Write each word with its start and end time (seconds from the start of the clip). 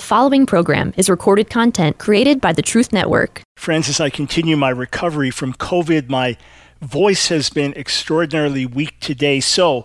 The 0.00 0.06
following 0.06 0.46
program 0.46 0.94
is 0.96 1.10
recorded 1.10 1.50
content 1.50 1.98
created 1.98 2.40
by 2.40 2.54
the 2.54 2.62
Truth 2.62 2.90
Network. 2.90 3.42
Friends, 3.58 3.86
as 3.86 4.00
I 4.00 4.08
continue 4.08 4.56
my 4.56 4.70
recovery 4.70 5.30
from 5.30 5.52
COVID, 5.52 6.08
my 6.08 6.38
voice 6.80 7.28
has 7.28 7.50
been 7.50 7.74
extraordinarily 7.74 8.64
weak 8.64 8.98
today. 9.00 9.40
So, 9.40 9.84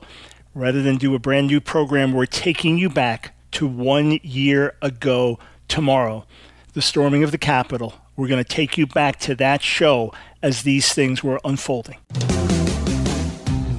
rather 0.54 0.82
than 0.82 0.96
do 0.96 1.16
a 1.16 1.20
brand 1.20 1.48
new 1.48 1.60
program, 1.60 2.14
we're 2.14 2.28
taking 2.28 2.78
you 2.78 2.90
back 2.90 3.36
to 3.52 3.68
one 3.68 4.22
year 4.24 4.78
ago 4.82 5.38
tomorrow, 5.68 6.26
the 6.72 6.82
storming 6.82 7.22
of 7.26 7.32
the 7.32 7.38
Capitol. 7.38 7.96
We're 8.16 8.30
going 8.30 8.42
to 8.42 8.50
take 8.50 8.78
you 8.78 8.88
back 8.88 9.20
to 9.20 9.36
that 9.36 9.62
show 9.62 10.14
as 10.42 10.62
these 10.62 10.94
things 10.94 11.26
were 11.26 11.42
unfolding. 11.44 11.98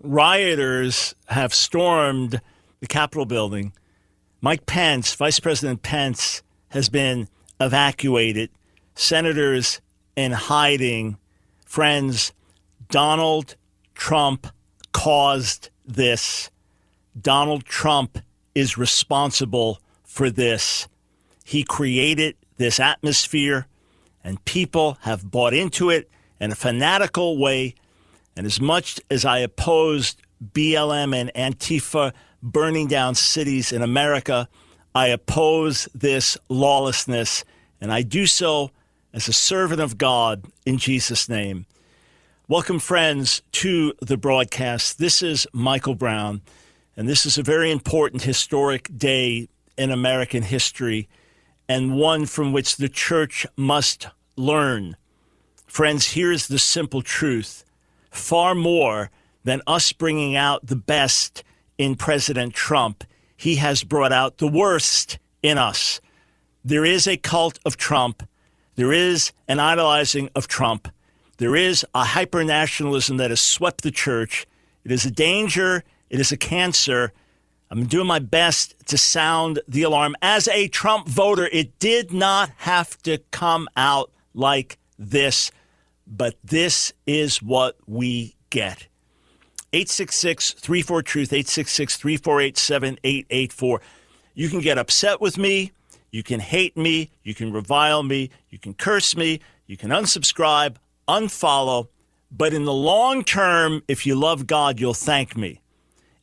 Rioters 0.00 1.14
have 1.26 1.52
stormed 1.52 2.40
the 2.80 2.86
Capitol 2.86 3.26
building. 3.26 3.72
Mike 4.40 4.66
Pence, 4.66 5.14
Vice 5.14 5.40
President 5.40 5.82
Pence, 5.82 6.42
has 6.68 6.88
been 6.88 7.28
evacuated. 7.60 8.50
Senators 8.94 9.80
in 10.16 10.32
hiding. 10.32 11.16
Friends, 11.64 12.32
Donald 12.88 13.56
Trump 13.94 14.46
caused 14.92 15.70
this. 15.84 16.50
Donald 17.20 17.64
Trump 17.64 18.18
is 18.54 18.78
responsible 18.78 19.80
for 20.04 20.30
this. 20.30 20.88
He 21.44 21.64
created 21.64 22.36
this 22.56 22.78
atmosphere, 22.80 23.66
and 24.22 24.44
people 24.44 24.98
have 25.02 25.30
bought 25.30 25.54
into 25.54 25.90
it 25.90 26.10
in 26.40 26.52
a 26.52 26.56
fanatical 26.56 27.38
way 27.38 27.74
and 28.38 28.46
as 28.46 28.60
much 28.60 29.00
as 29.10 29.24
I 29.24 29.40
opposed 29.40 30.22
BLM 30.52 31.12
and 31.12 31.32
Antifa 31.34 32.12
burning 32.40 32.86
down 32.86 33.16
cities 33.16 33.72
in 33.72 33.82
America, 33.82 34.48
I 34.94 35.08
oppose 35.08 35.88
this 35.92 36.38
lawlessness, 36.48 37.44
and 37.80 37.92
I 37.92 38.02
do 38.02 38.26
so 38.26 38.70
as 39.12 39.26
a 39.26 39.32
servant 39.32 39.80
of 39.80 39.98
God 39.98 40.44
in 40.64 40.78
Jesus' 40.78 41.28
name. 41.28 41.66
Welcome, 42.46 42.78
friends, 42.78 43.42
to 43.52 43.92
the 44.00 44.16
broadcast. 44.16 45.00
This 45.00 45.20
is 45.20 45.48
Michael 45.52 45.96
Brown, 45.96 46.40
and 46.96 47.08
this 47.08 47.26
is 47.26 47.38
a 47.38 47.42
very 47.42 47.72
important 47.72 48.22
historic 48.22 48.88
day 48.96 49.48
in 49.76 49.90
American 49.90 50.44
history 50.44 51.08
and 51.68 51.96
one 51.96 52.24
from 52.24 52.52
which 52.52 52.76
the 52.76 52.88
church 52.88 53.48
must 53.56 54.06
learn. 54.36 54.96
Friends, 55.66 56.12
here's 56.12 56.46
the 56.46 56.60
simple 56.60 57.02
truth 57.02 57.64
far 58.10 58.54
more 58.54 59.10
than 59.44 59.62
us 59.66 59.92
bringing 59.92 60.36
out 60.36 60.66
the 60.66 60.76
best 60.76 61.42
in 61.78 61.94
President 61.94 62.54
Trump. 62.54 63.04
He 63.36 63.56
has 63.56 63.84
brought 63.84 64.12
out 64.12 64.38
the 64.38 64.48
worst 64.48 65.18
in 65.42 65.58
us. 65.58 66.00
There 66.64 66.84
is 66.84 67.06
a 67.06 67.16
cult 67.16 67.58
of 67.64 67.76
Trump. 67.76 68.28
There 68.74 68.92
is 68.92 69.32
an 69.46 69.60
idolizing 69.60 70.28
of 70.34 70.48
Trump. 70.48 70.88
There 71.38 71.56
is 71.56 71.84
a 71.94 72.02
hypernationalism 72.02 73.16
that 73.18 73.30
has 73.30 73.40
swept 73.40 73.82
the 73.82 73.90
church. 73.90 74.46
It 74.84 74.92
is 74.92 75.06
a 75.06 75.10
danger. 75.10 75.84
It 76.10 76.20
is 76.20 76.32
a 76.32 76.36
cancer. 76.36 77.12
I'm 77.70 77.86
doing 77.86 78.06
my 78.06 78.18
best 78.18 78.74
to 78.86 78.98
sound 78.98 79.60
the 79.68 79.82
alarm. 79.82 80.16
As 80.20 80.48
a 80.48 80.68
Trump 80.68 81.06
voter, 81.06 81.48
it 81.52 81.78
did 81.78 82.12
not 82.12 82.50
have 82.58 82.96
to 83.02 83.18
come 83.30 83.68
out 83.76 84.10
like 84.34 84.78
this 84.98 85.50
but 86.08 86.36
this 86.42 86.92
is 87.06 87.42
what 87.42 87.76
we 87.86 88.34
get. 88.50 88.88
866 89.72 90.54
34 90.54 91.02
Truth, 91.02 91.32
866 91.32 91.96
348 91.96 92.56
7884. 92.56 93.80
You 94.34 94.48
can 94.48 94.60
get 94.60 94.78
upset 94.78 95.20
with 95.20 95.36
me. 95.36 95.72
You 96.10 96.22
can 96.22 96.40
hate 96.40 96.76
me. 96.76 97.10
You 97.22 97.34
can 97.34 97.52
revile 97.52 98.02
me. 98.02 98.30
You 98.48 98.58
can 98.58 98.72
curse 98.72 99.14
me. 99.14 99.40
You 99.66 99.76
can 99.76 99.90
unsubscribe, 99.90 100.76
unfollow. 101.06 101.88
But 102.30 102.54
in 102.54 102.64
the 102.64 102.72
long 102.72 103.24
term, 103.24 103.82
if 103.88 104.06
you 104.06 104.14
love 104.14 104.46
God, 104.46 104.80
you'll 104.80 104.94
thank 104.94 105.36
me. 105.36 105.60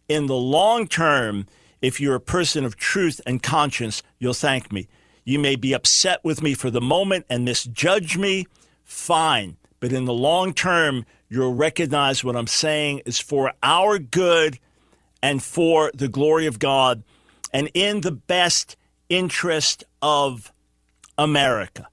In 0.09 0.25
the 0.25 0.35
long 0.35 0.87
term, 0.87 1.45
if 1.81 1.99
you're 2.01 2.15
a 2.15 2.19
person 2.19 2.65
of 2.65 2.77
truth 2.77 3.21
and 3.27 3.43
conscience, 3.43 4.01
you'll 4.17 4.33
thank 4.33 4.71
me. 4.71 4.87
You 5.23 5.37
may 5.39 5.55
be 5.55 5.73
upset 5.73 6.23
with 6.23 6.41
me 6.41 6.53
for 6.55 6.71
the 6.71 6.81
moment 6.81 7.25
and 7.29 7.45
misjudge 7.45 8.17
me. 8.17 8.47
Fine. 8.83 9.57
But 9.79 9.93
in 9.93 10.05
the 10.05 10.13
long 10.13 10.53
term, 10.53 11.05
you'll 11.29 11.53
recognize 11.53 12.23
what 12.23 12.35
I'm 12.35 12.47
saying 12.47 13.01
is 13.05 13.19
for 13.19 13.53
our 13.61 13.99
good 13.99 14.59
and 15.21 15.41
for 15.41 15.91
the 15.93 16.07
glory 16.07 16.45
of 16.45 16.59
God 16.59 17.03
and 17.53 17.69
in 17.73 18.01
the 18.01 18.11
best 18.11 18.77
interest 19.09 19.83
of 20.01 20.51
America. 21.17 21.87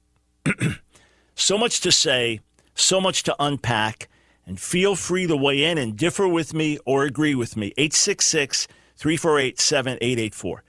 so 1.35 1.59
much 1.59 1.81
to 1.81 1.93
say, 1.93 2.41
so 2.75 3.01
much 3.01 3.23
to 3.25 3.37
unpack, 3.39 4.09
and 4.47 4.61
feel 4.61 4.97
free 4.97 5.27
to 5.27 5.37
weigh 5.37 5.65
in 5.65 5.79
and 5.79 5.97
differ 5.97 6.27
with 6.27 6.53
me 6.53 6.79
or 6.85 7.05
agree 7.05 7.35
with 7.35 7.57
me. 7.57 7.69
866 7.79 8.67
348 8.97 9.61
7884. 9.61 10.63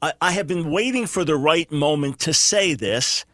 I 0.00 0.30
have 0.30 0.46
been 0.46 0.70
waiting 0.70 1.06
for 1.06 1.24
the 1.24 1.36
right 1.36 1.70
moment 1.72 2.20
to 2.20 2.32
say 2.32 2.74
this 2.74 3.24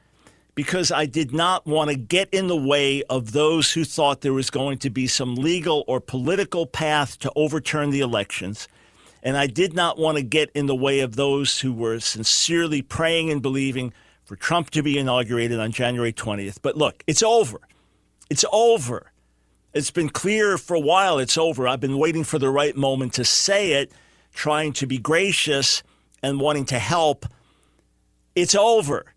because 0.54 0.92
I 0.92 1.06
did 1.06 1.32
not 1.32 1.66
want 1.66 1.90
to 1.90 1.96
get 1.96 2.28
in 2.30 2.46
the 2.46 2.56
way 2.56 3.02
of 3.04 3.32
those 3.32 3.72
who 3.72 3.84
thought 3.84 4.20
there 4.20 4.32
was 4.32 4.50
going 4.50 4.78
to 4.78 4.90
be 4.90 5.06
some 5.06 5.34
legal 5.34 5.84
or 5.86 6.00
political 6.00 6.66
path 6.66 7.18
to 7.20 7.32
overturn 7.34 7.90
the 7.90 8.00
elections. 8.00 8.68
And 9.22 9.36
I 9.36 9.46
did 9.46 9.74
not 9.74 9.98
want 9.98 10.18
to 10.18 10.22
get 10.22 10.50
in 10.54 10.66
the 10.66 10.74
way 10.74 11.00
of 11.00 11.16
those 11.16 11.60
who 11.60 11.72
were 11.72 11.98
sincerely 11.98 12.82
praying 12.82 13.30
and 13.30 13.42
believing 13.42 13.92
for 14.24 14.36
Trump 14.36 14.70
to 14.70 14.82
be 14.82 14.98
inaugurated 14.98 15.58
on 15.58 15.72
January 15.72 16.12
20th. 16.12 16.58
But 16.62 16.76
look, 16.76 17.02
it's 17.06 17.22
over. 17.22 17.60
It's 18.30 18.44
over. 18.52 19.10
It's 19.72 19.90
been 19.90 20.08
clear 20.08 20.56
for 20.56 20.74
a 20.74 20.80
while 20.80 21.18
it's 21.18 21.36
over. 21.36 21.66
I've 21.66 21.80
been 21.80 21.98
waiting 21.98 22.22
for 22.22 22.38
the 22.38 22.48
right 22.48 22.76
moment 22.76 23.14
to 23.14 23.24
say 23.24 23.72
it, 23.72 23.90
trying 24.32 24.72
to 24.74 24.86
be 24.86 24.98
gracious 24.98 25.82
and 26.22 26.38
wanting 26.38 26.64
to 26.66 26.78
help. 26.78 27.26
It's 28.36 28.54
over. 28.54 29.13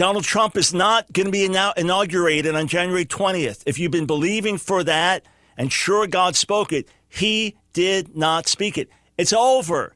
Donald 0.00 0.24
Trump 0.24 0.56
is 0.56 0.72
not 0.72 1.12
going 1.12 1.26
to 1.26 1.30
be 1.30 1.44
inaugurated 1.44 2.54
on 2.54 2.66
January 2.66 3.04
20th. 3.04 3.62
If 3.66 3.78
you've 3.78 3.92
been 3.92 4.06
believing 4.06 4.56
for 4.56 4.82
that 4.84 5.26
and 5.58 5.70
sure 5.70 6.06
God 6.06 6.36
spoke 6.36 6.72
it, 6.72 6.88
he 7.10 7.54
did 7.74 8.16
not 8.16 8.48
speak 8.48 8.78
it. 8.78 8.88
It's 9.18 9.34
over. 9.34 9.94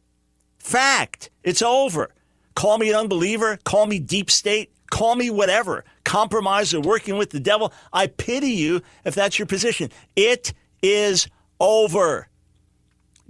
Fact. 0.59 1.31
It's 1.43 1.63
over. 1.63 2.11
Call 2.55 2.77
me 2.77 2.91
an 2.91 2.97
unbeliever, 2.97 3.59
call 3.65 3.87
me 3.87 3.99
deep 3.99 4.31
state, 4.31 4.71
call 4.91 5.17
me 5.17 5.31
whatever, 5.31 5.87
compromiser, 6.05 6.83
working 6.83 7.17
with 7.17 7.31
the 7.31 7.41
devil. 7.41 7.73
I 7.91 8.09
pity 8.09 8.51
you 8.51 8.83
if 9.07 9.15
that's 9.15 9.39
your 9.39 9.47
position. 9.47 9.89
It 10.17 10.53
is 10.83 11.29
over. 11.61 12.29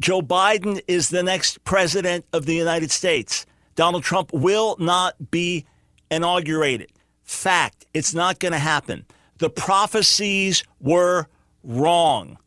Joe 0.00 0.22
Biden 0.22 0.82
is 0.88 1.10
the 1.10 1.22
next 1.22 1.62
president 1.62 2.24
of 2.32 2.46
the 2.46 2.54
United 2.56 2.90
States. 2.90 3.46
Donald 3.76 4.02
Trump 4.02 4.32
will 4.32 4.74
not 4.80 5.30
be 5.30 5.66
inaugurated. 6.14 6.90
Fact, 7.22 7.86
it's 7.94 8.14
not 8.14 8.38
going 8.38 8.52
to 8.52 8.58
happen. 8.58 9.04
The 9.38 9.50
prophecies 9.50 10.62
were 10.80 11.26
wrong. 11.62 12.38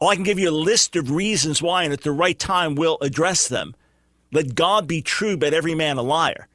Oh, 0.00 0.08
I 0.08 0.14
can 0.14 0.24
give 0.24 0.38
you 0.38 0.50
a 0.50 0.52
list 0.52 0.96
of 0.96 1.10
reasons 1.10 1.62
why, 1.62 1.84
and 1.84 1.92
at 1.92 2.02
the 2.02 2.12
right 2.12 2.38
time, 2.38 2.74
we'll 2.74 2.98
address 3.00 3.48
them. 3.48 3.74
Let 4.32 4.54
God 4.54 4.86
be 4.86 5.02
true, 5.02 5.36
but 5.36 5.54
every 5.54 5.74
man 5.74 5.96
a 5.96 6.02
liar. 6.02 6.48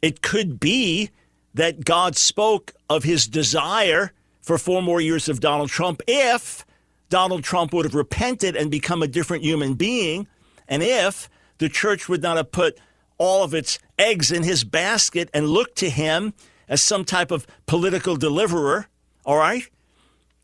It 0.00 0.22
could 0.22 0.60
be 0.60 1.10
that 1.54 1.84
God 1.84 2.16
spoke 2.16 2.72
of 2.88 3.04
his 3.04 3.26
desire 3.26 4.12
for 4.40 4.58
four 4.58 4.82
more 4.82 5.00
years 5.00 5.28
of 5.28 5.40
Donald 5.40 5.70
Trump 5.70 6.02
if 6.06 6.64
Donald 7.08 7.44
Trump 7.44 7.72
would 7.72 7.84
have 7.84 7.94
repented 7.94 8.56
and 8.56 8.70
become 8.70 9.02
a 9.02 9.06
different 9.06 9.44
human 9.44 9.74
being, 9.74 10.26
and 10.66 10.82
if 10.82 11.28
the 11.58 11.68
church 11.68 12.08
would 12.08 12.22
not 12.22 12.36
have 12.36 12.50
put 12.50 12.78
all 13.18 13.44
of 13.44 13.54
its 13.54 13.78
eggs 13.98 14.30
in 14.32 14.42
his 14.42 14.64
basket 14.64 15.28
and 15.32 15.48
look 15.48 15.74
to 15.76 15.90
him 15.90 16.34
as 16.68 16.82
some 16.82 17.04
type 17.04 17.30
of 17.30 17.46
political 17.66 18.16
deliverer, 18.16 18.88
all 19.24 19.36
right? 19.36 19.68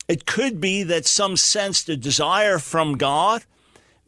It 0.09 0.25
could 0.25 0.61
be 0.61 0.83
that 0.85 1.07
some 1.07 1.37
sensed 1.37 1.89
a 1.89 1.97
desire 1.97 2.59
from 2.59 2.97
God. 2.97 3.45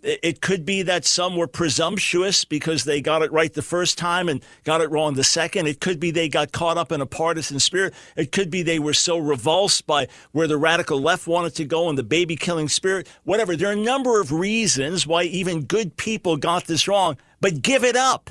It 0.03 0.41
could 0.41 0.65
be 0.65 0.81
that 0.83 1.05
some 1.05 1.37
were 1.37 1.47
presumptuous 1.47 2.47
because 2.47 2.85
they 2.85 3.03
got 3.03 3.21
it 3.21 3.31
right 3.33 3.53
the 3.53 3.61
first 3.61 3.99
time 3.99 4.31
and 4.31 4.43
got 4.65 4.81
it 4.81 4.91
wrong 4.91 5.13
the 5.13 5.25
second. 5.25 5.67
It 5.67 5.81
could 5.81 6.01
be 6.01 6.11
they 6.11 6.31
got 6.31 6.53
caught 6.53 6.79
up 6.79 6.91
in 6.91 7.03
a 7.03 7.07
partisan 7.07 7.61
spirit. 7.61 7.93
It 8.17 8.33
could 8.33 8.51
be 8.51 8.63
they 8.63 8.79
were 8.79 8.95
so 8.95 9.19
revulsed 9.19 9.87
by 9.87 10.09
where 10.33 10.47
the 10.47 10.57
radical 10.57 11.03
left 11.03 11.27
wanted 11.27 11.55
to 11.57 11.67
go 11.67 11.91
and 11.91 11.99
the 11.99 12.03
baby 12.03 12.35
killing 12.35 12.71
spirit. 12.71 13.09
Whatever. 13.25 13.57
There 13.57 13.69
are 13.69 13.73
a 13.73 13.77
number 13.77 14.23
of 14.23 14.33
reasons 14.33 15.07
why 15.07 15.25
even 15.25 15.65
good 15.65 15.99
people 15.99 16.39
got 16.39 16.65
this 16.65 16.89
wrong, 16.89 17.19
but 17.43 17.61
give 17.61 17.85
it 17.85 17.97
up. 17.97 18.31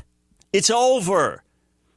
It's 0.52 0.70
over. 0.70 1.44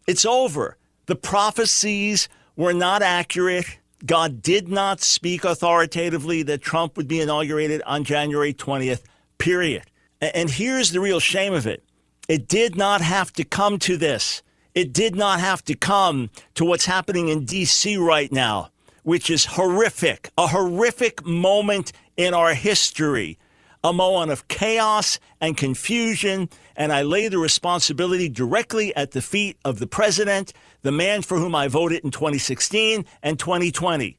It's 0.06 0.24
over. 0.24 0.76
The 1.06 1.16
prophecies 1.16 2.28
were 2.56 2.74
not 2.74 3.02
accurate. 3.02 3.78
God 4.04 4.42
did 4.42 4.68
not 4.68 5.00
speak 5.00 5.44
authoritatively 5.44 6.42
that 6.44 6.60
Trump 6.60 6.96
would 6.96 7.08
be 7.08 7.20
inaugurated 7.20 7.82
on 7.86 8.04
January 8.04 8.52
20th, 8.52 9.02
period. 9.38 9.84
And 10.20 10.50
here's 10.50 10.90
the 10.90 11.00
real 11.00 11.20
shame 11.20 11.54
of 11.54 11.66
it 11.66 11.82
it 12.28 12.48
did 12.48 12.76
not 12.76 13.00
have 13.00 13.32
to 13.34 13.44
come 13.44 13.78
to 13.80 13.96
this. 13.96 14.42
It 14.74 14.92
did 14.92 15.14
not 15.14 15.40
have 15.40 15.62
to 15.64 15.74
come 15.74 16.30
to 16.54 16.64
what's 16.64 16.86
happening 16.86 17.28
in 17.28 17.44
D.C. 17.44 17.96
right 17.98 18.32
now, 18.32 18.70
which 19.02 19.28
is 19.28 19.44
horrific, 19.44 20.30
a 20.38 20.46
horrific 20.46 21.26
moment 21.26 21.92
in 22.16 22.32
our 22.32 22.54
history, 22.54 23.38
a 23.84 23.92
moment 23.92 24.30
of 24.30 24.48
chaos 24.48 25.18
and 25.40 25.56
confusion. 25.56 26.48
And 26.76 26.92
I 26.92 27.02
lay 27.02 27.28
the 27.28 27.38
responsibility 27.38 28.28
directly 28.28 28.94
at 28.96 29.12
the 29.12 29.22
feet 29.22 29.58
of 29.64 29.78
the 29.78 29.86
president 29.86 30.52
the 30.82 30.92
man 30.92 31.22
for 31.22 31.38
whom 31.38 31.54
I 31.54 31.68
voted 31.68 32.04
in 32.04 32.10
2016 32.10 33.04
and 33.22 33.38
2020. 33.38 34.18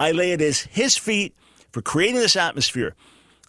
I 0.00 0.12
lay 0.12 0.32
it 0.32 0.40
at 0.40 0.56
his 0.56 0.96
feet 0.96 1.36
for 1.70 1.82
creating 1.82 2.16
this 2.16 2.36
atmosphere. 2.36 2.94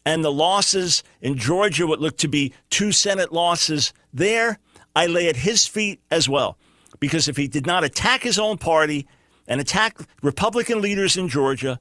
And 0.06 0.24
the 0.24 0.32
losses 0.32 1.04
in 1.22 1.38
Georgia, 1.38 1.88
what 1.88 2.02
looked 2.02 2.20
to 2.22 2.28
be 2.28 2.54
two 2.70 2.92
Senate 2.92 3.32
losses 3.32 3.94
there, 4.14 4.60
I 4.96 5.08
lay 5.08 5.30
at 5.30 5.38
his 5.38 5.66
feet 5.66 6.02
as 6.12 6.28
well. 6.28 6.58
Because 7.00 7.28
if 7.28 7.38
he 7.38 7.48
did 7.48 7.66
not 7.66 7.84
attack 7.84 8.24
his 8.24 8.38
own 8.38 8.58
party 8.58 9.08
and 9.48 9.62
attack 9.62 9.98
Republican 10.22 10.82
leaders 10.82 11.16
in 11.18 11.30
Georgia, 11.30 11.80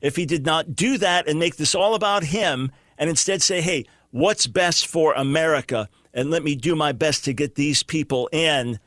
if 0.00 0.16
he 0.16 0.26
did 0.26 0.44
not 0.44 0.74
do 0.74 0.98
that 0.98 1.28
and 1.28 1.38
make 1.38 1.56
this 1.56 1.74
all 1.74 1.94
about 1.94 2.24
him 2.24 2.70
and 2.98 3.08
instead 3.08 3.42
say, 3.42 3.60
hey, 3.60 3.86
what's 4.12 4.46
best 4.46 4.86
for 4.86 5.12
America? 5.14 5.88
And 6.14 6.30
let 6.30 6.44
me 6.44 6.54
do 6.54 6.76
my 6.76 6.92
best 6.92 7.24
to 7.24 7.32
get 7.32 7.56
these 7.56 7.82
people 7.82 8.28
in 8.32 8.78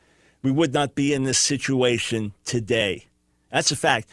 we 0.46 0.52
would 0.52 0.72
not 0.72 0.94
be 0.94 1.12
in 1.12 1.24
this 1.24 1.38
situation 1.38 2.32
today. 2.44 3.06
That's 3.50 3.72
a 3.72 3.76
fact. 3.76 4.08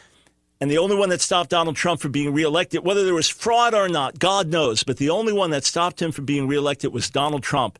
And 0.60 0.68
the 0.68 0.78
only 0.78 0.96
one 0.96 1.10
that 1.10 1.20
stopped 1.20 1.50
Donald 1.50 1.76
Trump 1.76 2.00
from 2.00 2.10
being 2.10 2.32
reelected, 2.32 2.84
whether 2.84 3.04
there 3.04 3.14
was 3.14 3.28
fraud 3.28 3.72
or 3.72 3.88
not, 3.88 4.18
God 4.18 4.48
knows, 4.48 4.82
but 4.82 4.96
the 4.96 5.10
only 5.10 5.32
one 5.32 5.50
that 5.50 5.64
stopped 5.64 6.02
him 6.02 6.10
from 6.10 6.24
being 6.24 6.48
reelected 6.48 6.92
was 6.92 7.08
Donald 7.08 7.44
Trump. 7.44 7.78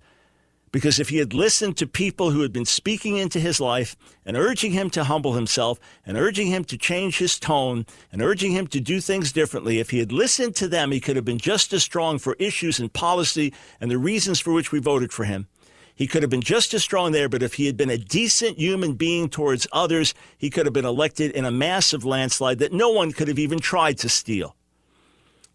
Because 0.75 0.99
if 0.99 1.11
he 1.11 1.19
had 1.19 1.33
listened 1.33 1.77
to 1.77 1.87
people 1.87 2.33
who 2.33 2.41
had 2.41 2.53
been 2.53 2.65
speaking 2.65 3.17
into 3.17 3.39
his 3.39 3.61
life 3.61 3.95
and 4.27 4.37
urging 4.37 4.73
him 4.73 4.91
to 4.91 5.05
humble 5.05 5.35
himself 5.35 5.79
and 6.05 6.17
urging 6.17 6.49
him 6.49 6.65
to 6.65 6.77
change 6.77 7.19
his 7.19 7.39
tone 7.39 7.87
and 8.11 8.21
urging 8.21 8.51
him 8.51 8.67
to 8.67 8.81
do 8.81 9.01
things 9.01 9.31
differently, 9.31 9.79
if 9.79 9.91
he 9.91 10.01
had 10.01 10.11
listened 10.11 10.57
to 10.57 10.67
them, 10.67 10.91
he 10.91 10.99
could 10.99 11.15
have 11.15 11.25
been 11.25 11.39
just 11.39 11.73
as 11.73 11.85
strong 11.85 12.19
for 12.19 12.35
issues 12.41 12.81
and 12.81 12.93
policy 12.93 13.55
and 13.81 13.89
the 13.89 13.99
reasons 13.99 14.41
for 14.41 14.53
which 14.53 14.73
we 14.73 14.81
voted 14.81 15.13
for 15.13 15.25
him. 15.25 15.47
He 15.95 16.09
could 16.09 16.25
have 16.25 16.31
been 16.31 16.41
just 16.41 16.75
as 16.75 16.83
strong 16.83 17.13
there, 17.13 17.29
but 17.29 17.45
if 17.45 17.55
he 17.55 17.67
had 17.67 17.77
been 17.77 17.89
a 17.89 17.97
decent 17.97 18.59
human 18.59 18.95
being 18.95 19.29
towards 19.29 19.69
others, 19.71 20.13
he 20.37 20.51
could 20.51 20.67
have 20.67 20.73
been 20.73 20.85
elected 20.85 21.31
in 21.31 21.45
a 21.45 21.53
massive 21.53 22.05
landslide 22.05 22.59
that 22.59 22.73
no 22.73 22.91
one 22.91 23.13
could 23.13 23.29
have 23.29 23.39
even 23.39 23.61
tried 23.61 23.99
to 23.99 24.09
steal. 24.09 24.57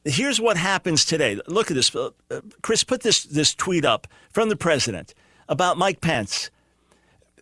Here's 0.05 0.39
what 0.39 0.57
happens 0.57 1.03
today. 1.05 1.39
Look 1.47 1.69
at 1.69 1.75
this. 1.75 1.93
Uh, 1.93 2.11
uh, 2.31 2.41
Chris, 2.61 2.83
put 2.83 3.01
this, 3.01 3.23
this 3.23 3.53
tweet 3.53 3.85
up 3.85 4.07
from 4.31 4.49
the 4.49 4.55
president 4.55 5.13
about 5.47 5.77
Mike 5.77 6.01
Pence. 6.01 6.49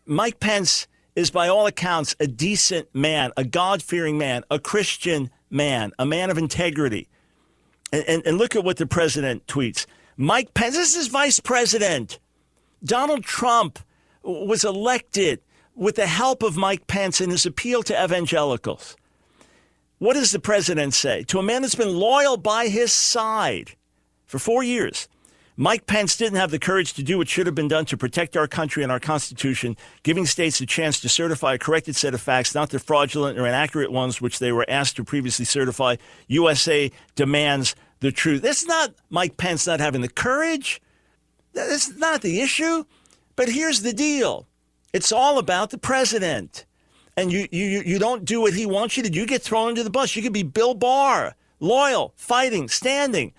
Mike 0.05 0.39
Pence 0.39 0.87
is, 1.15 1.29
by 1.29 1.47
all 1.47 1.67
accounts, 1.67 2.15
a 2.19 2.27
decent 2.27 2.93
man, 2.95 3.31
a 3.37 3.43
God 3.43 3.83
fearing 3.83 4.17
man, 4.17 4.43
a 4.49 4.59
Christian 4.59 5.29
man, 5.49 5.91
a 5.99 6.05
man 6.05 6.29
of 6.29 6.37
integrity. 6.37 7.07
And, 7.91 8.03
and, 8.07 8.25
and 8.25 8.37
look 8.37 8.55
at 8.55 8.63
what 8.63 8.77
the 8.77 8.87
president 8.87 9.45
tweets 9.47 9.85
Mike 10.19 10.53
Pence, 10.55 10.75
this 10.75 10.95
is 10.95 11.07
vice 11.07 11.39
president. 11.39 12.19
Donald 12.83 13.23
Trump 13.23 13.79
was 14.23 14.63
elected 14.63 15.41
with 15.75 15.95
the 15.95 16.07
help 16.07 16.41
of 16.41 16.57
Mike 16.57 16.87
Pence 16.87 17.21
in 17.21 17.29
his 17.29 17.45
appeal 17.45 17.83
to 17.83 18.03
evangelicals. 18.03 18.95
What 19.99 20.13
does 20.13 20.31
the 20.31 20.39
president 20.39 20.93
say? 20.93 21.23
To 21.23 21.39
a 21.39 21.43
man 21.43 21.61
that's 21.61 21.75
been 21.75 21.97
loyal 21.97 22.37
by 22.37 22.67
his 22.67 22.91
side 22.93 23.71
for 24.25 24.37
four 24.39 24.63
years. 24.63 25.07
Mike 25.59 25.87
Pence 25.87 26.15
didn't 26.15 26.37
have 26.37 26.51
the 26.51 26.59
courage 26.59 26.93
to 26.93 27.01
do 27.01 27.17
what 27.17 27.27
should 27.27 27.47
have 27.47 27.55
been 27.55 27.67
done 27.67 27.85
to 27.85 27.97
protect 27.97 28.37
our 28.37 28.47
country 28.47 28.83
and 28.83 28.91
our 28.91 28.99
Constitution, 28.99 29.75
giving 30.03 30.27
states 30.27 30.61
a 30.61 30.67
chance 30.67 30.99
to 30.99 31.09
certify 31.09 31.55
a 31.55 31.57
corrected 31.57 31.95
set 31.95 32.13
of 32.13 32.21
facts, 32.21 32.53
not 32.53 32.69
the 32.69 32.77
fraudulent 32.77 33.39
or 33.39 33.47
inaccurate 33.47 33.91
ones 33.91 34.21
which 34.21 34.37
they 34.37 34.51
were 34.51 34.65
asked 34.69 34.97
to 34.97 35.03
previously 35.03 35.45
certify. 35.45 35.95
USA 36.27 36.91
demands 37.15 37.75
the 38.01 38.11
truth. 38.11 38.45
It's 38.45 38.67
not 38.67 38.93
Mike 39.09 39.37
Pence 39.37 39.65
not 39.65 39.79
having 39.79 40.01
the 40.01 40.09
courage. 40.09 40.79
That's 41.53 41.97
not 41.97 42.21
the 42.21 42.39
issue. 42.39 42.83
But 43.35 43.49
here's 43.49 43.81
the 43.81 43.93
deal 43.93 44.47
it's 44.93 45.11
all 45.11 45.39
about 45.39 45.71
the 45.71 45.79
president. 45.79 46.66
And 47.17 47.31
you, 47.31 47.47
you, 47.51 47.81
you 47.83 47.97
don't 47.97 48.23
do 48.23 48.41
what 48.41 48.53
he 48.53 48.67
wants 48.67 48.95
you 48.95 49.03
to 49.03 49.11
you 49.11 49.25
get 49.25 49.41
thrown 49.41 49.69
under 49.69 49.83
the 49.83 49.89
bus. 49.89 50.15
You 50.15 50.21
could 50.21 50.33
be 50.33 50.43
Bill 50.43 50.75
Barr, 50.75 51.35
loyal, 51.59 52.13
fighting, 52.15 52.69
standing. 52.69 53.33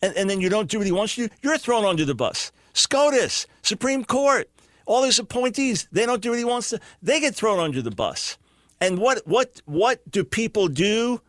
And, 0.00 0.16
and 0.16 0.30
then 0.30 0.40
you 0.40 0.48
don't 0.48 0.70
do 0.70 0.78
what 0.78 0.86
he 0.86 0.92
wants 0.92 1.18
you 1.18 1.28
to 1.28 1.34
you're 1.42 1.58
thrown 1.58 1.84
under 1.84 2.06
the 2.06 2.14
bus. 2.14 2.50
SCOTUS, 2.72 3.46
Supreme 3.62 4.04
Court, 4.04 4.48
all 4.86 5.02
these 5.02 5.18
appointees, 5.18 5.86
they 5.92 6.06
don't 6.06 6.22
do 6.22 6.30
what 6.30 6.38
he 6.38 6.44
wants 6.44 6.70
to, 6.70 6.80
they 7.02 7.20
get 7.20 7.34
thrown 7.34 7.58
under 7.58 7.82
the 7.82 7.90
bus. 7.90 8.38
And 8.80 8.98
what, 8.98 9.26
what, 9.26 9.60
what 9.66 10.08
do 10.10 10.24
people 10.24 10.68
do 10.68 11.20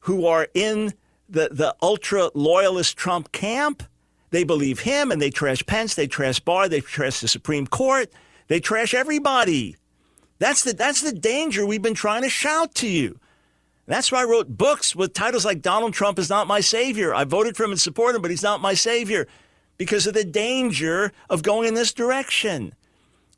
who 0.00 0.26
are 0.26 0.48
in 0.54 0.94
the, 1.28 1.50
the 1.52 1.76
ultra 1.80 2.30
loyalist 2.34 2.96
Trump 2.96 3.30
camp? 3.30 3.84
They 4.30 4.42
believe 4.42 4.80
him 4.80 5.12
and 5.12 5.22
they 5.22 5.30
trash 5.30 5.64
Pence, 5.64 5.94
they 5.94 6.08
trash 6.08 6.40
Barr, 6.40 6.68
they 6.68 6.80
trash 6.80 7.20
the 7.20 7.28
Supreme 7.28 7.68
Court, 7.68 8.10
they 8.48 8.58
trash 8.58 8.92
everybody. 8.94 9.76
That's 10.44 10.62
the, 10.62 10.74
that's 10.74 11.00
the 11.00 11.10
danger 11.10 11.64
we've 11.64 11.80
been 11.80 11.94
trying 11.94 12.20
to 12.20 12.28
shout 12.28 12.74
to 12.74 12.86
you. 12.86 13.18
That's 13.86 14.12
why 14.12 14.20
I 14.20 14.24
wrote 14.24 14.58
books 14.58 14.94
with 14.94 15.14
titles 15.14 15.46
like 15.46 15.62
Donald 15.62 15.94
Trump 15.94 16.18
is 16.18 16.28
not 16.28 16.46
my 16.46 16.60
savior. 16.60 17.14
I 17.14 17.24
voted 17.24 17.56
for 17.56 17.64
him 17.64 17.70
and 17.70 17.80
support 17.80 18.14
him, 18.14 18.20
but 18.20 18.30
he's 18.30 18.42
not 18.42 18.60
my 18.60 18.74
savior 18.74 19.26
because 19.78 20.06
of 20.06 20.12
the 20.12 20.22
danger 20.22 21.12
of 21.30 21.42
going 21.42 21.66
in 21.66 21.72
this 21.72 21.94
direction. 21.94 22.74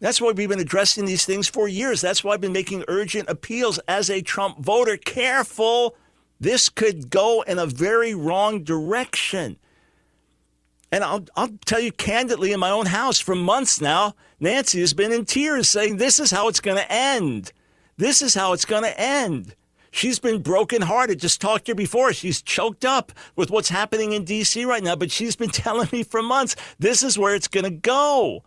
That's 0.01 0.21
why 0.21 0.33
we've 0.33 0.49
been 0.49 0.59
addressing 0.59 1.05
these 1.05 1.25
things 1.25 1.47
for 1.47 1.69
years. 1.69 2.01
That's 2.01 2.25
why 2.25 2.35
I've 2.35 2.41
been 2.41 2.53
making 2.53 2.83
urgent 2.89 3.29
appeals 3.29 3.79
as 3.87 4.11
a 4.11 4.21
Trump 4.21 4.59
voter. 4.59 4.97
Careful. 4.97 5.95
This 6.41 6.69
could 6.69 7.09
go 7.09 7.43
in 7.43 7.61
a 7.61 7.67
very 7.67 8.17
wrong 8.17 8.65
direction. 8.65 9.59
And 10.97 11.05
I'll, 11.05 11.27
I'll 11.37 11.59
tell 11.67 11.79
you 11.79 11.93
candidly 11.93 12.53
in 12.53 12.61
my 12.61 12.71
own 12.71 12.87
house 12.87 13.21
for 13.21 13.35
months 13.35 13.83
now, 13.83 14.15
Nancy 14.41 14.81
has 14.81 14.95
been 14.95 15.13
in 15.13 15.27
tears 15.27 15.69
saying, 15.69 15.99
This 15.99 16.19
is 16.19 16.31
how 16.31 16.49
it's 16.49 16.59
going 16.59 16.79
to 16.79 16.91
end. 16.91 17.53
This 17.99 18.23
is 18.23 18.33
how 18.33 18.55
it's 18.55 18.65
going 18.65 18.85
to 18.85 18.99
end. 18.99 19.55
She's 19.91 20.19
been 20.19 20.41
brokenhearted. 20.41 21.21
Just 21.21 21.39
talked 21.39 21.67
to 21.67 21.73
her 21.73 21.77
before. 21.77 22.15
She's 22.15 22.41
choked 22.41 22.87
up 22.87 23.13
with 23.37 23.51
what's 23.51 23.69
happening 23.69 24.15
in 24.15 24.25
D.C. 24.25 24.65
right 24.65 24.83
now, 24.83 24.97
but 24.97 25.11
she's 25.11 25.37
been 25.37 25.51
telling 25.51 25.91
me 25.93 26.03
for 26.03 26.23
months, 26.23 26.57
this 26.79 27.03
is 27.03 27.19
where 27.19 27.35
it's 27.35 27.49
going 27.49 27.65
to 27.65 27.71
go. 27.71 28.43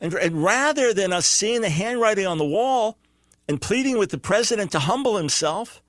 And, 0.00 0.14
and 0.14 0.44
rather 0.44 0.94
than 0.94 1.12
us 1.12 1.26
seeing 1.26 1.62
the 1.62 1.68
handwriting 1.68 2.28
on 2.28 2.38
the 2.38 2.46
wall 2.46 2.96
and 3.48 3.60
pleading 3.60 3.98
with 3.98 4.10
the 4.10 4.18
president 4.18 4.70
to 4.70 4.78
humble 4.78 5.16
himself, 5.16 5.82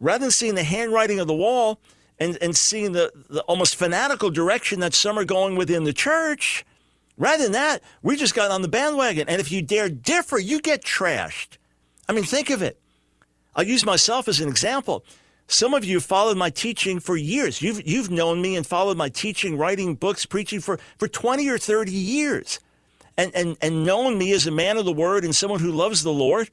rather 0.00 0.24
than 0.24 0.30
seeing 0.30 0.54
the 0.54 0.64
handwriting 0.64 1.20
of 1.20 1.26
the 1.26 1.34
wall 1.34 1.78
and, 2.18 2.38
and 2.40 2.56
seeing 2.56 2.92
the, 2.92 3.12
the 3.28 3.42
almost 3.42 3.76
fanatical 3.76 4.30
direction 4.30 4.80
that 4.80 4.94
some 4.94 5.18
are 5.18 5.24
going 5.24 5.56
within 5.56 5.84
the 5.84 5.92
church. 5.92 6.64
Rather 7.18 7.42
than 7.44 7.52
that, 7.52 7.82
we 8.02 8.16
just 8.16 8.34
got 8.34 8.50
on 8.50 8.62
the 8.62 8.68
bandwagon. 8.68 9.28
And 9.28 9.40
if 9.40 9.52
you 9.52 9.62
dare 9.62 9.88
differ, 9.88 10.38
you 10.38 10.60
get 10.60 10.82
trashed. 10.82 11.58
I 12.08 12.12
mean, 12.12 12.24
think 12.24 12.50
of 12.50 12.62
it. 12.62 12.80
I'll 13.54 13.66
use 13.66 13.84
myself 13.84 14.28
as 14.28 14.40
an 14.40 14.48
example. 14.48 15.04
Some 15.46 15.74
of 15.74 15.84
you 15.84 16.00
followed 16.00 16.36
my 16.36 16.50
teaching 16.50 16.98
for 16.98 17.16
years. 17.16 17.60
You've, 17.60 17.86
you've 17.86 18.10
known 18.10 18.40
me 18.40 18.56
and 18.56 18.66
followed 18.66 18.96
my 18.96 19.08
teaching, 19.08 19.58
writing 19.58 19.94
books, 19.94 20.24
preaching 20.24 20.60
for, 20.60 20.78
for 20.98 21.08
20 21.08 21.48
or 21.48 21.58
30 21.58 21.92
years, 21.92 22.60
and, 23.18 23.34
and, 23.34 23.56
and 23.60 23.84
known 23.84 24.16
me 24.16 24.32
as 24.32 24.46
a 24.46 24.50
man 24.50 24.78
of 24.78 24.84
the 24.84 24.92
word 24.92 25.24
and 25.24 25.36
someone 25.36 25.60
who 25.60 25.70
loves 25.70 26.02
the 26.02 26.12
Lord. 26.12 26.48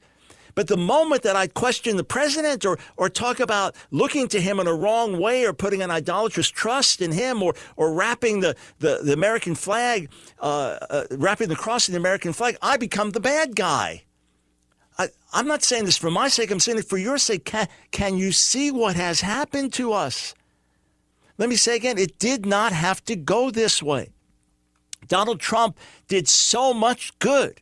But 0.54 0.68
the 0.68 0.76
moment 0.76 1.22
that 1.22 1.36
I 1.36 1.46
question 1.46 1.96
the 1.96 2.04
president 2.04 2.64
or, 2.64 2.78
or 2.96 3.08
talk 3.08 3.40
about 3.40 3.74
looking 3.90 4.28
to 4.28 4.40
him 4.40 4.60
in 4.60 4.66
a 4.66 4.74
wrong 4.74 5.18
way 5.18 5.44
or 5.44 5.52
putting 5.52 5.82
an 5.82 5.90
idolatrous 5.90 6.48
trust 6.48 7.00
in 7.00 7.12
him 7.12 7.42
or, 7.42 7.54
or 7.76 7.92
wrapping 7.92 8.40
the, 8.40 8.56
the, 8.78 9.00
the 9.02 9.12
American 9.12 9.54
flag, 9.54 10.10
uh, 10.40 10.78
uh, 10.90 11.04
wrapping 11.12 11.48
the 11.48 11.56
cross 11.56 11.88
in 11.88 11.92
the 11.92 11.98
American 11.98 12.32
flag, 12.32 12.56
I 12.62 12.76
become 12.76 13.10
the 13.10 13.20
bad 13.20 13.56
guy. 13.56 14.04
I, 14.98 15.08
am 15.32 15.46
not 15.46 15.62
saying 15.62 15.86
this 15.86 15.96
for 15.96 16.10
my 16.10 16.28
sake, 16.28 16.50
I'm 16.50 16.60
saying 16.60 16.78
it 16.78 16.88
for 16.88 16.98
your 16.98 17.16
sake. 17.16 17.44
Can, 17.44 17.68
can 17.90 18.16
you 18.16 18.32
see 18.32 18.70
what 18.70 18.96
has 18.96 19.22
happened 19.22 19.72
to 19.74 19.92
us? 19.92 20.34
Let 21.38 21.48
me 21.48 21.56
say 21.56 21.76
again, 21.76 21.96
it 21.96 22.18
did 22.18 22.44
not 22.44 22.72
have 22.72 23.02
to 23.06 23.16
go 23.16 23.50
this 23.50 23.82
way. 23.82 24.10
Donald 25.08 25.40
Trump 25.40 25.78
did 26.06 26.28
so 26.28 26.74
much 26.74 27.18
good. 27.18 27.60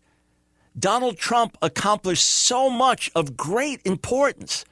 Donald 0.78 1.16
Trump 1.16 1.56
accomplished 1.62 2.24
so 2.24 2.68
much 2.68 3.10
of 3.14 3.36
great 3.36 3.80
importance. 3.84 4.64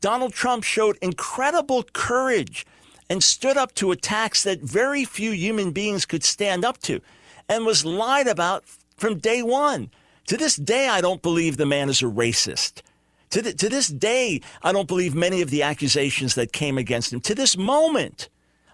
Donald 0.00 0.32
Trump 0.32 0.64
showed 0.64 0.98
incredible 1.02 1.82
courage 1.92 2.66
and 3.08 3.22
stood 3.22 3.56
up 3.56 3.74
to 3.74 3.90
attacks 3.90 4.42
that 4.44 4.60
very 4.60 5.04
few 5.04 5.32
human 5.32 5.72
beings 5.72 6.06
could 6.06 6.24
stand 6.24 6.64
up 6.64 6.78
to 6.78 7.00
and 7.48 7.66
was 7.66 7.84
lied 7.84 8.26
about 8.26 8.64
from 8.96 9.18
day 9.18 9.42
one. 9.42 9.90
To 10.28 10.36
this 10.36 10.56
day, 10.56 10.88
I 10.88 11.00
don't 11.00 11.22
believe 11.22 11.56
the 11.56 11.66
man 11.66 11.88
is 11.88 12.02
a 12.02 12.06
racist. 12.06 12.82
To, 13.30 13.42
the, 13.42 13.52
to 13.54 13.68
this 13.68 13.88
day, 13.88 14.40
I 14.62 14.72
don't 14.72 14.88
believe 14.88 15.14
many 15.14 15.40
of 15.42 15.50
the 15.50 15.62
accusations 15.62 16.34
that 16.34 16.52
came 16.52 16.78
against 16.78 17.12
him. 17.12 17.20
To 17.22 17.34
this 17.34 17.56
moment, 17.56 18.28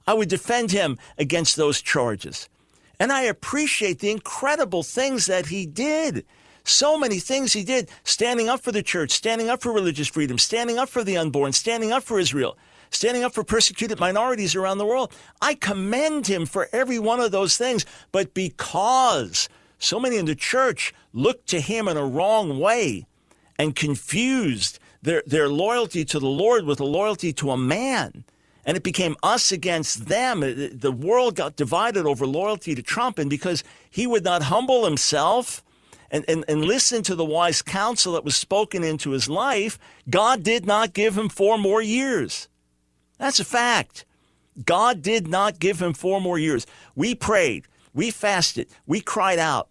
I 0.06 0.14
would 0.14 0.28
defend 0.28 0.71
him 0.73 0.99
against 1.18 1.56
those 1.56 1.80
charges. 1.80 2.49
And 2.99 3.12
I 3.12 3.23
appreciate 3.23 4.00
the 4.00 4.11
incredible 4.11 4.83
things 4.83 5.26
that 5.26 5.47
he 5.47 5.66
did. 5.66 6.25
So 6.66 6.99
many 6.99 7.20
things 7.20 7.52
he 7.52 7.62
did, 7.62 7.88
standing 8.02 8.49
up 8.49 8.61
for 8.61 8.73
the 8.73 8.82
church, 8.82 9.12
standing 9.12 9.49
up 9.49 9.62
for 9.62 9.73
religious 9.73 10.08
freedom, 10.08 10.37
standing 10.37 10.78
up 10.78 10.88
for 10.88 11.04
the 11.04 11.16
unborn, 11.16 11.52
standing 11.52 11.92
up 11.92 12.02
for 12.02 12.18
Israel, 12.18 12.58
standing 12.90 13.23
up 13.23 13.32
for 13.32 13.44
persecuted 13.44 14.00
minorities 14.00 14.56
around 14.56 14.78
the 14.78 14.85
world. 14.85 15.12
I 15.40 15.54
commend 15.54 16.26
him 16.26 16.44
for 16.44 16.68
every 16.73 16.99
one 16.99 17.20
of 17.20 17.30
those 17.30 17.56
things. 17.56 17.87
But 18.11 18.35
because 18.35 19.49
so 19.78 20.00
many 20.00 20.16
in 20.16 20.26
the 20.26 20.35
church 20.35 20.92
looked 21.12 21.46
to 21.50 21.61
him 21.61 21.87
in 21.87 21.96
a 21.96 22.04
wrong 22.04 22.58
way 22.58 23.06
and 23.61 23.76
confused 23.76 24.80
their, 25.02 25.23
their 25.25 25.49
loyalty 25.49 26.04
to 26.04 26.18
the 26.18 26.26
Lord 26.26 26.64
with 26.64 26.80
a 26.80 26.85
loyalty 26.85 27.32
to 27.35 27.52
a 27.52 27.56
man, 27.56 28.25
and 28.64 28.76
it 28.76 28.82
became 28.82 29.14
us 29.23 29.52
against 29.52 30.06
them. 30.06 30.40
The 30.40 30.92
world 30.92 31.37
got 31.37 31.54
divided 31.54 32.06
over 32.06 32.26
loyalty 32.26 32.75
to 32.75 32.82
Trump, 32.82 33.20
and 33.20 33.30
because 33.30 33.62
he 33.88 34.04
would 34.04 34.25
not 34.25 34.42
humble 34.42 34.85
himself 34.85 35.62
and, 36.10 36.25
and, 36.28 36.44
and 36.48 36.64
listen 36.64 37.02
to 37.04 37.14
the 37.14 37.25
wise 37.25 37.62
counsel 37.62 38.14
that 38.14 38.25
was 38.25 38.36
spoken 38.36 38.82
into 38.84 39.10
his 39.10 39.28
life, 39.28 39.78
God 40.08 40.42
did 40.42 40.66
not 40.66 40.92
give 40.92 41.16
him 41.16 41.28
four 41.28 41.58
more 41.58 41.82
years. 41.82 42.48
That's 43.18 43.40
a 43.40 43.44
fact. 43.44 44.04
God 44.64 45.02
did 45.02 45.28
not 45.28 45.58
give 45.58 45.80
him 45.80 45.92
four 45.92 46.20
more 46.20 46.38
years. 46.38 46.66
We 46.94 47.14
prayed, 47.14 47.66
we 47.92 48.10
fasted, 48.10 48.68
we 48.86 49.00
cried 49.00 49.38
out. 49.38 49.68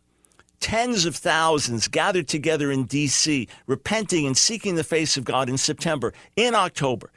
Tens 0.60 1.06
of 1.06 1.16
thousands 1.16 1.88
gathered 1.88 2.28
together 2.28 2.72
in 2.72 2.86
D.C., 2.86 3.48
repenting 3.68 4.26
and 4.26 4.38
seeking 4.38 4.76
the 4.76 4.84
face 4.84 5.18
of 5.18 5.26
God 5.26 5.50
in 5.50 5.58
September, 5.58 6.14
in 6.36 6.56
October. 6.56 7.12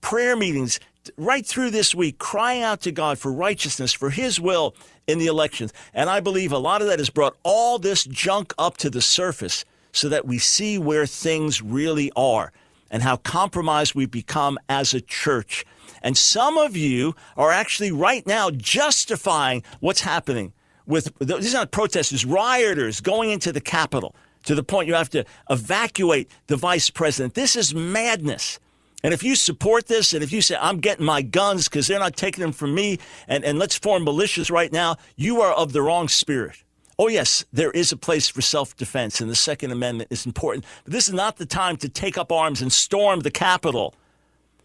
Prayer 0.00 0.36
meetings 0.36 0.80
right 1.16 1.44
through 1.44 1.70
this 1.70 1.94
week, 1.94 2.18
crying 2.18 2.62
out 2.62 2.80
to 2.82 2.92
God 2.92 3.18
for 3.18 3.32
righteousness, 3.32 3.92
for 3.92 4.10
His 4.10 4.40
will 4.40 4.74
in 5.06 5.18
the 5.18 5.26
elections. 5.26 5.72
And 5.94 6.10
I 6.10 6.20
believe 6.20 6.52
a 6.52 6.58
lot 6.58 6.82
of 6.82 6.88
that 6.88 6.98
has 6.98 7.10
brought 7.10 7.36
all 7.42 7.78
this 7.78 8.04
junk 8.04 8.52
up 8.58 8.76
to 8.78 8.90
the 8.90 9.00
surface 9.00 9.64
so 9.92 10.08
that 10.08 10.26
we 10.26 10.38
see 10.38 10.78
where 10.78 11.06
things 11.06 11.62
really 11.62 12.12
are 12.14 12.52
and 12.90 13.02
how 13.02 13.16
compromised 13.16 13.94
we've 13.94 14.10
become 14.10 14.58
as 14.68 14.94
a 14.94 15.00
church. 15.00 15.64
And 16.02 16.16
some 16.16 16.58
of 16.58 16.76
you 16.76 17.14
are 17.36 17.50
actually 17.50 17.92
right 17.92 18.26
now 18.26 18.50
justifying 18.50 19.62
what's 19.80 20.00
happening 20.00 20.52
with 20.86 21.16
these 21.20 21.54
are 21.54 21.58
not 21.58 21.70
protesters, 21.70 22.24
rioters 22.24 23.00
going 23.00 23.30
into 23.30 23.52
the 23.52 23.60
Capitol 23.60 24.14
to 24.44 24.54
the 24.54 24.62
point 24.62 24.88
you 24.88 24.94
have 24.94 25.10
to 25.10 25.24
evacuate 25.48 26.30
the 26.48 26.56
vice 26.56 26.90
president. 26.90 27.34
This 27.34 27.56
is 27.56 27.74
madness. 27.74 28.58
And 29.02 29.14
if 29.14 29.22
you 29.22 29.34
support 29.34 29.86
this 29.86 30.12
and 30.12 30.22
if 30.22 30.30
you 30.32 30.42
say, 30.42 30.56
I'm 30.60 30.78
getting 30.78 31.06
my 31.06 31.22
guns 31.22 31.68
because 31.68 31.86
they're 31.86 31.98
not 31.98 32.16
taking 32.16 32.42
them 32.42 32.52
from 32.52 32.74
me 32.74 32.98
and, 33.28 33.44
and 33.44 33.58
let's 33.58 33.78
form 33.78 34.04
militias 34.04 34.50
right 34.50 34.72
now, 34.72 34.96
you 35.16 35.40
are 35.40 35.52
of 35.52 35.72
the 35.72 35.82
wrong 35.82 36.08
spirit. 36.08 36.62
Oh, 36.98 37.08
yes, 37.08 37.46
there 37.50 37.70
is 37.70 37.92
a 37.92 37.96
place 37.96 38.28
for 38.28 38.42
self 38.42 38.76
defense, 38.76 39.22
and 39.22 39.30
the 39.30 39.34
Second 39.34 39.70
Amendment 39.70 40.12
is 40.12 40.26
important. 40.26 40.66
But 40.84 40.92
this 40.92 41.08
is 41.08 41.14
not 41.14 41.38
the 41.38 41.46
time 41.46 41.78
to 41.78 41.88
take 41.88 42.18
up 42.18 42.30
arms 42.30 42.60
and 42.60 42.70
storm 42.70 43.20
the 43.20 43.30
Capitol. 43.30 43.94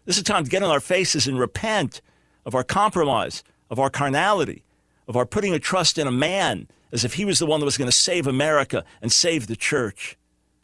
This 0.04 0.18
is 0.18 0.22
the 0.22 0.32
time 0.32 0.44
to 0.44 0.50
get 0.50 0.62
on 0.62 0.68
our 0.68 0.80
faces 0.80 1.26
and 1.26 1.38
repent 1.38 2.02
of 2.44 2.54
our 2.54 2.62
compromise, 2.62 3.42
of 3.70 3.80
our 3.80 3.88
carnality, 3.88 4.64
of 5.08 5.16
our 5.16 5.24
putting 5.24 5.54
a 5.54 5.58
trust 5.58 5.96
in 5.96 6.06
a 6.06 6.12
man 6.12 6.68
as 6.92 7.04
if 7.04 7.14
he 7.14 7.24
was 7.24 7.38
the 7.38 7.46
one 7.46 7.60
that 7.60 7.66
was 7.66 7.78
going 7.78 7.90
to 7.90 7.96
save 7.96 8.26
America 8.26 8.84
and 9.00 9.10
save 9.10 9.46
the 9.46 9.56
church. 9.56 10.18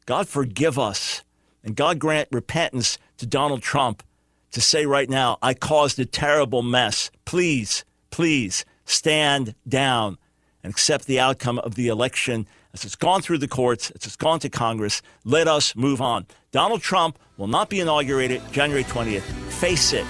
God 0.05 0.29
forgive 0.29 0.79
us, 0.79 1.25
and 1.65 1.77
God 1.77 1.99
grant 1.99 2.29
repentance 2.33 2.99
to 3.19 3.27
Donald 3.27 3.63
Trump 3.63 4.03
to 4.53 4.61
say 4.61 4.87
right 4.87 5.09
now, 5.09 5.39
I 5.43 5.55
caused 5.55 5.99
a 5.99 6.05
terrible 6.05 6.63
mess. 6.63 7.11
Please, 7.25 7.85
please 8.11 8.65
stand 8.85 9.55
down 9.67 10.19
and 10.63 10.71
accept 10.71 11.07
the 11.07 11.19
outcome 11.19 11.59
of 11.59 11.75
the 11.75 11.89
election 11.89 12.47
as 12.75 12.85
it's 12.85 12.97
gone 12.97 13.23
through 13.23 13.39
the 13.39 13.49
courts, 13.49 13.91
as 13.91 14.07
it's 14.07 14.17
gone 14.17 14.39
to 14.41 14.49
Congress. 14.49 15.03
Let 15.25 15.49
us 15.49 15.75
move 15.75 16.01
on. 16.01 16.27
Donald 16.53 16.83
Trump 16.83 17.19
will 17.37 17.47
not 17.47 17.71
be 17.71 17.81
inaugurated 17.81 18.43
January 18.53 18.85
20th. 18.85 19.23
Face 19.53 19.93
it. 19.93 20.07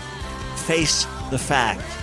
Face 0.57 1.05
the 1.31 1.39
fact. 1.39 2.02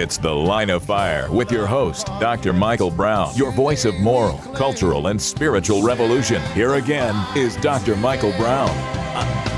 It's 0.00 0.16
The 0.16 0.34
Line 0.34 0.70
of 0.70 0.82
Fire 0.82 1.30
with 1.30 1.52
your 1.52 1.66
host, 1.66 2.06
Dr. 2.20 2.54
Michael 2.54 2.90
Brown, 2.90 3.36
your 3.36 3.52
voice 3.52 3.84
of 3.84 3.94
moral, 4.00 4.38
cultural, 4.54 5.08
and 5.08 5.20
spiritual 5.20 5.82
revolution. 5.82 6.40
Here 6.54 6.76
again 6.76 7.14
is 7.36 7.54
Dr. 7.56 7.94
Michael 7.96 8.32
Brown. 8.38 8.70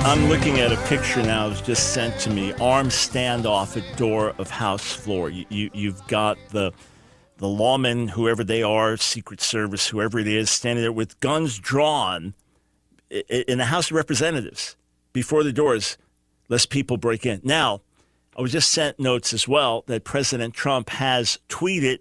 I'm 0.05 0.29
looking 0.29 0.59
at 0.59 0.73
a 0.73 0.77
picture 0.89 1.23
now 1.23 1.49
that's 1.49 1.61
just 1.61 1.93
sent 1.93 2.19
to 2.23 2.31
me. 2.31 2.53
Armed 2.55 2.91
standoff 2.91 3.77
at 3.77 3.97
door 3.97 4.35
of 4.37 4.51
House 4.51 4.93
floor. 4.93 5.31
You, 5.31 5.47
you, 5.49 5.71
you've 5.73 6.05
got 6.09 6.39
the 6.51 6.73
the 7.37 7.47
lawmen, 7.47 8.11
whoever 8.11 8.43
they 8.43 8.65
are, 8.65 8.97
Secret 8.97 9.41
Service, 9.41 9.87
whoever 9.87 10.19
it 10.19 10.27
is, 10.27 10.51
standing 10.51 10.83
there 10.83 10.91
with 10.91 11.21
guns 11.21 11.57
drawn 11.61 12.35
in 13.29 13.59
the 13.59 13.67
House 13.67 13.93
of 13.93 13.97
Representatives 13.97 14.77
before 15.13 15.45
the 15.45 15.53
doors, 15.53 15.99
lest 16.49 16.69
people 16.69 16.97
break 16.97 17.25
in. 17.25 17.41
Now, 17.45 17.83
I 18.37 18.41
was 18.41 18.53
just 18.53 18.71
sent 18.71 18.99
notes 18.99 19.35
as 19.35 19.47
well 19.47 19.85
that 19.89 20.05
President 20.05 20.55
Trump 20.55 20.89
has 20.91 21.39
tweeted 21.49 21.99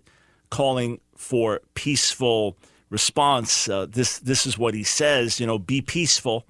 calling 0.50 1.02
for 1.16 1.60
peaceful 1.74 2.58
response. 2.90 3.68
Uh, 3.68 3.86
this 3.90 4.20
this 4.20 4.46
is 4.46 4.58
what 4.58 4.74
he 4.74 4.84
says. 4.84 5.40
You 5.40 5.48
know, 5.48 5.60
be 5.60 5.82
peaceful. 5.82 6.46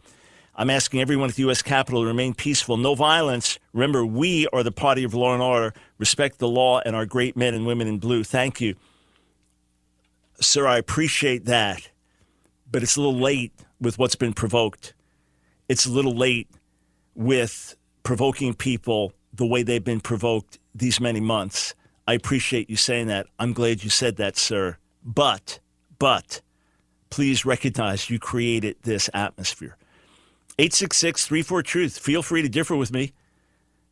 I'm 0.55 0.69
asking 0.69 1.01
everyone 1.01 1.29
at 1.29 1.35
the 1.35 1.43
U.S. 1.43 1.61
Capitol 1.61 2.01
to 2.01 2.07
remain 2.07 2.33
peaceful, 2.33 2.77
no 2.77 2.93
violence. 2.93 3.57
Remember, 3.73 4.05
we 4.05 4.47
are 4.53 4.63
the 4.63 4.71
party 4.71 5.03
of 5.03 5.13
law 5.13 5.33
and 5.33 5.41
order. 5.41 5.73
Respect 5.97 6.39
the 6.39 6.47
law 6.47 6.81
and 6.85 6.95
our 6.95 7.05
great 7.05 7.37
men 7.37 7.53
and 7.53 7.65
women 7.65 7.87
in 7.87 7.99
blue. 7.99 8.23
Thank 8.23 8.61
you, 8.61 8.75
sir. 10.39 10.67
I 10.67 10.77
appreciate 10.77 11.45
that, 11.45 11.89
but 12.69 12.83
it's 12.83 12.97
a 12.97 13.01
little 13.01 13.19
late 13.19 13.53
with 13.79 13.97
what's 13.97 14.15
been 14.15 14.33
provoked. 14.33 14.93
It's 15.69 15.85
a 15.85 15.91
little 15.91 16.15
late 16.15 16.49
with 17.15 17.75
provoking 18.03 18.53
people 18.53 19.13
the 19.41 19.47
way 19.47 19.63
they've 19.63 19.83
been 19.83 19.99
provoked 19.99 20.59
these 20.75 20.99
many 20.99 21.19
months. 21.19 21.73
I 22.07 22.13
appreciate 22.13 22.69
you 22.69 22.75
saying 22.75 23.07
that. 23.07 23.25
I'm 23.39 23.53
glad 23.53 23.83
you 23.83 23.89
said 23.89 24.17
that, 24.17 24.37
sir. 24.37 24.77
But, 25.03 25.57
but, 25.97 26.41
please 27.09 27.43
recognize 27.43 28.07
you 28.07 28.19
created 28.19 28.75
this 28.83 29.09
atmosphere. 29.15 29.77
866 30.59 31.27
34 31.27 31.63
Truth. 31.63 31.97
Feel 31.97 32.21
free 32.21 32.43
to 32.43 32.49
differ 32.49 32.75
with 32.75 32.93
me. 32.93 33.13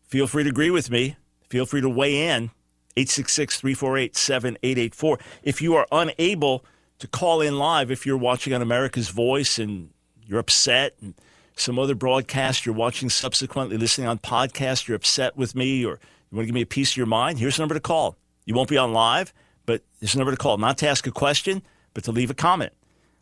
Feel 0.03 0.27
free 0.27 0.44
to 0.44 0.50
agree 0.50 0.70
with 0.70 0.91
me. 0.91 1.15
Feel 1.50 1.65
free 1.65 1.82
to 1.82 1.89
weigh 1.89 2.27
in. 2.27 2.51
866 2.96 3.60
348 3.60 4.15
7884. 4.15 5.20
If 5.41 5.63
you 5.63 5.74
are 5.74 5.88
unable 5.91 6.63
to 7.00 7.08
call 7.08 7.41
in 7.41 7.58
live, 7.58 7.89
if 7.89 8.06
you're 8.06 8.18
watching 8.18 8.53
on 8.53 8.62
America's 8.62 9.10
Voice 9.10 9.58
and 9.58 9.89
you're 10.27 10.38
upset 10.38 10.94
and 11.01 11.15
some 11.60 11.78
other 11.78 11.96
broadcast 11.96 12.66
you're 12.66 12.75
watching 12.75 13.10
subsequently, 13.10 13.78
listening 13.78 14.08
on 14.08 14.18
podcast, 14.18 14.88
you're 14.88 14.96
upset 14.96 15.36
with 15.36 15.56
me 15.56 15.86
or 15.86 16.00
you 16.32 16.36
want 16.36 16.44
to 16.44 16.46
give 16.46 16.56
me 16.56 16.62
a 16.62 16.66
piece 16.66 16.92
of 16.92 16.98
your 16.98 17.06
mind, 17.06 17.39
here's 17.39 17.58
the 17.58 17.62
number 17.62 17.75
to 17.75 17.82
call. 17.82 18.16
You 18.46 18.56
won't 18.56 18.70
be 18.70 18.78
on 18.78 18.94
live, 18.94 19.34
but 19.66 19.84
there's 20.00 20.16
a 20.16 20.18
number 20.18 20.32
to 20.32 20.38
call, 20.38 20.58
not 20.58 20.78
to 20.80 20.88
ask 20.88 21.06
a 21.06 21.12
question, 21.12 21.62
but 21.94 22.04
to 22.06 22.12
leave 22.12 22.30
a 22.30 22.34
comment. 22.34 22.74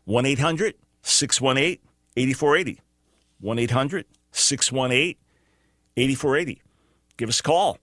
1 0.04 0.24
800 0.24 0.74
618 1.02 1.78
8480. 2.16 2.80
1 3.40 3.58
800 3.58 4.06
618 4.32 5.16
8480. 5.96 6.62
give 7.16 7.28
us 7.28 7.40
a 7.40 7.42
call. 7.42 7.78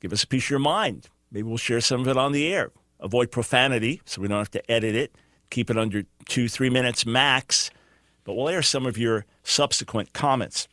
Give 0.00 0.12
us 0.12 0.22
a 0.22 0.26
piece 0.26 0.44
of 0.44 0.50
your 0.50 0.58
mind. 0.58 1.08
Maybe 1.32 1.42
we'll 1.42 1.56
share 1.56 1.80
some 1.80 2.02
of 2.02 2.08
it 2.08 2.16
on 2.16 2.32
the 2.32 2.52
air. 2.52 2.70
Avoid 3.00 3.30
profanity 3.30 4.00
so 4.04 4.22
we 4.22 4.28
don't 4.28 4.38
have 4.38 4.50
to 4.52 4.70
edit 4.70 4.94
it. 4.94 5.14
Keep 5.50 5.70
it 5.70 5.76
under 5.76 6.04
two, 6.26 6.48
three 6.48 6.70
minutes 6.70 7.04
max. 7.04 7.70
But 8.26 8.34
we'll 8.34 8.48
air 8.48 8.60
some 8.60 8.86
of 8.86 8.98
your 8.98 9.24
subsequent 9.44 10.12
comments. 10.12 10.66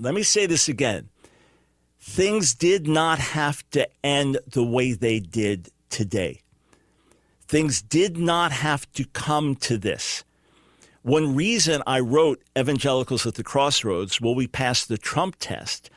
Let 0.00 0.14
me 0.14 0.22
say 0.22 0.46
this 0.46 0.68
again. 0.68 1.10
Things 2.00 2.54
did 2.54 2.88
not 2.88 3.18
have 3.18 3.62
to 3.70 3.86
end 4.02 4.38
the 4.48 4.64
way 4.64 4.92
they 4.92 5.20
did 5.20 5.68
today. 5.90 6.40
Things 7.46 7.82
did 7.82 8.16
not 8.16 8.50
have 8.50 8.90
to 8.94 9.04
come 9.04 9.54
to 9.56 9.76
this. 9.76 10.24
One 11.02 11.36
reason 11.36 11.82
I 11.86 12.00
wrote 12.00 12.42
Evangelicals 12.58 13.26
at 13.26 13.34
the 13.34 13.44
Crossroads, 13.44 14.20
Will 14.20 14.34
We 14.34 14.46
Pass 14.46 14.86
the 14.86 14.96
Trump 14.96 15.36
Test, 15.38 15.90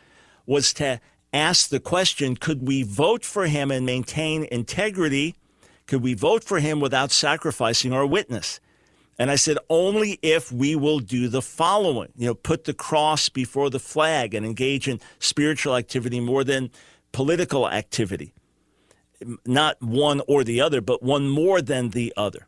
was 0.45 0.73
to 0.73 0.99
ask 1.31 1.69
the 1.69 1.79
question 1.79 2.35
could 2.35 2.67
we 2.67 2.83
vote 2.83 3.23
for 3.23 3.47
him 3.47 3.71
and 3.71 3.85
maintain 3.85 4.45
integrity? 4.51 5.35
Could 5.87 6.03
we 6.03 6.15
vote 6.15 6.43
for 6.43 6.59
him 6.59 6.81
without 6.81 7.11
sacrificing 7.11 7.93
our 7.93 8.05
witness? 8.05 8.59
And 9.17 9.31
I 9.31 9.35
said, 9.35 9.57
only 9.69 10.19
if 10.21 10.51
we 10.51 10.75
will 10.75 10.99
do 10.99 11.29
the 11.29 11.41
following, 11.41 12.11
you 12.17 12.27
know, 12.27 12.33
put 12.33 12.65
the 12.65 12.73
cross 12.73 13.29
before 13.29 13.69
the 13.69 13.79
flag 13.79 14.33
and 14.33 14.45
engage 14.45 14.87
in 14.87 14.99
spiritual 15.19 15.75
activity 15.75 16.19
more 16.19 16.43
than 16.43 16.69
political 17.11 17.69
activity. 17.69 18.33
Not 19.45 19.81
one 19.81 20.21
or 20.27 20.43
the 20.43 20.59
other, 20.59 20.81
but 20.81 21.01
one 21.01 21.29
more 21.29 21.61
than 21.61 21.91
the 21.91 22.13
other 22.17 22.47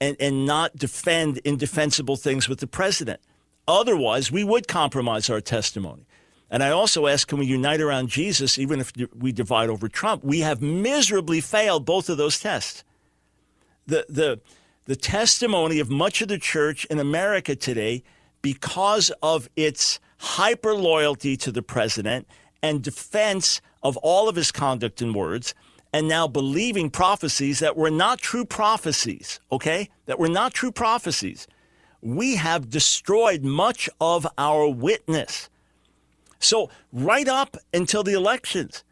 and, 0.00 0.16
and 0.18 0.44
not 0.44 0.74
defend 0.74 1.38
indefensible 1.38 2.16
things 2.16 2.48
with 2.48 2.58
the 2.58 2.66
president. 2.66 3.20
Otherwise, 3.68 4.32
we 4.32 4.42
would 4.42 4.66
compromise 4.66 5.30
our 5.30 5.40
testimony. 5.40 6.04
And 6.50 6.62
I 6.62 6.70
also 6.70 7.06
ask, 7.06 7.28
can 7.28 7.38
we 7.38 7.46
unite 7.46 7.80
around 7.80 8.08
Jesus 8.08 8.58
even 8.58 8.80
if 8.80 8.92
we 9.16 9.30
divide 9.30 9.70
over 9.70 9.88
Trump? 9.88 10.24
We 10.24 10.40
have 10.40 10.60
miserably 10.60 11.40
failed 11.40 11.86
both 11.86 12.08
of 12.10 12.18
those 12.18 12.40
tests. 12.40 12.82
The, 13.86 14.04
the, 14.08 14.40
the 14.84 14.96
testimony 14.96 15.78
of 15.78 15.90
much 15.90 16.22
of 16.22 16.28
the 16.28 16.38
church 16.38 16.84
in 16.86 16.98
America 16.98 17.54
today, 17.54 18.02
because 18.40 19.12
of 19.22 19.48
its 19.54 20.00
hyper 20.18 20.74
loyalty 20.74 21.36
to 21.36 21.52
the 21.52 21.62
president 21.62 22.26
and 22.62 22.82
defense 22.82 23.60
of 23.82 23.96
all 23.98 24.28
of 24.28 24.36
his 24.36 24.52
conduct 24.52 25.00
and 25.00 25.14
words, 25.14 25.54
and 25.92 26.08
now 26.08 26.26
believing 26.26 26.90
prophecies 26.90 27.58
that 27.58 27.76
were 27.76 27.90
not 27.90 28.18
true 28.18 28.44
prophecies, 28.44 29.40
okay? 29.50 29.88
That 30.06 30.18
were 30.18 30.28
not 30.28 30.54
true 30.54 30.72
prophecies. 30.72 31.46
We 32.00 32.36
have 32.36 32.70
destroyed 32.70 33.42
much 33.42 33.90
of 34.00 34.26
our 34.38 34.68
witness. 34.68 35.48
So, 36.38 36.70
right 36.92 37.28
up 37.28 37.56
until 37.72 38.02
the 38.02 38.14
elections, 38.14 38.82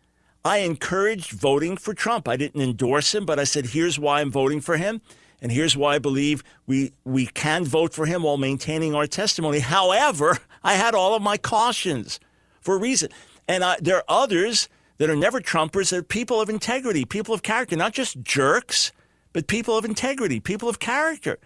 I 0.45 0.59
encouraged 0.59 1.33
voting 1.33 1.77
for 1.77 1.95
Trump. 1.95 2.29
I 2.29 2.37
didn't 2.37 2.63
endorse 2.63 3.15
him, 3.15 3.27
but 3.27 3.39
I 3.39 3.45
said, 3.45 3.67
here's 3.67 3.99
why 3.99 4.21
I'm 4.21 4.31
voting 4.31 4.61
for 4.61 4.77
him. 4.77 5.01
And 5.43 5.51
here's 5.51 5.77
why 5.77 5.95
I 5.95 5.99
believe 5.99 6.43
we, 6.67 6.93
we 7.05 7.27
can 7.27 7.65
vote 7.65 7.95
for 7.95 8.07
him 8.07 8.23
while 8.23 8.37
maintaining 8.37 8.95
our 8.95 9.07
testimony. 9.07 9.61
However, 9.61 10.39
I 10.63 10.75
had 10.75 10.95
all 10.95 11.15
of 11.15 11.23
my 11.23 11.37
cautions 11.37 12.21
for 12.61 12.77
a 12.77 12.79
reason. 12.79 13.11
And 13.49 13.65
I, 13.65 13.77
there 13.81 13.97
are 13.97 14.05
others 14.09 14.69
that 14.99 15.09
are 15.09 15.17
never 15.17 15.41
Trumpers, 15.41 15.91
that 15.91 15.97
are 15.97 16.03
people 16.03 16.41
of 16.41 16.51
integrity, 16.51 17.05
people 17.05 17.35
of 17.35 17.43
character, 17.43 17.75
not 17.75 17.93
just 17.95 18.23
jerks, 18.23 18.93
but 19.33 19.47
people 19.47 19.77
of 19.77 19.85
integrity, 19.85 20.41
people 20.41 20.69
of 20.69 20.79
character 20.79 21.39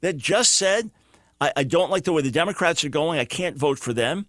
that 0.00 0.16
just 0.16 0.52
said, 0.52 0.90
I, 1.40 1.52
I 1.56 1.64
don't 1.64 1.90
like 1.90 2.04
the 2.04 2.12
way 2.12 2.22
the 2.22 2.30
Democrats 2.30 2.82
are 2.84 2.88
going. 2.88 3.20
I 3.20 3.24
can't 3.24 3.56
vote 3.56 3.78
for 3.78 3.92
them. 3.92 4.26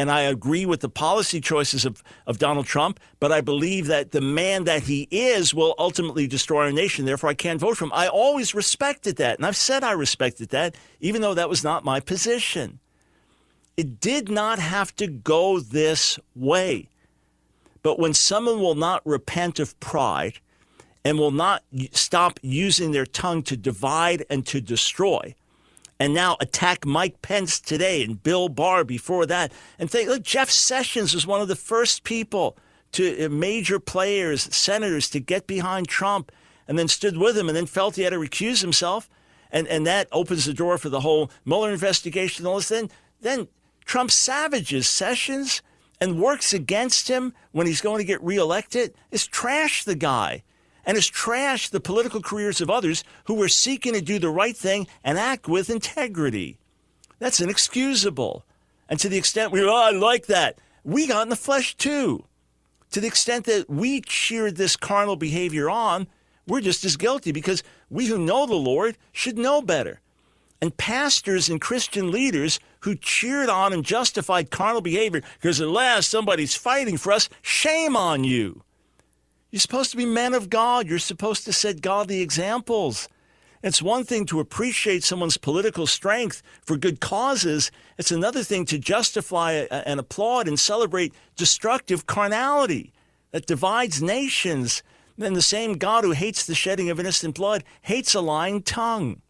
And 0.00 0.10
I 0.10 0.22
agree 0.22 0.64
with 0.64 0.80
the 0.80 0.88
policy 0.88 1.42
choices 1.42 1.84
of, 1.84 2.02
of 2.26 2.38
Donald 2.38 2.64
Trump, 2.64 2.98
but 3.18 3.30
I 3.30 3.42
believe 3.42 3.86
that 3.88 4.12
the 4.12 4.22
man 4.22 4.64
that 4.64 4.84
he 4.84 5.06
is 5.10 5.52
will 5.52 5.74
ultimately 5.76 6.26
destroy 6.26 6.64
our 6.64 6.72
nation. 6.72 7.04
Therefore, 7.04 7.28
I 7.28 7.34
can't 7.34 7.60
vote 7.60 7.76
for 7.76 7.84
him. 7.84 7.92
I 7.92 8.08
always 8.08 8.54
respected 8.54 9.16
that. 9.16 9.36
And 9.36 9.44
I've 9.44 9.58
said 9.58 9.84
I 9.84 9.92
respected 9.92 10.48
that, 10.48 10.74
even 11.00 11.20
though 11.20 11.34
that 11.34 11.50
was 11.50 11.62
not 11.62 11.84
my 11.84 12.00
position. 12.00 12.78
It 13.76 14.00
did 14.00 14.30
not 14.30 14.58
have 14.58 14.96
to 14.96 15.06
go 15.06 15.60
this 15.60 16.18
way. 16.34 16.88
But 17.82 17.98
when 17.98 18.14
someone 18.14 18.58
will 18.58 18.76
not 18.76 19.04
repent 19.04 19.60
of 19.60 19.78
pride 19.80 20.40
and 21.04 21.18
will 21.18 21.30
not 21.30 21.62
stop 21.92 22.40
using 22.40 22.92
their 22.92 23.04
tongue 23.04 23.42
to 23.42 23.54
divide 23.54 24.24
and 24.30 24.46
to 24.46 24.62
destroy, 24.62 25.34
and 26.00 26.14
now 26.14 26.38
attack 26.40 26.86
Mike 26.86 27.20
Pence 27.20 27.60
today 27.60 28.02
and 28.02 28.22
Bill 28.22 28.48
Barr 28.48 28.84
before 28.84 29.26
that, 29.26 29.52
and 29.78 29.90
think, 29.90 30.08
look, 30.08 30.22
Jeff 30.22 30.48
Sessions 30.50 31.14
was 31.14 31.26
one 31.26 31.42
of 31.42 31.48
the 31.48 31.54
first 31.54 32.04
people 32.04 32.56
to 32.92 33.26
uh, 33.26 33.28
major 33.28 33.78
players, 33.78 34.54
senators, 34.54 35.10
to 35.10 35.20
get 35.20 35.46
behind 35.46 35.86
Trump 35.86 36.32
and 36.66 36.78
then 36.78 36.88
stood 36.88 37.18
with 37.18 37.36
him 37.36 37.48
and 37.48 37.56
then 37.56 37.66
felt 37.66 37.96
he 37.96 38.02
had 38.02 38.14
to 38.14 38.18
recuse 38.18 38.62
himself. 38.62 39.10
And, 39.52 39.68
and 39.68 39.86
that 39.86 40.08
opens 40.10 40.46
the 40.46 40.54
door 40.54 40.78
for 40.78 40.88
the 40.88 41.00
whole 41.00 41.30
Mueller 41.44 41.70
investigation 41.70 42.46
and 42.46 42.50
all 42.50 42.56
this. 42.56 42.70
Then, 42.70 42.88
then 43.20 43.48
Trump 43.84 44.10
savages 44.10 44.88
Sessions 44.88 45.60
and 46.00 46.20
works 46.20 46.54
against 46.54 47.08
him 47.08 47.34
when 47.52 47.66
he's 47.66 47.82
going 47.82 47.98
to 47.98 48.04
get 48.04 48.22
reelected 48.22 48.94
is 49.10 49.26
trash 49.26 49.84
the 49.84 49.96
guy 49.96 50.44
and 50.84 50.96
has 50.96 51.10
trashed 51.10 51.70
the 51.70 51.80
political 51.80 52.22
careers 52.22 52.60
of 52.60 52.70
others 52.70 53.04
who 53.24 53.34
were 53.34 53.48
seeking 53.48 53.92
to 53.92 54.00
do 54.00 54.18
the 54.18 54.30
right 54.30 54.56
thing 54.56 54.86
and 55.04 55.18
act 55.18 55.48
with 55.48 55.70
integrity. 55.70 56.58
That's 57.18 57.40
inexcusable. 57.40 58.44
And 58.88 58.98
to 59.00 59.08
the 59.08 59.18
extent 59.18 59.52
we, 59.52 59.62
oh, 59.62 59.74
I 59.74 59.90
like 59.90 60.26
that, 60.26 60.58
we 60.84 61.06
got 61.06 61.22
in 61.22 61.28
the 61.28 61.36
flesh 61.36 61.76
too. 61.76 62.24
To 62.92 63.00
the 63.00 63.06
extent 63.06 63.46
that 63.46 63.70
we 63.70 64.00
cheered 64.00 64.56
this 64.56 64.76
carnal 64.76 65.16
behavior 65.16 65.70
on, 65.70 66.08
we're 66.46 66.60
just 66.60 66.84
as 66.84 66.96
guilty 66.96 67.30
because 67.30 67.62
we 67.88 68.06
who 68.06 68.18
know 68.18 68.46
the 68.46 68.54
Lord 68.54 68.96
should 69.12 69.38
know 69.38 69.62
better 69.62 70.00
and 70.60 70.76
pastors 70.76 71.48
and 71.48 71.60
Christian 71.60 72.10
leaders 72.10 72.60
who 72.80 72.94
cheered 72.94 73.48
on 73.48 73.72
and 73.72 73.84
justified 73.84 74.50
carnal 74.50 74.80
behavior 74.80 75.22
because 75.40 75.60
at 75.60 75.68
last 75.68 76.10
somebody's 76.10 76.54
fighting 76.54 76.96
for 76.96 77.12
us. 77.12 77.28
Shame 77.42 77.96
on 77.96 78.24
you. 78.24 78.62
You're 79.50 79.60
supposed 79.60 79.90
to 79.90 79.96
be 79.96 80.06
men 80.06 80.34
of 80.34 80.48
God. 80.48 80.86
You're 80.86 80.98
supposed 80.98 81.44
to 81.44 81.52
set 81.52 81.80
godly 81.80 82.20
examples. 82.20 83.08
It's 83.62 83.82
one 83.82 84.04
thing 84.04 84.24
to 84.26 84.40
appreciate 84.40 85.04
someone's 85.04 85.36
political 85.36 85.86
strength 85.86 86.42
for 86.62 86.76
good 86.76 87.00
causes. 87.00 87.70
It's 87.98 88.10
another 88.10 88.42
thing 88.42 88.64
to 88.66 88.78
justify 88.78 89.52
and 89.70 90.00
applaud 90.00 90.48
and 90.48 90.58
celebrate 90.58 91.12
destructive 91.36 92.06
carnality 92.06 92.92
that 93.32 93.46
divides 93.46 94.02
nations. 94.02 94.82
Then 95.18 95.34
the 95.34 95.42
same 95.42 95.74
God 95.74 96.04
who 96.04 96.12
hates 96.12 96.46
the 96.46 96.54
shedding 96.54 96.88
of 96.88 96.98
innocent 96.98 97.34
blood 97.34 97.64
hates 97.82 98.14
a 98.14 98.20
lying 98.22 98.62
tongue. 98.62 99.20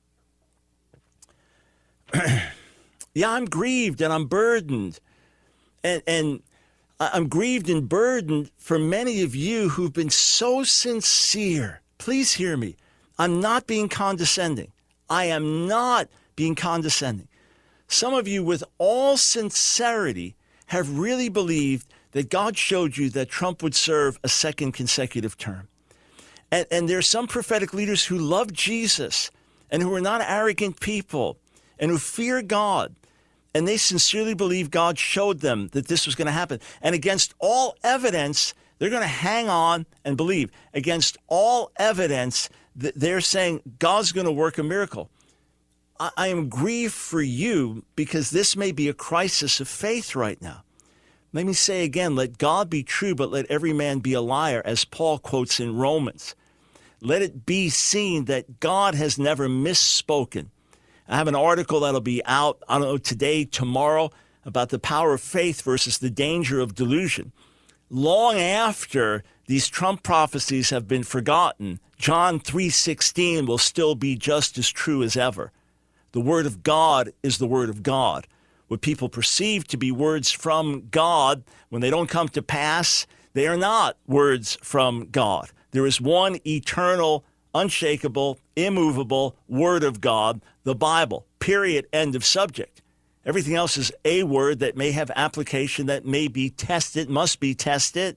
yeah, 2.15 3.31
I'm 3.31 3.47
grieved 3.47 4.01
and 4.01 4.13
I'm 4.13 4.27
burdened. 4.27 5.01
And, 5.83 6.03
and 6.07 6.43
I'm 7.01 7.29
grieved 7.29 7.71
and 7.71 7.89
burdened 7.89 8.51
for 8.59 8.79
many 8.79 9.23
of 9.23 9.35
you 9.35 9.71
who've 9.71 9.93
been 9.93 10.11
so 10.11 10.65
sincere. 10.65 11.81
Please 11.97 12.35
hear 12.35 12.59
me. 12.59 12.77
I'm 13.19 13.41
not 13.41 13.67
being 13.67 13.89
condescending. 13.89 14.71
I 15.09 15.25
am 15.25 15.67
not 15.67 16.09
being 16.37 16.55
condescending. 16.55 17.29
Some 17.89 18.13
of 18.13 18.29
you, 18.29 18.45
with 18.45 18.63
all 18.77 19.17
sincerity, 19.17 20.37
have 20.67 20.99
really 20.99 21.31
believed 21.31 21.87
that 22.13 22.29
God 22.29 22.59
showed 22.59 22.99
you 22.99 23.09
that 23.11 23.31
Trump 23.31 23.63
would 23.63 23.75
serve 23.75 24.19
a 24.23 24.29
second 24.29 24.73
consecutive 24.73 25.39
term. 25.39 25.69
And, 26.53 26.67
and 26.71 26.89
there 26.89 26.99
are 26.99 27.03
some 27.03 27.27
prophetic 27.27 27.73
leaders 27.73 28.05
who 28.07 28.19
love 28.19 28.53
Jesus 28.53 29.31
and 29.71 29.83
who 29.83 29.95
are 29.95 30.01
not 30.01 30.21
arrogant 30.21 30.81
people 30.81 31.39
and 31.79 31.91
who 31.91 31.99
fear 31.99 32.43
God. 32.43 32.95
And 33.55 33.67
they 33.67 33.77
sincerely 33.77 34.35
believe 34.35 34.71
God 34.71 34.99
showed 34.99 35.41
them 35.41 35.69
that 35.73 35.89
this 35.89 36.07
was 36.07 36.15
going 36.15 36.27
to 36.27 36.33
happen. 36.33 36.61
And 36.81 36.95
against 36.95 37.35
all 37.39 37.77
evidence, 37.83 38.55
they're 38.79 38.91
going 38.91 39.03
to 39.03 39.09
hang 39.09 39.49
on 39.49 39.87
and 40.05 40.17
believe. 40.17 40.51
Against 40.73 41.19
all 41.27 41.73
evidence, 41.77 42.49
they're 42.75 43.21
saying 43.21 43.63
God's 43.79 44.13
going 44.13 44.27
to 44.27 44.33
work 44.33 44.59
a 44.59 44.63
miracle. 44.63 45.11
I 45.99 46.29
am 46.29 46.49
grieved 46.49 46.95
for 46.95 47.21
you 47.21 47.85
because 47.95 48.31
this 48.31 48.57
may 48.57 48.73
be 48.73 48.89
a 48.89 48.95
crisis 48.95 49.61
of 49.61 49.69
faith 49.69 50.15
right 50.17 50.41
now. 50.41 50.63
Let 51.33 51.45
me 51.45 51.53
say 51.53 51.85
again 51.85 52.17
let 52.17 52.39
God 52.39 52.71
be 52.71 52.83
true, 52.83 53.15
but 53.15 53.31
let 53.31 53.47
every 53.51 53.73
man 53.73 53.99
be 53.99 54.15
a 54.15 54.21
liar, 54.21 54.63
as 54.65 54.85
Paul 54.85 55.19
quotes 55.19 55.61
in 55.61 55.77
Romans. 55.77 56.35
Let 57.03 57.23
it 57.23 57.45
be 57.47 57.69
seen 57.69 58.25
that 58.27 58.61
God 58.61 58.95
has 58.95 59.19
never 59.19 59.49
misspoken. 59.49 60.47
I 61.11 61.16
have 61.16 61.27
an 61.27 61.35
article 61.35 61.81
that'll 61.81 62.01
be 62.01 62.25
out, 62.25 62.62
I 62.68 62.79
don't 62.79 62.87
know, 62.87 62.96
today, 62.96 63.44
tomorrow, 63.44 64.12
about 64.44 64.68
the 64.68 64.79
power 64.79 65.12
of 65.12 65.20
faith 65.20 65.61
versus 65.62 65.99
the 65.99 66.09
danger 66.09 66.61
of 66.61 66.77
delusion. 66.77 67.33
Long 67.90 68.37
after 68.37 69.25
these 69.49 69.66
Trump 69.66 70.05
prophecies 70.05 70.70
have 70.70 70.87
been 70.87 71.03
forgotten, 71.03 71.81
John 71.99 72.38
3:16 72.38 73.44
will 73.44 73.59
still 73.59 73.96
be 73.96 74.14
just 74.14 74.57
as 74.57 74.70
true 74.70 75.03
as 75.03 75.16
ever. 75.16 75.51
The 76.12 76.20
word 76.20 76.46
of 76.46 76.62
God 76.62 77.12
is 77.25 77.38
the 77.38 77.46
word 77.49 77.68
of 77.68 77.83
God. 77.83 78.29
What 78.68 78.81
people 78.81 79.09
perceive 79.09 79.66
to 79.66 79.77
be 79.77 79.90
words 79.90 80.31
from 80.31 80.87
God, 80.92 81.42
when 81.70 81.83
they 81.83 81.90
don't 81.90 82.09
come 82.09 82.29
to 82.29 82.42
pass, 82.42 83.09
They 83.33 83.46
are 83.46 83.57
not 83.57 83.96
words 84.07 84.59
from 84.62 85.09
God. 85.11 85.51
There 85.70 85.87
is 85.87 86.01
one 86.01 86.38
eternal, 86.46 87.25
unshakable, 87.55 88.38
immovable 88.57 89.37
Word 89.49 89.85
of 89.85 90.01
God, 90.01 90.40
the 90.64 90.75
Bible. 90.75 91.27
Period. 91.38 91.87
End 91.92 92.14
of 92.14 92.25
subject. 92.25 92.83
Everything 93.25 93.55
else 93.55 93.77
is 93.77 93.92
a 94.05 94.23
word 94.23 94.61
that 94.61 94.77
may 94.77 94.92
have 94.92 95.11
application, 95.14 95.87
that 95.87 96.07
may 96.07 96.27
be 96.27 96.51
tested, 96.51 97.11
must 97.11 97.38
be 97.38 97.55
tested. 97.55 98.16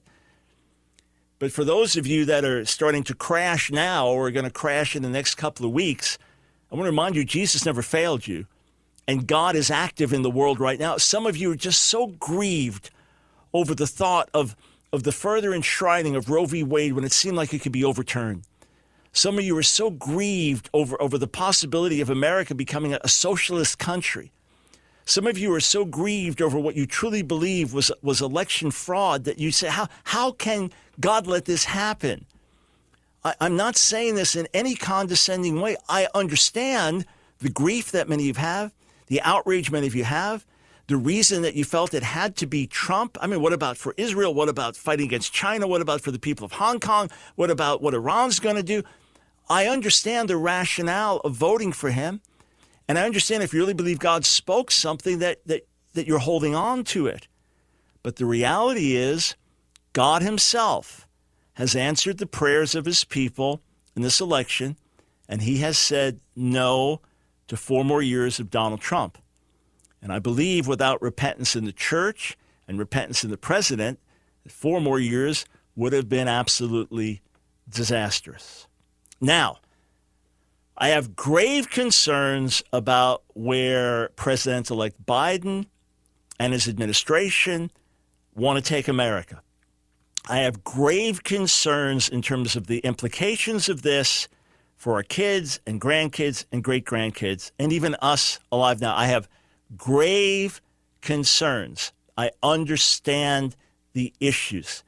But 1.38 1.52
for 1.52 1.64
those 1.64 1.96
of 1.96 2.06
you 2.06 2.24
that 2.24 2.44
are 2.44 2.64
starting 2.64 3.02
to 3.04 3.14
crash 3.14 3.70
now 3.70 4.08
or 4.08 4.26
are 4.26 4.30
going 4.30 4.46
to 4.46 4.50
crash 4.50 4.96
in 4.96 5.02
the 5.02 5.10
next 5.10 5.34
couple 5.34 5.66
of 5.66 5.72
weeks, 5.72 6.16
I 6.72 6.74
want 6.74 6.86
to 6.86 6.90
remind 6.90 7.16
you 7.16 7.24
Jesus 7.24 7.66
never 7.66 7.82
failed 7.82 8.26
you. 8.26 8.46
And 9.06 9.26
God 9.26 9.54
is 9.54 9.70
active 9.70 10.14
in 10.14 10.22
the 10.22 10.30
world 10.30 10.58
right 10.58 10.78
now. 10.78 10.96
Some 10.96 11.26
of 11.26 11.36
you 11.36 11.52
are 11.52 11.56
just 11.56 11.82
so 11.82 12.06
grieved 12.06 12.90
over 13.52 13.74
the 13.74 13.86
thought 13.86 14.30
of, 14.32 14.56
of 14.90 15.02
the 15.02 15.12
further 15.12 15.52
enshrining 15.52 16.16
of 16.16 16.30
Roe 16.30 16.46
v. 16.46 16.62
Wade 16.62 16.94
when 16.94 17.04
it 17.04 17.12
seemed 17.12 17.36
like 17.36 17.52
it 17.52 17.60
could 17.60 17.72
be 17.72 17.84
overturned. 17.84 18.44
Some 19.16 19.38
of 19.38 19.44
you 19.44 19.56
are 19.56 19.62
so 19.62 19.90
grieved 19.90 20.68
over, 20.74 21.00
over 21.00 21.18
the 21.18 21.28
possibility 21.28 22.00
of 22.00 22.10
America 22.10 22.52
becoming 22.52 22.94
a, 22.94 23.08
socialist 23.08 23.78
country. 23.78 24.32
Some 25.04 25.28
of 25.28 25.38
you 25.38 25.54
are 25.54 25.60
so 25.60 25.84
grieved 25.84 26.42
over 26.42 26.58
what 26.58 26.74
you 26.74 26.84
truly 26.84 27.22
believe 27.22 27.72
was, 27.72 27.92
was 28.02 28.20
election 28.20 28.72
fraud 28.72 29.22
that 29.24 29.38
you 29.38 29.52
say, 29.52 29.68
how, 29.68 29.86
how 30.02 30.32
can 30.32 30.72
God 30.98 31.28
let 31.28 31.44
this 31.44 31.64
happen? 31.64 32.26
I, 33.22 33.34
I'm 33.40 33.56
not 33.56 33.76
saying 33.76 34.16
this 34.16 34.34
in 34.34 34.48
any 34.52 34.74
condescending 34.74 35.60
way. 35.60 35.76
I 35.88 36.08
understand 36.12 37.06
the 37.38 37.50
grief 37.50 37.92
that 37.92 38.08
many 38.08 38.28
of 38.28 38.36
you 38.36 38.42
have, 38.42 38.74
the 39.06 39.20
outrage 39.22 39.70
many 39.70 39.86
of 39.86 39.94
you 39.94 40.04
have, 40.04 40.44
the 40.88 40.96
reason 40.96 41.42
that 41.42 41.54
you 41.54 41.64
felt 41.64 41.94
it 41.94 42.02
had 42.02 42.34
to 42.36 42.46
be 42.46 42.66
Trump. 42.66 43.16
I 43.20 43.28
mean, 43.28 43.40
what 43.40 43.52
about 43.52 43.76
for 43.76 43.94
Israel? 43.96 44.34
What 44.34 44.48
about 44.48 44.76
fighting 44.76 45.06
against 45.06 45.32
China? 45.32 45.68
What 45.68 45.80
about 45.82 46.00
for 46.00 46.10
the 46.10 46.18
people 46.18 46.44
of 46.44 46.52
Hong 46.52 46.80
Kong? 46.80 47.10
What 47.36 47.50
about 47.50 47.80
what 47.80 47.94
Iran's 47.94 48.40
going 48.40 48.56
to 48.56 48.62
do? 48.64 48.82
I 49.48 49.66
understand 49.66 50.28
the 50.28 50.36
rationale 50.36 51.18
of 51.18 51.34
voting 51.34 51.72
for 51.72 51.90
him. 51.90 52.20
And 52.88 52.98
I 52.98 53.04
understand 53.04 53.42
if 53.42 53.52
you 53.52 53.60
really 53.60 53.74
believe 53.74 53.98
God 53.98 54.24
spoke 54.24 54.70
something 54.70 55.18
that, 55.18 55.46
that, 55.46 55.66
that 55.94 56.06
you're 56.06 56.18
holding 56.18 56.54
on 56.54 56.84
to 56.84 57.06
it. 57.06 57.28
But 58.02 58.16
the 58.16 58.26
reality 58.26 58.94
is, 58.94 59.34
God 59.94 60.22
Himself 60.22 61.08
has 61.54 61.74
answered 61.74 62.18
the 62.18 62.26
prayers 62.26 62.74
of 62.74 62.84
His 62.84 63.04
people 63.04 63.62
in 63.96 64.02
this 64.02 64.20
election, 64.20 64.76
and 65.28 65.40
He 65.40 65.58
has 65.58 65.78
said 65.78 66.20
no 66.36 67.00
to 67.48 67.56
four 67.56 67.84
more 67.84 68.02
years 68.02 68.38
of 68.38 68.50
Donald 68.50 68.80
Trump. 68.80 69.16
And 70.02 70.12
I 70.12 70.18
believe 70.18 70.66
without 70.66 71.00
repentance 71.00 71.56
in 71.56 71.64
the 71.64 71.72
church 71.72 72.36
and 72.68 72.78
repentance 72.78 73.24
in 73.24 73.30
the 73.30 73.38
president, 73.38 73.98
four 74.46 74.80
more 74.80 75.00
years 75.00 75.46
would 75.74 75.94
have 75.94 76.08
been 76.08 76.28
absolutely 76.28 77.22
disastrous. 77.68 78.66
Now, 79.24 79.56
I 80.76 80.88
have 80.88 81.16
grave 81.16 81.70
concerns 81.70 82.62
about 82.74 83.22
where 83.32 84.10
President 84.16 84.70
elect 84.70 85.02
Biden 85.06 85.64
and 86.38 86.52
his 86.52 86.68
administration 86.68 87.70
want 88.34 88.62
to 88.62 88.68
take 88.68 88.86
America. 88.86 89.40
I 90.28 90.40
have 90.40 90.62
grave 90.62 91.24
concerns 91.24 92.10
in 92.10 92.20
terms 92.20 92.54
of 92.54 92.66
the 92.66 92.80
implications 92.80 93.70
of 93.70 93.80
this 93.80 94.28
for 94.76 94.96
our 94.96 95.02
kids 95.02 95.58
and 95.66 95.80
grandkids 95.80 96.44
and 96.52 96.62
great 96.62 96.84
grandkids, 96.84 97.50
and 97.58 97.72
even 97.72 97.96
us 98.02 98.40
alive 98.52 98.82
now. 98.82 98.94
I 98.94 99.06
have 99.06 99.26
grave 99.74 100.60
concerns. 101.00 101.94
I 102.18 102.30
understand 102.42 103.56
the 103.94 104.12
issues. 104.20 104.84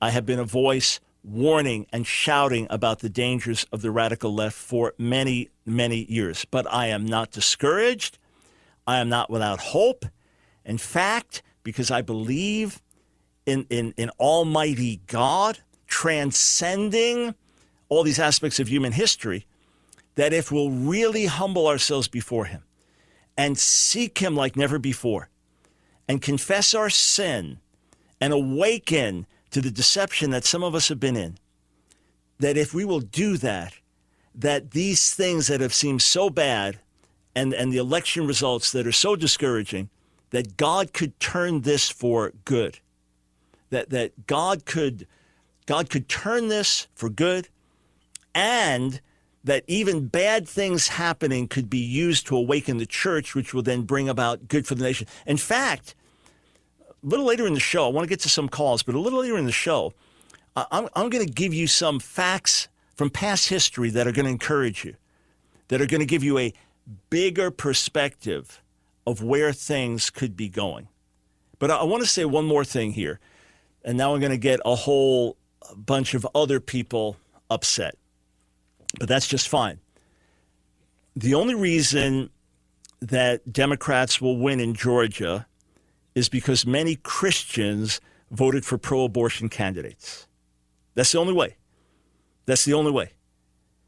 I 0.00 0.10
have 0.10 0.24
been 0.24 0.38
a 0.38 0.44
voice 0.44 1.00
warning 1.22 1.86
and 1.92 2.06
shouting 2.06 2.66
about 2.70 3.00
the 3.00 3.08
dangers 3.08 3.66
of 3.72 3.82
the 3.82 3.90
radical 3.90 4.34
left 4.34 4.56
for 4.56 4.94
many, 4.98 5.50
many 5.66 6.04
years. 6.04 6.44
But 6.44 6.72
I 6.72 6.86
am 6.86 7.04
not 7.04 7.30
discouraged. 7.30 8.18
I 8.86 8.98
am 8.98 9.08
not 9.08 9.30
without 9.30 9.60
hope. 9.60 10.06
In 10.64 10.78
fact, 10.78 11.42
because 11.62 11.90
I 11.90 12.02
believe 12.02 12.80
in, 13.46 13.66
in, 13.70 13.92
in 13.96 14.10
Almighty 14.18 15.00
God 15.06 15.58
transcending 15.86 17.34
all 17.88 18.02
these 18.02 18.18
aspects 18.18 18.60
of 18.60 18.68
human 18.68 18.92
history, 18.92 19.46
that 20.14 20.32
if 20.32 20.52
we'll 20.52 20.70
really 20.70 21.26
humble 21.26 21.66
ourselves 21.66 22.08
before 22.08 22.46
Him 22.46 22.62
and 23.36 23.58
seek 23.58 24.18
Him 24.18 24.36
like 24.36 24.56
never 24.56 24.78
before 24.78 25.28
and 26.08 26.22
confess 26.22 26.74
our 26.74 26.90
sin 26.90 27.58
and 28.20 28.32
awaken 28.32 29.26
to 29.50 29.60
the 29.60 29.70
deception 29.70 30.30
that 30.30 30.44
some 30.44 30.62
of 30.62 30.74
us 30.74 30.88
have 30.88 31.00
been 31.00 31.16
in. 31.16 31.38
That 32.38 32.56
if 32.56 32.72
we 32.72 32.84
will 32.84 33.00
do 33.00 33.36
that, 33.38 33.74
that 34.34 34.70
these 34.70 35.12
things 35.14 35.48
that 35.48 35.60
have 35.60 35.74
seemed 35.74 36.02
so 36.02 36.30
bad 36.30 36.78
and, 37.34 37.52
and 37.52 37.72
the 37.72 37.78
election 37.78 38.26
results 38.26 38.72
that 38.72 38.86
are 38.86 38.92
so 38.92 39.16
discouraging, 39.16 39.90
that 40.30 40.56
God 40.56 40.92
could 40.92 41.18
turn 41.20 41.62
this 41.62 41.88
for 41.88 42.32
good. 42.44 42.78
That, 43.70 43.90
that 43.90 44.26
God 44.26 44.64
could 44.64 45.06
God 45.66 45.88
could 45.88 46.08
turn 46.08 46.48
this 46.48 46.88
for 46.96 47.08
good 47.08 47.48
and 48.34 49.00
that 49.44 49.62
even 49.68 50.08
bad 50.08 50.48
things 50.48 50.88
happening 50.88 51.46
could 51.46 51.70
be 51.70 51.78
used 51.78 52.26
to 52.26 52.36
awaken 52.36 52.78
the 52.78 52.86
church, 52.86 53.34
which 53.34 53.54
will 53.54 53.62
then 53.62 53.82
bring 53.82 54.08
about 54.08 54.48
good 54.48 54.66
for 54.66 54.74
the 54.74 54.82
nation. 54.82 55.06
In 55.26 55.36
fact, 55.36 55.94
little 57.02 57.26
later 57.26 57.46
in 57.46 57.54
the 57.54 57.60
show, 57.60 57.86
I 57.86 57.88
want 57.88 58.04
to 58.04 58.08
get 58.08 58.20
to 58.20 58.28
some 58.28 58.48
calls, 58.48 58.82
but 58.82 58.94
a 58.94 58.98
little 58.98 59.20
later 59.20 59.38
in 59.38 59.46
the 59.46 59.52
show, 59.52 59.94
I'm, 60.56 60.88
I'm 60.94 61.10
going 61.10 61.26
to 61.26 61.32
give 61.32 61.54
you 61.54 61.66
some 61.66 62.00
facts 62.00 62.68
from 62.94 63.10
past 63.10 63.48
history 63.48 63.90
that 63.90 64.06
are 64.06 64.12
going 64.12 64.26
to 64.26 64.30
encourage 64.30 64.84
you, 64.84 64.96
that 65.68 65.80
are 65.80 65.86
going 65.86 66.00
to 66.00 66.06
give 66.06 66.24
you 66.24 66.38
a 66.38 66.52
bigger 67.08 67.50
perspective 67.50 68.62
of 69.06 69.22
where 69.22 69.52
things 69.52 70.10
could 70.10 70.36
be 70.36 70.48
going. 70.48 70.88
But 71.58 71.70
I 71.70 71.84
want 71.84 72.02
to 72.02 72.08
say 72.08 72.24
one 72.24 72.46
more 72.46 72.64
thing 72.64 72.92
here, 72.92 73.20
and 73.84 73.96
now 73.96 74.14
I'm 74.14 74.20
going 74.20 74.32
to 74.32 74.38
get 74.38 74.60
a 74.64 74.74
whole 74.74 75.36
bunch 75.76 76.14
of 76.14 76.26
other 76.34 76.60
people 76.60 77.16
upset. 77.50 77.96
But 78.98 79.08
that's 79.08 79.26
just 79.26 79.48
fine. 79.48 79.78
The 81.16 81.34
only 81.34 81.54
reason 81.54 82.30
that 83.00 83.52
Democrats 83.52 84.20
will 84.20 84.36
win 84.36 84.60
in 84.60 84.74
Georgia 84.74 85.46
is 86.20 86.28
because 86.28 86.66
many 86.66 86.96
Christians 86.96 87.98
voted 88.30 88.62
for 88.62 88.76
pro 88.76 89.04
abortion 89.04 89.48
candidates. 89.48 90.28
That's 90.94 91.12
the 91.12 91.18
only 91.18 91.32
way. 91.32 91.56
That's 92.44 92.66
the 92.66 92.74
only 92.74 92.92
way. 92.92 93.12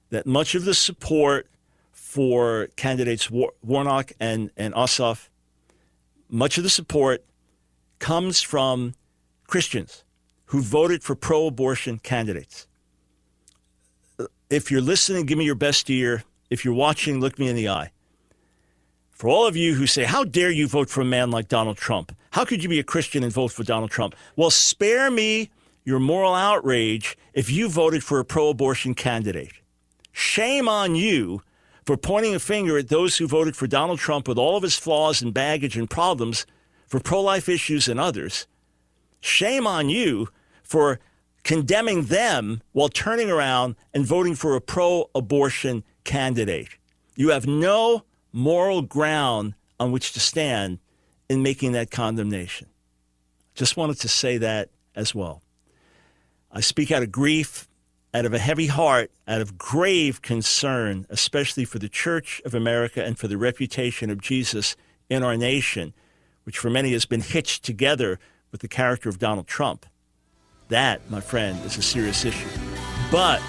That 0.08 0.24
much 0.24 0.54
of 0.54 0.64
the 0.64 0.72
support 0.72 1.46
for 1.92 2.68
candidates 2.74 3.30
War- 3.30 3.52
Warnock 3.62 4.12
and, 4.18 4.50
and 4.56 4.72
Ossoff, 4.72 5.28
much 6.30 6.56
of 6.56 6.64
the 6.64 6.70
support 6.70 7.22
comes 7.98 8.40
from 8.40 8.94
Christians 9.46 10.02
who 10.46 10.62
voted 10.62 11.02
for 11.02 11.14
pro 11.14 11.46
abortion 11.46 11.98
candidates. 11.98 12.66
If 14.48 14.70
you're 14.70 14.80
listening, 14.80 15.26
give 15.26 15.36
me 15.36 15.44
your 15.44 15.54
best 15.54 15.90
ear. 15.90 16.24
If 16.48 16.64
you're 16.64 16.72
watching, 16.72 17.20
look 17.20 17.38
me 17.38 17.48
in 17.48 17.56
the 17.56 17.68
eye. 17.68 17.90
For 19.10 19.28
all 19.28 19.46
of 19.46 19.54
you 19.54 19.74
who 19.74 19.86
say, 19.86 20.04
How 20.04 20.24
dare 20.24 20.50
you 20.50 20.66
vote 20.66 20.88
for 20.88 21.02
a 21.02 21.04
man 21.04 21.30
like 21.30 21.48
Donald 21.48 21.76
Trump? 21.76 22.16
How 22.32 22.46
could 22.46 22.62
you 22.62 22.68
be 22.68 22.78
a 22.78 22.84
Christian 22.84 23.22
and 23.22 23.32
vote 23.32 23.52
for 23.52 23.62
Donald 23.62 23.90
Trump? 23.90 24.16
Well, 24.36 24.50
spare 24.50 25.10
me 25.10 25.50
your 25.84 25.98
moral 25.98 26.34
outrage 26.34 27.16
if 27.34 27.50
you 27.50 27.68
voted 27.68 28.02
for 28.02 28.18
a 28.18 28.24
pro 28.24 28.48
abortion 28.48 28.94
candidate. 28.94 29.52
Shame 30.12 30.66
on 30.66 30.94
you 30.94 31.42
for 31.84 31.98
pointing 31.98 32.34
a 32.34 32.38
finger 32.38 32.78
at 32.78 32.88
those 32.88 33.18
who 33.18 33.26
voted 33.28 33.54
for 33.54 33.66
Donald 33.66 33.98
Trump 33.98 34.26
with 34.26 34.38
all 34.38 34.56
of 34.56 34.62
his 34.62 34.78
flaws 34.78 35.20
and 35.20 35.34
baggage 35.34 35.76
and 35.76 35.90
problems 35.90 36.46
for 36.86 37.00
pro 37.00 37.20
life 37.20 37.50
issues 37.50 37.86
and 37.86 38.00
others. 38.00 38.46
Shame 39.20 39.66
on 39.66 39.90
you 39.90 40.28
for 40.62 41.00
condemning 41.44 42.04
them 42.04 42.62
while 42.72 42.88
turning 42.88 43.30
around 43.30 43.76
and 43.92 44.06
voting 44.06 44.36
for 44.36 44.56
a 44.56 44.60
pro 44.60 45.10
abortion 45.14 45.84
candidate. 46.04 46.78
You 47.14 47.28
have 47.28 47.46
no 47.46 48.04
moral 48.32 48.80
ground 48.80 49.52
on 49.78 49.92
which 49.92 50.12
to 50.12 50.20
stand 50.20 50.78
in 51.32 51.42
making 51.42 51.72
that 51.72 51.90
condemnation. 51.90 52.68
Just 53.54 53.76
wanted 53.76 53.98
to 54.00 54.08
say 54.08 54.36
that 54.36 54.68
as 54.94 55.14
well. 55.14 55.42
I 56.50 56.60
speak 56.60 56.90
out 56.90 57.02
of 57.02 57.10
grief, 57.10 57.68
out 58.12 58.26
of 58.26 58.34
a 58.34 58.38
heavy 58.38 58.66
heart, 58.66 59.10
out 59.26 59.40
of 59.40 59.56
grave 59.56 60.20
concern, 60.20 61.06
especially 61.08 61.64
for 61.64 61.78
the 61.78 61.88
Church 61.88 62.42
of 62.44 62.54
America 62.54 63.02
and 63.02 63.18
for 63.18 63.28
the 63.28 63.38
reputation 63.38 64.10
of 64.10 64.20
Jesus 64.20 64.76
in 65.08 65.22
our 65.22 65.38
nation, 65.38 65.94
which 66.44 66.58
for 66.58 66.68
many 66.68 66.92
has 66.92 67.06
been 67.06 67.22
hitched 67.22 67.64
together 67.64 68.18
with 68.50 68.60
the 68.60 68.68
character 68.68 69.08
of 69.08 69.18
Donald 69.18 69.46
Trump. 69.46 69.86
That, 70.68 71.10
my 71.10 71.20
friend, 71.20 71.58
is 71.64 71.78
a 71.78 71.82
serious 71.82 72.26
issue. 72.26 72.48
But 73.10 73.40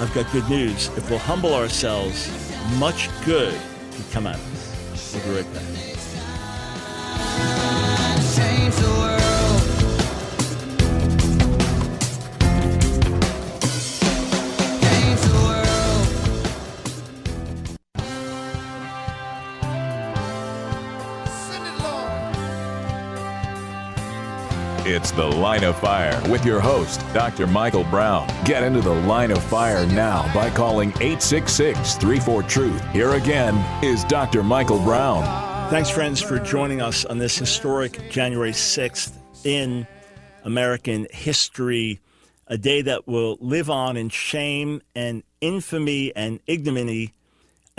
I've 0.00 0.12
got 0.12 0.30
good 0.32 0.48
news. 0.50 0.88
If 0.96 1.08
we'll 1.08 1.20
humble 1.20 1.54
ourselves, 1.54 2.28
much 2.78 3.08
good 3.24 3.54
can 3.92 4.04
come 4.10 4.26
out 4.26 4.34
of 4.34 4.50
this. 4.90 5.14
We'll 5.14 5.36
be 5.36 5.42
right 5.42 5.54
back. 5.54 5.71
It's 24.94 25.10
the 25.10 25.26
Line 25.26 25.64
of 25.64 25.78
Fire 25.78 26.20
with 26.28 26.44
your 26.44 26.60
host, 26.60 27.00
Dr. 27.14 27.46
Michael 27.46 27.82
Brown. 27.84 28.28
Get 28.44 28.62
into 28.62 28.80
the 28.80 28.92
Line 28.92 29.30
of 29.30 29.42
Fire 29.44 29.86
now 29.86 30.22
by 30.34 30.50
calling 30.50 30.90
866 31.00 31.96
34 31.96 32.42
Truth. 32.42 32.84
Here 32.92 33.12
again 33.12 33.56
is 33.82 34.04
Dr. 34.04 34.42
Michael 34.42 34.78
Brown. 34.80 35.51
Thanks, 35.72 35.88
friends, 35.88 36.20
for 36.20 36.38
joining 36.38 36.82
us 36.82 37.06
on 37.06 37.16
this 37.16 37.38
historic 37.38 38.10
January 38.10 38.52
6th 38.52 39.16
in 39.42 39.86
American 40.44 41.06
history, 41.10 41.98
a 42.46 42.58
day 42.58 42.82
that 42.82 43.08
will 43.08 43.38
live 43.40 43.70
on 43.70 43.96
in 43.96 44.10
shame 44.10 44.82
and 44.94 45.22
infamy 45.40 46.14
and 46.14 46.40
ignominy 46.46 47.14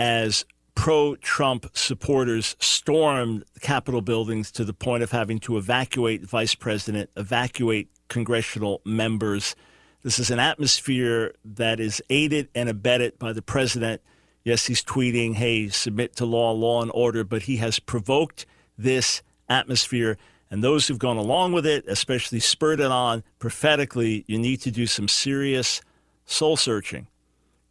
as 0.00 0.44
pro 0.74 1.14
Trump 1.14 1.70
supporters 1.72 2.56
stormed 2.58 3.44
the 3.54 3.60
Capitol 3.60 4.00
buildings 4.00 4.50
to 4.50 4.64
the 4.64 4.74
point 4.74 5.04
of 5.04 5.12
having 5.12 5.38
to 5.38 5.56
evacuate 5.56 6.24
vice 6.24 6.56
president, 6.56 7.10
evacuate 7.16 7.90
congressional 8.08 8.82
members. 8.84 9.54
This 10.02 10.18
is 10.18 10.32
an 10.32 10.40
atmosphere 10.40 11.32
that 11.44 11.78
is 11.78 12.02
aided 12.10 12.48
and 12.56 12.68
abetted 12.68 13.20
by 13.20 13.32
the 13.32 13.40
president. 13.40 14.02
Yes, 14.44 14.66
he's 14.66 14.84
tweeting, 14.84 15.34
hey, 15.34 15.68
submit 15.68 16.14
to 16.16 16.26
law, 16.26 16.52
law 16.52 16.82
and 16.82 16.90
order, 16.94 17.24
but 17.24 17.42
he 17.42 17.56
has 17.56 17.78
provoked 17.78 18.44
this 18.76 19.22
atmosphere. 19.48 20.18
And 20.50 20.62
those 20.62 20.86
who've 20.86 20.98
gone 20.98 21.16
along 21.16 21.52
with 21.52 21.66
it, 21.66 21.84
especially 21.88 22.40
spurred 22.40 22.78
it 22.78 22.90
on 22.90 23.24
prophetically, 23.38 24.24
you 24.28 24.38
need 24.38 24.60
to 24.60 24.70
do 24.70 24.86
some 24.86 25.08
serious 25.08 25.80
soul 26.26 26.56
searching. 26.56 27.06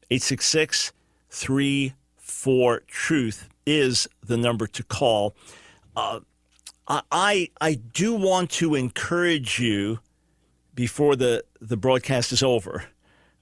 866 0.09 0.91
3 1.29 1.93
for 2.17 2.81
truth 2.87 3.49
is 3.65 4.07
the 4.25 4.37
number 4.37 4.67
to 4.67 4.83
call. 4.83 5.35
Uh, 5.95 6.19
I 6.87 7.49
I 7.61 7.75
do 7.75 8.13
want 8.13 8.49
to 8.51 8.75
encourage 8.75 9.59
you 9.59 9.99
before 10.75 11.15
the 11.15 11.45
the 11.61 11.77
broadcast 11.77 12.31
is 12.31 12.43
over. 12.43 12.85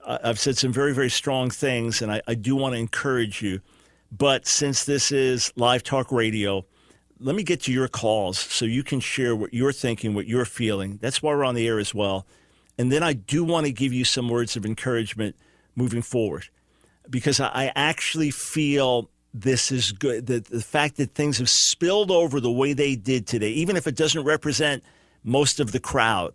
I've 0.06 0.40
said 0.40 0.58
some 0.58 0.74
very 0.74 0.94
very 0.94 1.10
strong 1.10 1.50
things, 1.50 2.02
and 2.02 2.12
I, 2.12 2.22
I 2.28 2.36
do 2.36 2.56
want 2.56 2.74
to 2.74 2.80
encourage 2.80 3.42
you. 3.42 3.62
But 4.12 4.46
since 4.46 4.84
this 4.84 5.12
is 5.12 5.54
live 5.56 5.84
talk 5.84 6.12
radio, 6.12 6.66
let 7.20 7.36
me 7.36 7.44
get 7.44 7.62
to 7.62 7.72
your 7.72 7.88
calls 7.88 8.38
so 8.38 8.66
you 8.66 8.84
can 8.84 9.00
share 9.00 9.36
what 9.36 9.54
you're 9.54 9.72
thinking, 9.72 10.14
what 10.14 10.28
you're 10.28 10.46
feeling. 10.46 10.98
That's 11.02 11.22
why 11.22 11.34
we're 11.34 11.46
on 11.46 11.56
the 11.56 11.68
air 11.68 11.80
as 11.80 11.94
well. 11.94 12.26
And 12.78 12.92
then 12.92 13.04
I 13.04 13.14
do 13.14 13.44
want 13.44 13.68
to 13.68 13.72
give 13.72 13.94
you 13.94 14.04
some 14.04 14.28
words 14.28 14.56
of 14.58 14.66
encouragement 14.66 15.36
moving 15.76 16.02
forward 16.02 16.50
because 17.10 17.40
I 17.40 17.72
actually 17.76 18.32
feel 18.32 19.10
this 19.34 19.72
is 19.72 19.92
good. 19.92 20.26
The, 20.26 20.40
the 20.40 20.62
fact 20.62 20.98
that 20.98 21.14
things 21.14 21.38
have 21.38 21.50
spilled 21.50 22.12
over 22.12 22.40
the 22.40 22.52
way 22.52 22.74
they 22.74 22.96
did 22.96 23.28
today, 23.28 23.52
even 23.52 23.78
if 23.78 23.88
it 23.88 23.96
doesn't 23.96 24.24
represent 24.24 24.84
most 25.24 25.60
of 25.60 25.72
the 25.72 25.80
crowd, 25.80 26.34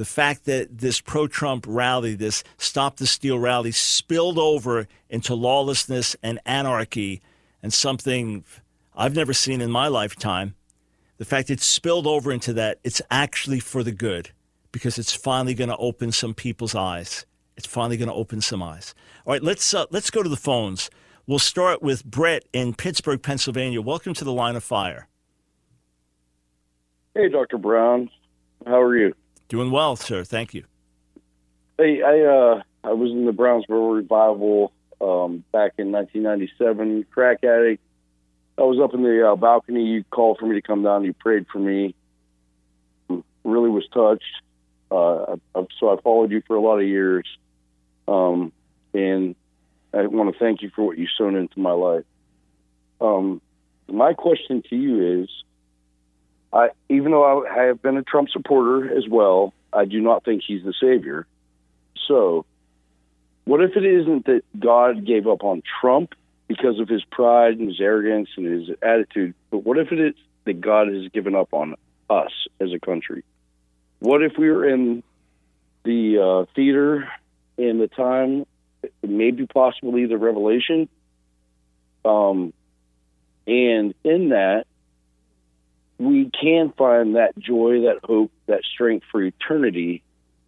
the 0.00 0.06
fact 0.06 0.46
that 0.46 0.78
this 0.78 0.98
pro 0.98 1.26
Trump 1.26 1.66
rally, 1.68 2.14
this 2.14 2.42
Stop 2.56 2.96
the 2.96 3.06
Steal 3.06 3.38
rally, 3.38 3.70
spilled 3.70 4.38
over 4.38 4.88
into 5.10 5.34
lawlessness 5.34 6.16
and 6.22 6.40
anarchy 6.46 7.20
and 7.62 7.70
something 7.70 8.42
I've 8.96 9.14
never 9.14 9.34
seen 9.34 9.60
in 9.60 9.70
my 9.70 9.88
lifetime. 9.88 10.54
The 11.18 11.26
fact 11.26 11.50
it 11.50 11.60
spilled 11.60 12.06
over 12.06 12.32
into 12.32 12.54
that, 12.54 12.78
it's 12.82 13.02
actually 13.10 13.60
for 13.60 13.82
the 13.82 13.92
good 13.92 14.30
because 14.72 14.98
it's 14.98 15.12
finally 15.12 15.52
going 15.52 15.68
to 15.68 15.76
open 15.76 16.12
some 16.12 16.32
people's 16.32 16.74
eyes. 16.74 17.26
It's 17.58 17.66
finally 17.66 17.98
going 17.98 18.08
to 18.08 18.14
open 18.14 18.40
some 18.40 18.62
eyes. 18.62 18.94
All 19.26 19.34
right, 19.34 19.42
let's 19.42 19.74
uh, 19.74 19.84
let's 19.90 20.08
go 20.08 20.22
to 20.22 20.30
the 20.30 20.34
phones. 20.34 20.88
We'll 21.26 21.38
start 21.38 21.82
with 21.82 22.06
Brett 22.06 22.44
in 22.54 22.72
Pittsburgh, 22.72 23.22
Pennsylvania. 23.22 23.82
Welcome 23.82 24.14
to 24.14 24.24
the 24.24 24.32
line 24.32 24.56
of 24.56 24.64
fire. 24.64 25.08
Hey, 27.14 27.28
Dr. 27.28 27.58
Brown. 27.58 28.08
How 28.64 28.80
are 28.80 28.96
you? 28.96 29.14
Doing 29.50 29.72
well, 29.72 29.96
sir. 29.96 30.22
Thank 30.22 30.54
you. 30.54 30.64
Hey, 31.76 32.02
I 32.02 32.20
uh, 32.20 32.62
I 32.84 32.92
was 32.92 33.10
in 33.10 33.26
the 33.26 33.32
Brownsville 33.32 33.90
revival 33.90 34.72
um, 35.00 35.42
back 35.50 35.72
in 35.76 35.90
1997. 35.90 37.04
Crack 37.10 37.42
addict. 37.42 37.82
I 38.56 38.62
was 38.62 38.78
up 38.78 38.94
in 38.94 39.02
the 39.02 39.28
uh, 39.28 39.34
balcony. 39.34 39.84
You 39.86 40.04
called 40.04 40.38
for 40.38 40.46
me 40.46 40.54
to 40.54 40.62
come 40.62 40.84
down. 40.84 41.04
You 41.04 41.14
prayed 41.14 41.46
for 41.52 41.58
me. 41.58 41.96
Really 43.42 43.70
was 43.70 43.88
touched. 43.92 44.22
Uh, 44.88 45.36
so 45.80 45.98
I 45.98 46.00
followed 46.00 46.30
you 46.30 46.42
for 46.46 46.54
a 46.54 46.60
lot 46.60 46.78
of 46.78 46.86
years. 46.86 47.26
Um, 48.06 48.52
and 48.94 49.34
I 49.92 50.06
want 50.06 50.32
to 50.32 50.38
thank 50.38 50.62
you 50.62 50.70
for 50.76 50.84
what 50.84 50.96
you've 50.96 51.10
sown 51.18 51.34
into 51.34 51.58
my 51.58 51.72
life. 51.72 52.04
Um, 53.00 53.40
my 53.88 54.14
question 54.14 54.62
to 54.70 54.76
you 54.76 55.22
is, 55.22 55.28
I, 56.52 56.70
even 56.88 57.12
though 57.12 57.46
I 57.46 57.64
have 57.64 57.80
been 57.80 57.96
a 57.96 58.02
Trump 58.02 58.28
supporter 58.30 58.96
as 58.96 59.08
well, 59.08 59.52
I 59.72 59.84
do 59.84 60.00
not 60.00 60.24
think 60.24 60.42
he's 60.46 60.64
the 60.64 60.74
savior. 60.80 61.26
So, 62.08 62.44
what 63.44 63.62
if 63.62 63.76
it 63.76 63.84
isn't 63.84 64.26
that 64.26 64.42
God 64.58 65.06
gave 65.06 65.26
up 65.26 65.44
on 65.44 65.62
Trump 65.80 66.14
because 66.48 66.80
of 66.80 66.88
his 66.88 67.04
pride 67.04 67.58
and 67.58 67.68
his 67.68 67.80
arrogance 67.80 68.28
and 68.36 68.46
his 68.46 68.76
attitude, 68.82 69.34
but 69.50 69.58
what 69.58 69.78
if 69.78 69.92
it 69.92 70.00
is 70.00 70.14
that 70.44 70.60
God 70.60 70.88
has 70.88 71.08
given 71.12 71.34
up 71.36 71.54
on 71.54 71.76
us 72.08 72.32
as 72.60 72.72
a 72.72 72.80
country? 72.80 73.22
What 74.00 74.22
if 74.22 74.32
we 74.36 74.50
were 74.50 74.68
in 74.68 75.04
the 75.84 76.18
uh, 76.18 76.52
theater 76.54 77.08
in 77.56 77.78
the 77.78 77.88
time, 77.88 78.46
maybe 79.02 79.46
possibly 79.46 80.06
the 80.06 80.16
revelation. 80.16 80.88
Um, 82.04 82.52
and 83.46 83.94
in 84.04 84.30
that, 84.30 84.66
we 86.00 86.30
can 86.30 86.72
find 86.78 87.16
that 87.16 87.38
joy, 87.38 87.82
that 87.82 87.98
hope, 88.02 88.32
that 88.46 88.62
strength 88.64 89.04
for 89.12 89.22
eternity. 89.22 90.02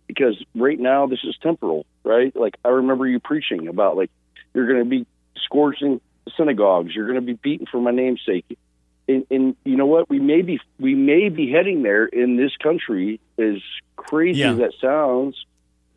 Because 0.07 0.43
right 0.55 0.81
now, 0.81 1.07
this 1.07 1.21
is 1.25 1.37
temporal, 1.43 1.85
right? 2.05 2.35
Like 2.35 2.57
I 2.65 2.69
remember 2.69 3.07
you 3.07 3.21
preaching 3.21 3.69
about, 3.69 3.97
like 3.97 4.11
you're 4.55 4.67
going 4.67 4.83
to 4.83 4.88
be 4.88 5.07
scorching 5.45 6.01
synagogues, 6.38 6.95
you're 6.95 7.07
going 7.07 7.21
to 7.21 7.27
be 7.27 7.35
beaten 7.35 7.67
for 7.71 7.81
my 7.81 7.91
namesake. 7.91 8.59
And, 9.07 9.27
and, 9.31 9.57
you 9.65 9.77
know 9.77 9.87
what? 9.87 10.09
We 10.09 10.21
may 10.21 10.41
be 10.41 10.59
we 10.81 10.95
may 10.95 11.29
be 11.29 11.51
heading 11.51 11.83
there 11.83 12.07
in 12.07 12.37
this 12.37 12.57
country. 12.57 13.21
As 13.37 13.57
crazy 13.97 14.41
yeah. 14.41 14.53
as 14.53 14.59
that 14.59 14.73
sounds, 14.81 15.45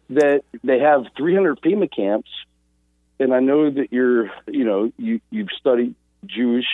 that 0.10 0.41
they 0.63 0.80
have 0.80 1.06
300 1.15 1.62
FEMA 1.62 1.89
camps, 1.89 2.30
and 3.20 3.34
I 3.34 3.39
know 3.39 3.70
that 3.70 3.94
you're, 3.94 4.32
you 4.48 4.65
know, 4.65 4.91
you 4.98 5.22
you've 5.30 5.52
studied 5.58 5.96
Jewish 6.26 6.65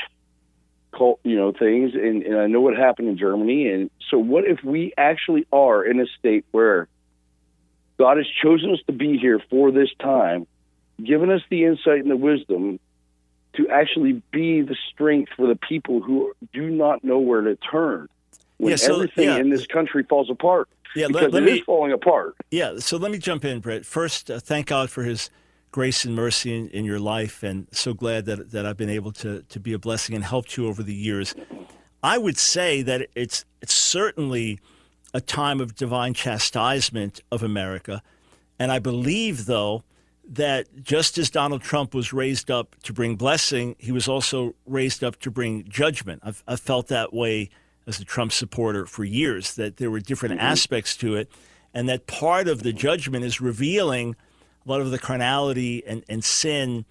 cult, 0.96 1.20
you 1.24 1.36
know, 1.36 1.52
things, 1.52 1.94
and, 1.94 2.24
and 2.24 2.38
I 2.38 2.48
know 2.48 2.62
what 2.62 2.76
happened 2.76 3.10
in 3.10 3.18
Germany. 3.18 3.68
And 3.70 3.90
so, 4.10 4.18
what 4.18 4.46
if 4.46 4.64
we 4.64 4.94
actually 4.98 5.48
are 5.52 5.84
in 5.84 6.00
a 6.00 6.06
state 6.20 6.46
where 6.52 6.88
God 7.98 8.18
has 8.18 8.28
chosen 8.42 8.72
us 8.72 8.80
to 8.88 8.94
be 8.94 9.18
here 9.18 9.40
for 9.50 9.72
this 9.72 9.90
time, 10.00 10.48
given 11.04 11.32
us 11.32 11.42
the 11.50 11.66
insight 11.66 12.00
and 12.00 12.10
the 12.12 12.18
wisdom 12.18 12.80
to 13.54 13.68
actually 13.70 14.22
be 14.32 14.62
the 14.62 14.76
strength 14.92 15.32
for 15.36 15.48
the 15.48 15.56
people 15.56 16.02
who 16.02 16.34
do 16.54 16.70
not 16.70 17.04
know 17.04 17.20
where 17.20 17.42
to 17.42 17.56
turn 17.56 18.08
when 18.58 18.72
yeah, 18.72 18.76
so, 18.78 18.96
everything 18.96 19.26
yeah. 19.26 19.38
in 19.38 19.50
this 19.50 19.66
country 19.68 20.04
falls 20.04 20.30
apart? 20.30 20.70
Yeah, 20.96 21.08
because 21.08 21.24
let, 21.24 21.34
let 21.34 21.44
it 21.44 21.46
me, 21.46 21.60
is 21.60 21.66
falling 21.66 21.92
apart. 21.92 22.36
Yeah, 22.50 22.80
so 22.80 22.98
let 22.98 23.12
me 23.12 23.18
jump 23.18 23.46
in, 23.46 23.60
Brett. 23.60 23.86
First, 23.86 24.30
uh, 24.30 24.40
thank 24.40 24.68
God 24.68 24.90
for 24.90 25.04
His 25.04 25.30
grace 25.72 26.06
and 26.06 26.16
mercy 26.16 26.56
in, 26.56 26.68
in, 26.70 26.86
your 26.86 27.00
life, 27.00 27.44
and 27.44 27.68
so 27.72 27.94
glad 27.94 28.26
that 28.26 28.52
that 28.52 28.66
I've 28.66 28.78
been 28.78 28.90
able 28.90 29.12
to 29.14 29.44
to 29.44 29.60
be 29.60 29.74
a 29.74 29.80
blessing 29.80 30.16
and 30.16 30.24
helped 30.24 30.58
you 30.58 30.68
over 30.68 30.84
the 30.84 30.94
years. 30.94 31.34
I 32.04 32.18
would 32.18 32.38
say 32.38 32.82
that 32.82 33.08
it's 33.16 33.46
it's 33.62 33.74
certainly 33.74 34.60
a 35.14 35.22
time 35.22 35.60
of 35.60 35.76
divine 35.76 36.14
chastisement 36.14 37.22
of 37.32 37.44
America, 37.44 38.02
and 38.60 38.72
I 38.72 38.80
believe 38.80 39.46
though 39.46 39.84
that 40.32 40.84
just 40.84 41.18
as 41.18 41.30
Donald 41.30 41.62
Trump 41.62 41.94
was 41.94 42.14
raised 42.14 42.50
up 42.50 42.76
to 42.84 42.94
bring 42.94 43.16
blessing, 43.16 43.76
he 43.80 43.92
was 43.92 44.08
also 44.08 44.56
raised 44.66 45.04
up 45.04 45.20
to 45.20 45.32
bring 45.32 45.68
judgment. 45.68 46.22
I've, 46.24 46.44
I've 46.48 46.62
felt 46.62 46.88
that 46.88 47.14
way 47.14 47.50
as 47.86 48.00
a 48.00 48.06
Trump 48.06 48.32
supporter 48.32 48.86
for 48.86 49.04
years, 49.04 49.56
that 49.56 49.78
there 49.78 49.92
were 49.92 50.00
different 50.00 50.36
mm-hmm. 50.36 50.46
aspects 50.46 50.96
to 50.98 51.16
it, 51.16 51.30
and 51.74 51.90
that 51.90 52.08
part 52.08 52.48
of 52.48 52.64
the 52.64 52.72
judgment 52.72 53.26
is 53.26 53.42
revealing 53.42 54.16
a 54.66 54.70
lot 54.70 54.82
of 54.82 54.92
the 54.92 55.00
carnality 55.00 55.84
and, 55.86 56.04
and 56.08 56.24
sin 56.24 56.86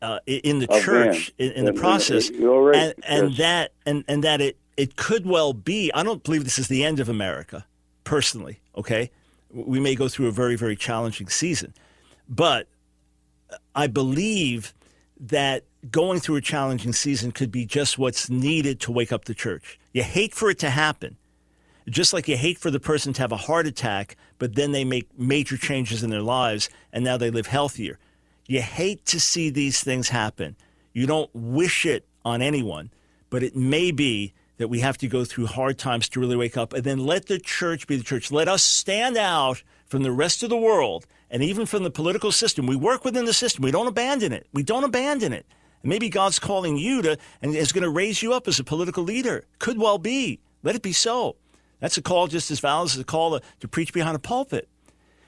uh, 0.00 0.18
in 0.26 0.58
the 0.58 0.66
oh, 0.68 0.80
church 0.80 1.32
in, 1.38 1.52
in, 1.52 1.64
the 1.64 1.72
process, 1.72 2.30
right. 2.30 2.76
and, 2.76 2.94
and 3.06 3.30
yes. 3.30 3.38
that 3.38 3.72
and, 3.86 4.04
and 4.08 4.24
that 4.24 4.40
it 4.40 4.56
it 4.76 4.96
could 4.96 5.24
well 5.24 5.52
be. 5.52 5.92
I 5.94 6.02
don't 6.02 6.22
believe 6.24 6.44
this 6.44 6.58
is 6.58 6.68
the 6.68 6.84
end 6.84 6.98
of 6.98 7.08
America, 7.08 7.64
personally. 8.02 8.60
Okay, 8.76 9.10
we 9.52 9.78
may 9.78 9.94
go 9.94 10.08
through 10.08 10.26
a 10.26 10.32
very 10.32 10.56
very 10.56 10.74
challenging 10.74 11.28
season, 11.28 11.72
but 12.28 12.66
I 13.76 13.86
believe 13.86 14.74
that 15.20 15.64
going 15.90 16.18
through 16.18 16.36
a 16.36 16.40
challenging 16.40 16.92
season 16.92 17.30
could 17.30 17.52
be 17.52 17.64
just 17.64 17.96
what's 17.96 18.28
needed 18.28 18.80
to 18.80 18.92
wake 18.92 19.12
up 19.12 19.26
the 19.26 19.34
church. 19.34 19.78
You 19.92 20.02
hate 20.02 20.34
for 20.34 20.50
it 20.50 20.58
to 20.60 20.70
happen. 20.70 21.16
Just 21.88 22.12
like 22.12 22.28
you 22.28 22.36
hate 22.36 22.58
for 22.58 22.70
the 22.70 22.80
person 22.80 23.12
to 23.14 23.22
have 23.22 23.32
a 23.32 23.36
heart 23.36 23.66
attack, 23.66 24.16
but 24.42 24.56
then 24.56 24.72
they 24.72 24.84
make 24.84 25.16
major 25.16 25.56
changes 25.56 26.02
in 26.02 26.10
their 26.10 26.20
lives 26.20 26.68
and 26.92 27.04
now 27.04 27.16
they 27.16 27.30
live 27.30 27.46
healthier. 27.46 28.00
You 28.48 28.60
hate 28.60 29.06
to 29.06 29.20
see 29.20 29.50
these 29.50 29.84
things 29.84 30.08
happen. 30.08 30.56
You 30.92 31.06
don't 31.06 31.30
wish 31.32 31.86
it 31.86 32.08
on 32.24 32.42
anyone, 32.42 32.90
but 33.30 33.44
it 33.44 33.54
may 33.54 33.92
be 33.92 34.34
that 34.56 34.66
we 34.66 34.80
have 34.80 34.98
to 34.98 35.06
go 35.06 35.24
through 35.24 35.46
hard 35.46 35.78
times 35.78 36.08
to 36.08 36.18
really 36.18 36.34
wake 36.34 36.56
up, 36.56 36.72
and 36.72 36.82
then 36.82 36.98
let 36.98 37.26
the 37.26 37.38
church 37.38 37.86
be 37.86 37.94
the 37.94 38.02
church. 38.02 38.32
Let 38.32 38.48
us 38.48 38.64
stand 38.64 39.16
out 39.16 39.62
from 39.86 40.02
the 40.02 40.10
rest 40.10 40.42
of 40.42 40.50
the 40.50 40.56
world 40.56 41.06
and 41.30 41.40
even 41.44 41.64
from 41.64 41.84
the 41.84 41.90
political 41.92 42.32
system. 42.32 42.66
We 42.66 42.74
work 42.74 43.04
within 43.04 43.26
the 43.26 43.32
system. 43.32 43.62
We 43.62 43.70
don't 43.70 43.86
abandon 43.86 44.32
it. 44.32 44.48
We 44.52 44.64
don't 44.64 44.82
abandon 44.82 45.32
it. 45.32 45.46
And 45.84 45.88
maybe 45.88 46.08
God's 46.08 46.40
calling 46.40 46.76
you 46.76 47.00
to 47.02 47.16
and 47.42 47.54
is 47.54 47.70
going 47.70 47.84
to 47.84 47.90
raise 47.90 48.24
you 48.24 48.32
up 48.32 48.48
as 48.48 48.58
a 48.58 48.64
political 48.64 49.04
leader. 49.04 49.44
Could 49.60 49.78
well 49.78 49.98
be. 49.98 50.40
Let 50.64 50.74
it 50.74 50.82
be 50.82 50.92
so. 50.92 51.36
That's 51.82 51.96
a 51.96 52.02
call 52.02 52.28
just 52.28 52.48
as 52.52 52.60
valid 52.60 52.90
as 52.90 52.98
a 52.98 53.04
call 53.04 53.40
to, 53.40 53.44
to 53.58 53.66
preach 53.66 53.92
behind 53.92 54.14
a 54.14 54.20
pulpit. 54.20 54.68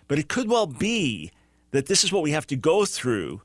But 0.07 0.21
it 0.21 0.29
could 0.29 0.49
well 0.49 0.69
be 0.69 1.33
that 1.73 1.87
this 1.87 2.05
is 2.05 2.13
what 2.13 2.23
we 2.23 2.31
have 2.31 2.47
to 2.47 2.55
go 2.55 2.85
through 2.85 3.43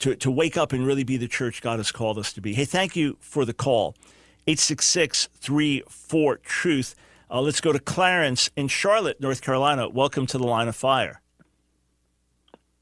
to, 0.00 0.14
to 0.16 0.30
wake 0.30 0.58
up 0.58 0.74
and 0.74 0.86
really 0.86 1.02
be 1.02 1.16
the 1.16 1.26
church 1.26 1.62
God 1.62 1.78
has 1.78 1.90
called 1.90 2.18
us 2.18 2.34
to 2.34 2.42
be. 2.42 2.52
Hey, 2.52 2.66
thank 2.66 2.94
you 2.94 3.16
for 3.18 3.46
the 3.46 3.54
call. 3.54 3.94
866 4.46 5.30
34 5.40 6.36
Truth. 6.36 6.94
Uh, 7.30 7.40
let's 7.40 7.62
go 7.62 7.72
to 7.72 7.78
Clarence 7.78 8.50
in 8.56 8.68
Charlotte, 8.68 9.22
North 9.22 9.40
Carolina. 9.40 9.88
Welcome 9.88 10.26
to 10.26 10.36
the 10.36 10.46
line 10.46 10.68
of 10.68 10.76
fire. 10.76 11.22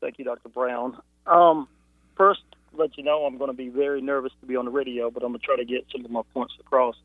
Thank 0.00 0.18
you, 0.18 0.24
Dr. 0.24 0.48
Brown. 0.48 0.96
Um, 1.24 1.68
first, 2.16 2.42
let 2.72 2.98
you 2.98 3.04
know 3.04 3.26
I'm 3.26 3.38
going 3.38 3.50
to 3.50 3.56
be 3.56 3.68
very 3.68 4.00
nervous 4.00 4.32
to 4.40 4.46
be 4.46 4.56
on 4.56 4.64
the 4.64 4.72
radio, 4.72 5.08
but 5.08 5.22
I'm 5.22 5.30
going 5.30 5.38
to 5.38 5.46
try 5.46 5.56
to 5.56 5.64
get 5.64 5.86
some 5.92 6.04
of 6.04 6.10
my 6.10 6.22
points 6.34 6.54
across. 6.58 6.96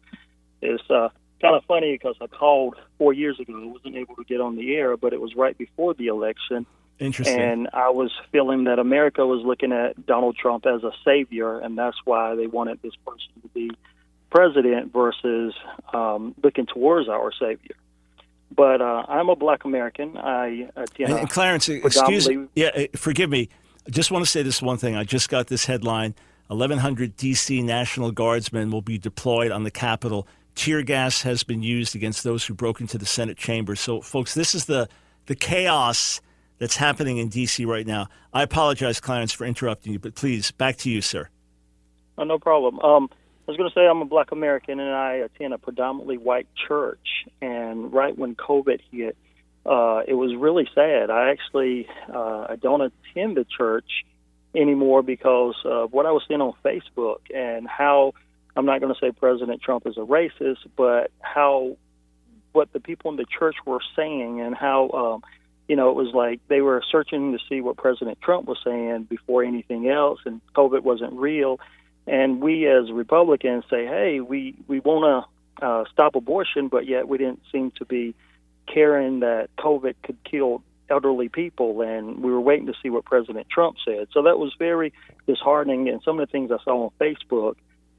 It's 0.64 0.84
uh, 0.90 1.10
kind 1.44 1.56
of 1.56 1.64
funny 1.66 1.94
because 1.94 2.16
I 2.22 2.28
called 2.28 2.76
four 2.98 3.14
years 3.14 3.40
ago. 3.40 3.54
I 3.62 3.66
wasn't 3.66 3.96
able 3.96 4.16
to 4.16 4.24
get 4.24 4.42
on 4.42 4.56
the 4.56 4.76
air, 4.76 4.98
but 4.98 5.14
it 5.14 5.22
was 5.22 5.36
right 5.36 5.58
before 5.58 5.94
the 5.94 6.08
election. 6.08 6.66
Interesting. 7.00 7.40
And 7.40 7.70
I 7.74 7.90
was 7.90 8.12
feeling 8.32 8.64
that 8.64 8.80
America 8.80 9.26
was 9.26 9.46
looking 9.46 9.72
at 9.72 10.06
Donald 10.06 10.38
Trump 10.38 10.66
as 10.66 10.84
a 10.84 10.92
savior, 11.04 11.60
and 11.60 11.78
that's 11.78 11.98
why 12.06 12.36
they 12.36 12.48
wanted 12.48 12.82
this 12.82 12.94
person 13.06 13.30
to 13.42 13.48
be 13.50 13.72
president 14.30 14.94
versus 14.94 15.54
um, 15.94 16.34
looking 16.42 16.66
towards 16.66 17.10
our 17.10 17.32
savior. 17.40 17.76
But 18.56 18.82
uh, 18.82 19.06
I'm 19.08 19.30
a 19.30 19.36
black 19.36 19.66
American. 19.66 20.18
I 20.18 20.70
attend. 20.76 21.14
And, 21.14 21.30
Clarence, 21.30 21.68
excuse 21.68 22.30
me. 22.30 22.48
Yeah, 22.56 22.70
uh, 22.76 22.86
forgive 22.96 23.30
me. 23.30 23.50
I 23.86 23.90
just 23.90 24.12
want 24.12 24.24
to 24.24 24.30
say 24.30 24.44
this 24.44 24.62
one 24.62 24.78
thing. 24.78 24.96
I 24.96 25.04
just 25.04 25.28
got 25.30 25.48
this 25.48 25.66
headline 25.66 26.16
1,100 26.48 27.18
D.C. 27.18 27.62
National 27.64 28.12
Guardsmen 28.12 28.70
will 28.72 28.82
be 28.82 28.98
deployed 28.98 29.52
on 29.52 29.64
the 29.64 29.72
Capitol. 29.72 30.28
Tear 30.56 30.84
gas 30.84 31.22
has 31.24 31.44
been 31.44 31.64
used 31.64 31.96
against 31.96 32.24
those 32.24 32.46
who 32.46 32.54
broke 32.54 32.82
into 32.82 32.98
the 32.98 33.06
Senate 33.06 33.38
chamber. 33.38 33.76
So, 33.76 34.02
folks, 34.02 34.34
this 34.34 34.54
is 34.54 34.66
the, 34.66 34.88
the 35.26 35.36
chaos 35.36 36.22
that's 36.60 36.76
happening 36.76 37.18
in 37.18 37.30
D.C. 37.30 37.66
right 37.66 37.86
now. 37.86 38.08
I 38.34 38.44
apologize, 38.44 39.00
Clarence, 39.00 39.34
for 39.34 39.46
interrupting 39.46 39.94
you, 39.94 40.00
but 40.00 40.16
please, 40.16 40.52
back 40.52 40.78
to 40.78 40.90
you, 40.90 41.02
sir. 41.02 41.30
Oh, 42.18 42.24
no 42.24 42.38
problem. 42.38 42.80
Um, 42.80 43.10
I 43.46 43.52
was 43.52 43.58
going 43.58 43.70
to 43.70 43.74
say 43.74 43.86
I'm 43.86 44.02
a 44.02 44.06
black 44.06 44.32
American 44.32 44.80
and 44.80 44.94
I 44.94 45.16
attend 45.16 45.54
a 45.54 45.58
predominantly 45.58 46.18
white 46.18 46.48
church. 46.68 47.26
And 47.42 47.92
right 47.92 48.18
when 48.18 48.36
COVID 48.36 48.80
hit, 48.92 49.18
uh, 49.66 50.02
it 50.08 50.14
was 50.14 50.34
really 50.36 50.68
sad. 50.74 51.10
I 51.10 51.30
actually 51.32 51.88
uh, 52.14 52.48
I 52.50 52.56
don't 52.62 52.82
attend 52.82 53.38
the 53.38 53.46
church 53.46 54.06
anymore 54.56 55.02
because 55.02 55.56
of 55.66 55.92
what 55.92 56.06
I 56.06 56.12
was 56.12 56.24
seeing 56.28 56.42
on 56.42 56.54
Facebook 56.64 57.20
and 57.34 57.68
how 57.68 58.14
I'm 58.56 58.66
not 58.66 58.82
going 58.82 58.94
to 58.94 59.00
say 59.00 59.12
President 59.12 59.62
Trump 59.62 59.88
is 59.88 59.98
a 59.98 60.02
racist, 60.02 60.60
but 60.76 61.12
how 61.20 61.78
what 62.52 62.72
the 62.72 62.80
people 62.80 63.10
in 63.12 63.18
the 63.18 63.26
church 63.26 63.56
were 63.66 63.82
saying 63.96 64.40
and 64.42 64.56
how 64.56 64.90
um, 64.92 65.24
you 65.68 65.76
know 65.76 65.90
it 65.90 65.96
was 65.96 66.14
like 66.14 66.40
they 66.48 66.62
were 66.62 66.84
searching 66.92 67.32
to 67.32 67.40
see 67.50 67.62
what 67.62 67.78
President 67.78 68.22
Trump 68.22 68.48
was 68.48 68.60
saying 68.64 69.04
before 69.04 69.44
anything 69.44 69.90
else, 69.90 70.20
and 70.26 70.42
COVID 70.56 70.82
wasn't 70.82 71.14
real. 71.14 71.60
And 72.06 72.42
we 72.42 72.68
as 72.68 72.92
Republicans 72.92 73.64
say, 73.70 73.86
hey, 73.86 74.20
we 74.20 74.56
we 74.68 74.80
want 74.80 75.28
to 75.60 75.66
uh, 75.66 75.86
stop 75.92 76.16
abortion, 76.16 76.68
but 76.68 76.86
yet 76.86 77.08
we 77.08 77.18
didn't 77.18 77.42
seem 77.52 77.72
to 77.78 77.86
be 77.86 78.14
caring 78.68 79.22
that 79.22 79.50
COVID 79.58 79.96
could 80.04 80.18
kill 80.24 80.64
elderly 80.90 81.30
people, 81.30 81.82
and 81.82 82.22
we 82.22 82.32
were 82.32 82.42
waiting 82.42 82.68
to 82.68 82.74
see 82.84 82.90
what 82.90 83.06
President 83.06 83.48
Trump 83.50 83.78
said. 83.84 84.08
So 84.12 84.24
that 84.24 84.38
was 84.38 84.54
very 84.60 84.94
disheartening. 85.28 85.90
And 85.90 86.02
some 86.04 86.20
of 86.20 86.28
the 86.28 86.32
things 86.32 86.52
I 86.52 86.64
saw 86.64 86.86
on 86.86 86.92
Facebook 87.00 87.56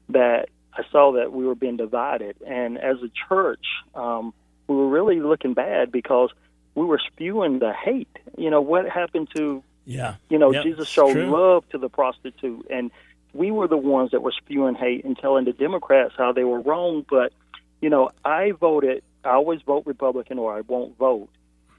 that 0.09 0.49
I 0.73 0.83
saw 0.91 1.13
that 1.13 1.31
we 1.31 1.45
were 1.45 1.55
being 1.55 1.77
divided, 1.77 2.35
and 2.45 2.77
as 2.77 2.97
a 3.01 3.09
church, 3.27 3.65
um, 3.93 4.33
we 4.67 4.75
were 4.75 4.89
really 4.89 5.19
looking 5.19 5.53
bad 5.53 5.91
because 5.91 6.31
we 6.73 6.85
were 6.85 6.99
spewing 6.99 7.59
the 7.59 7.73
hate. 7.73 8.09
You 8.37 8.49
know 8.49 8.61
what 8.61 8.87
happened 8.89 9.29
to? 9.35 9.63
Yeah. 9.85 10.15
You 10.29 10.39
know, 10.39 10.51
yep, 10.51 10.63
Jesus 10.63 10.87
showed 10.87 11.13
true. 11.13 11.29
love 11.29 11.67
to 11.69 11.77
the 11.77 11.89
prostitute, 11.89 12.67
and 12.69 12.91
we 13.33 13.51
were 13.51 13.67
the 13.67 13.77
ones 13.77 14.11
that 14.11 14.21
were 14.21 14.33
spewing 14.33 14.75
hate 14.75 15.05
and 15.05 15.17
telling 15.17 15.45
the 15.45 15.53
Democrats 15.53 16.13
how 16.17 16.31
they 16.31 16.43
were 16.43 16.59
wrong. 16.59 17.05
But 17.09 17.33
you 17.81 17.89
know, 17.89 18.11
I 18.23 18.51
voted 18.51 19.03
I 19.23 19.31
always 19.31 19.61
vote 19.61 19.83
Republican 19.85 20.39
or 20.39 20.55
I 20.55 20.61
won't 20.61 20.97
vote. 20.97 21.29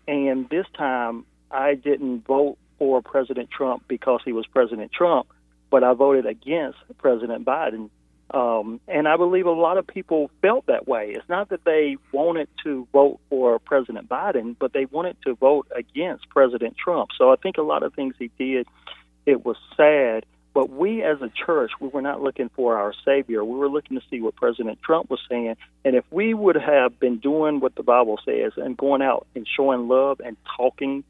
And 0.08 0.48
this 0.48 0.66
time 0.76 1.24
I 1.50 1.74
didn't 1.74 2.26
vote 2.26 2.58
for 2.78 3.00
President 3.02 3.50
Trump 3.50 3.84
because 3.88 4.20
he 4.24 4.32
was 4.32 4.46
President 4.46 4.92
Trump, 4.92 5.28
but 5.70 5.82
I 5.84 5.94
voted 5.94 6.26
against 6.26 6.78
President 6.98 7.44
Biden. 7.44 7.90
Um, 8.32 8.80
and 8.88 9.06
I 9.06 9.16
believe 9.16 9.46
a 9.46 9.50
lot 9.50 9.78
of 9.78 9.86
people 9.86 10.30
felt 10.42 10.66
that 10.66 10.88
way. 10.88 11.12
It's 11.14 11.28
not 11.28 11.50
that 11.50 11.64
they 11.64 11.96
wanted 12.12 12.48
to 12.64 12.86
vote 12.92 13.20
for 13.30 13.58
President 13.58 14.08
Biden, 14.08 14.56
but 14.58 14.72
they 14.72 14.86
wanted 14.86 15.16
to 15.24 15.34
vote 15.34 15.68
against 15.74 16.28
President 16.30 16.76
Trump. 16.76 17.10
So 17.16 17.30
I 17.30 17.36
think 17.36 17.56
a 17.56 17.62
lot 17.62 17.82
of 17.82 17.94
things 17.94 18.14
he 18.18 18.30
did, 18.38 18.66
it 19.26 19.44
was 19.44 19.56
sad 19.76 20.26
but 20.56 20.70
we 20.70 21.02
as 21.02 21.20
a 21.20 21.28
church, 21.28 21.72
we 21.82 21.88
were 21.88 22.00
not 22.00 22.22
looking 22.22 22.48
for 22.48 22.78
our 22.78 22.94
Savior. 23.04 23.44
We 23.44 23.58
were 23.58 23.68
looking 23.68 24.00
to 24.00 24.06
see 24.08 24.22
what 24.22 24.36
President 24.36 24.78
Trump 24.82 25.10
was 25.10 25.20
saying. 25.28 25.54
And 25.84 25.94
if 25.94 26.04
we 26.10 26.32
would 26.32 26.56
have 26.56 26.98
been 26.98 27.18
doing 27.18 27.60
what 27.60 27.74
the 27.74 27.82
Bible 27.82 28.18
says 28.24 28.52
and 28.56 28.74
going 28.74 29.02
out 29.02 29.26
and 29.34 29.46
showing 29.46 29.86
love 29.86 30.18
and 30.24 30.34
talking 30.56 31.04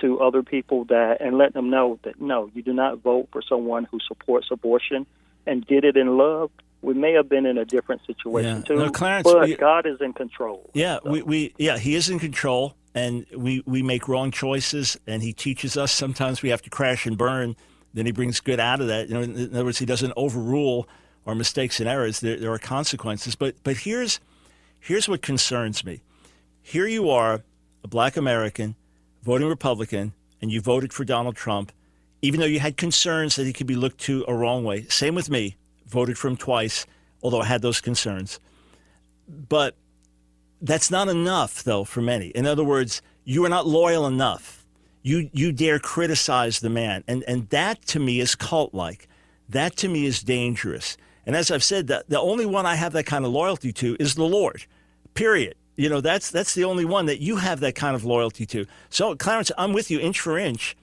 to 0.00 0.20
other 0.20 0.42
people 0.42 0.84
that 0.90 1.22
and 1.22 1.38
letting 1.38 1.54
them 1.54 1.70
know 1.70 1.98
that 2.02 2.20
no, 2.20 2.50
you 2.52 2.60
do 2.60 2.74
not 2.74 2.98
vote 2.98 3.28
for 3.32 3.40
someone 3.40 3.84
who 3.84 4.00
supports 4.06 4.48
abortion 4.50 5.06
and 5.46 5.64
did 5.66 5.84
it 5.84 5.96
in 5.96 6.16
love, 6.18 6.50
we 6.82 6.94
may 6.94 7.12
have 7.12 7.28
been 7.28 7.46
in 7.46 7.58
a 7.58 7.64
different 7.64 8.02
situation 8.06 8.56
Yeah. 8.58 8.62
too. 8.62 8.76
No, 8.76 8.90
Clarence, 8.90 9.24
but 9.30 9.42
we- 9.42 9.56
God 9.56 9.86
is 9.86 10.00
in 10.00 10.12
control. 10.12 10.70
Yeah, 10.74 10.98
So- 11.02 11.10
we, 11.10 11.22
we 11.22 11.54
yeah, 11.58 11.78
he 11.78 11.94
is 11.94 12.08
in 12.08 12.18
control 12.18 12.74
and 12.94 13.26
we, 13.36 13.62
we 13.66 13.82
make 13.82 14.08
wrong 14.08 14.30
choices 14.30 14.98
and 15.06 15.22
he 15.22 15.32
teaches 15.32 15.76
us 15.76 15.92
sometimes 15.92 16.42
we 16.42 16.48
have 16.50 16.62
to 16.62 16.70
crash 16.70 17.06
and 17.06 17.16
burn. 17.18 17.54
Then 17.92 18.06
he 18.06 18.12
brings 18.12 18.40
good 18.40 18.60
out 18.60 18.80
of 18.80 18.86
that. 18.86 19.08
You 19.08 19.14
know, 19.14 19.20
in 19.22 19.36
in 19.36 19.54
other 19.54 19.64
words, 19.64 19.78
he 19.78 19.86
doesn't 19.86 20.12
overrule 20.16 20.88
our 21.26 21.34
mistakes 21.34 21.80
and 21.80 21.88
errors. 21.88 22.20
There, 22.20 22.36
there 22.36 22.52
are 22.52 22.58
consequences. 22.58 23.34
But 23.34 23.56
but 23.64 23.78
here's 23.78 24.20
here's 24.78 25.08
what 25.08 25.22
concerns 25.22 25.84
me. 25.84 26.00
Here 26.62 26.86
you 26.86 27.10
are, 27.10 27.42
a 27.82 27.88
black 27.88 28.16
American, 28.16 28.76
voting 29.22 29.48
Republican, 29.48 30.12
and 30.40 30.52
you 30.52 30.60
voted 30.60 30.92
for 30.92 31.04
Donald 31.04 31.34
Trump, 31.36 31.72
even 32.22 32.40
though 32.40 32.46
you 32.46 32.60
had 32.60 32.76
concerns 32.76 33.36
that 33.36 33.46
he 33.46 33.52
could 33.52 33.66
be 33.66 33.76
looked 33.76 33.98
to 34.00 34.24
a 34.28 34.34
wrong 34.34 34.64
way. 34.64 34.84
Same 34.88 35.14
with 35.14 35.30
me, 35.30 35.56
voted 35.86 36.18
for 36.18 36.28
him 36.28 36.36
twice, 36.36 36.86
although 37.22 37.40
I 37.40 37.46
had 37.46 37.62
those 37.62 37.80
concerns. 37.80 38.38
But 39.28 39.76
that's 40.60 40.90
not 40.90 41.08
enough, 41.08 41.62
though, 41.62 41.84
for 41.84 42.02
many. 42.02 42.28
In 42.28 42.46
other 42.46 42.64
words, 42.64 43.00
you 43.24 43.44
are 43.44 43.48
not 43.48 43.66
loyal 43.66 44.06
enough. 44.06 44.66
You 45.02 45.30
you 45.32 45.52
dare 45.52 45.78
criticize 45.78 46.60
the 46.60 46.68
man, 46.68 47.04
and 47.08 47.24
and 47.26 47.48
that 47.48 47.86
to 47.86 48.00
me 48.00 48.20
is 48.20 48.34
cult 48.34 48.74
like. 48.74 49.08
That 49.48 49.76
to 49.78 49.88
me 49.88 50.04
is 50.04 50.22
dangerous. 50.22 50.96
And 51.26 51.34
as 51.34 51.50
I've 51.50 51.64
said, 51.64 51.86
that 51.88 52.08
the 52.08 52.20
only 52.20 52.44
one 52.46 52.66
I 52.66 52.74
have 52.74 52.92
that 52.92 53.06
kind 53.06 53.24
of 53.24 53.32
loyalty 53.32 53.72
to 53.74 53.96
is 53.98 54.14
the 54.14 54.24
Lord. 54.24 54.64
Period. 55.14 55.54
You 55.76 55.88
know, 55.88 56.00
that's 56.00 56.30
that's 56.30 56.54
the 56.54 56.64
only 56.64 56.84
one 56.84 57.06
that 57.06 57.20
you 57.20 57.36
have 57.36 57.60
that 57.60 57.74
kind 57.74 57.94
of 57.94 58.04
loyalty 58.04 58.44
to. 58.46 58.66
So, 58.90 59.16
Clarence, 59.16 59.50
I'm 59.56 59.72
with 59.72 59.90
you 59.90 59.98
inch 59.98 60.20
for 60.20 60.36
inch, 60.36 60.76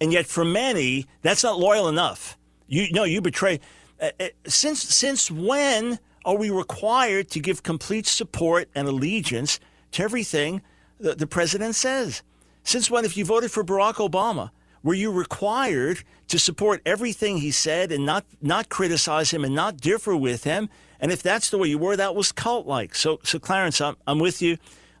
and 0.00 0.12
yet 0.12 0.26
for 0.26 0.44
many, 0.44 1.06
that's 1.22 1.42
not 1.42 1.58
loyal 1.58 1.88
enough. 1.88 2.36
You 2.66 2.92
know, 2.92 3.04
you 3.04 3.20
betray. 3.20 3.60
Uh, 4.00 4.10
uh, 4.18 4.28
since 4.46 4.82
since 4.82 5.30
when 5.30 5.98
are 6.24 6.36
we 6.36 6.50
required 6.50 7.28
to 7.30 7.40
give 7.40 7.62
complete 7.62 8.06
support 8.06 8.68
and 8.74 8.86
allegiance 8.88 9.60
to 9.92 10.02
everything 10.02 10.62
the, 10.98 11.14
the 11.14 11.26
president 11.26 11.74
says? 11.74 12.22
Since 12.62 12.90
when, 12.90 13.04
if 13.04 13.16
you 13.16 13.24
voted 13.24 13.50
for 13.50 13.64
Barack 13.64 13.94
Obama, 13.94 14.50
were 14.82 14.94
you 14.94 15.10
required 15.10 16.04
to 16.28 16.38
support 16.38 16.80
everything 16.86 17.38
he 17.38 17.50
said 17.50 17.92
and 17.92 18.06
not 18.06 18.24
not 18.40 18.68
criticize 18.68 19.30
him 19.30 19.44
and 19.44 19.54
not 19.54 19.78
differ 19.78 20.16
with 20.16 20.44
him? 20.44 20.68
And 21.00 21.10
if 21.10 21.22
that's 21.22 21.50
the 21.50 21.58
way 21.58 21.68
you 21.68 21.78
were, 21.78 21.96
that 21.96 22.14
was 22.14 22.30
cult 22.32 22.66
like. 22.66 22.94
So, 22.94 23.20
so 23.22 23.38
Clarence, 23.38 23.80
I'm, 23.80 23.96
I'm 24.06 24.18
with 24.18 24.42
you. 24.42 24.58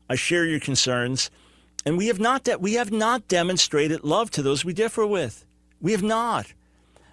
I 0.08 0.14
share 0.16 0.46
your 0.46 0.60
concerns, 0.60 1.30
and 1.84 1.96
we 1.96 2.08
have 2.08 2.20
not 2.20 2.44
de- 2.44 2.58
we 2.58 2.74
have 2.74 2.92
not 2.92 3.28
demonstrated 3.28 4.04
love 4.04 4.30
to 4.32 4.42
those 4.42 4.64
we 4.64 4.72
differ 4.72 5.06
with. 5.06 5.46
We 5.80 5.92
have 5.92 6.02
not. 6.02 6.52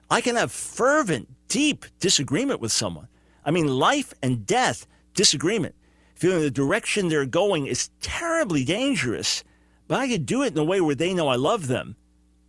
I 0.09 0.21
can 0.21 0.35
have 0.35 0.51
fervent, 0.51 1.29
deep 1.47 1.85
disagreement 1.99 2.59
with 2.59 2.71
someone. 2.71 3.07
I 3.45 3.51
mean, 3.51 3.67
life 3.67 4.13
and 4.21 4.45
death 4.45 4.85
disagreement, 5.13 5.75
feeling 6.15 6.41
the 6.41 6.51
direction 6.51 7.07
they're 7.07 7.25
going 7.25 7.67
is 7.67 7.89
terribly 8.01 8.63
dangerous. 8.63 9.43
But 9.87 9.99
I 9.99 10.07
could 10.07 10.25
do 10.25 10.43
it 10.43 10.53
in 10.53 10.57
a 10.57 10.63
way 10.63 10.81
where 10.81 10.95
they 10.95 11.13
know 11.13 11.29
I 11.29 11.35
love 11.35 11.67
them. 11.67 11.95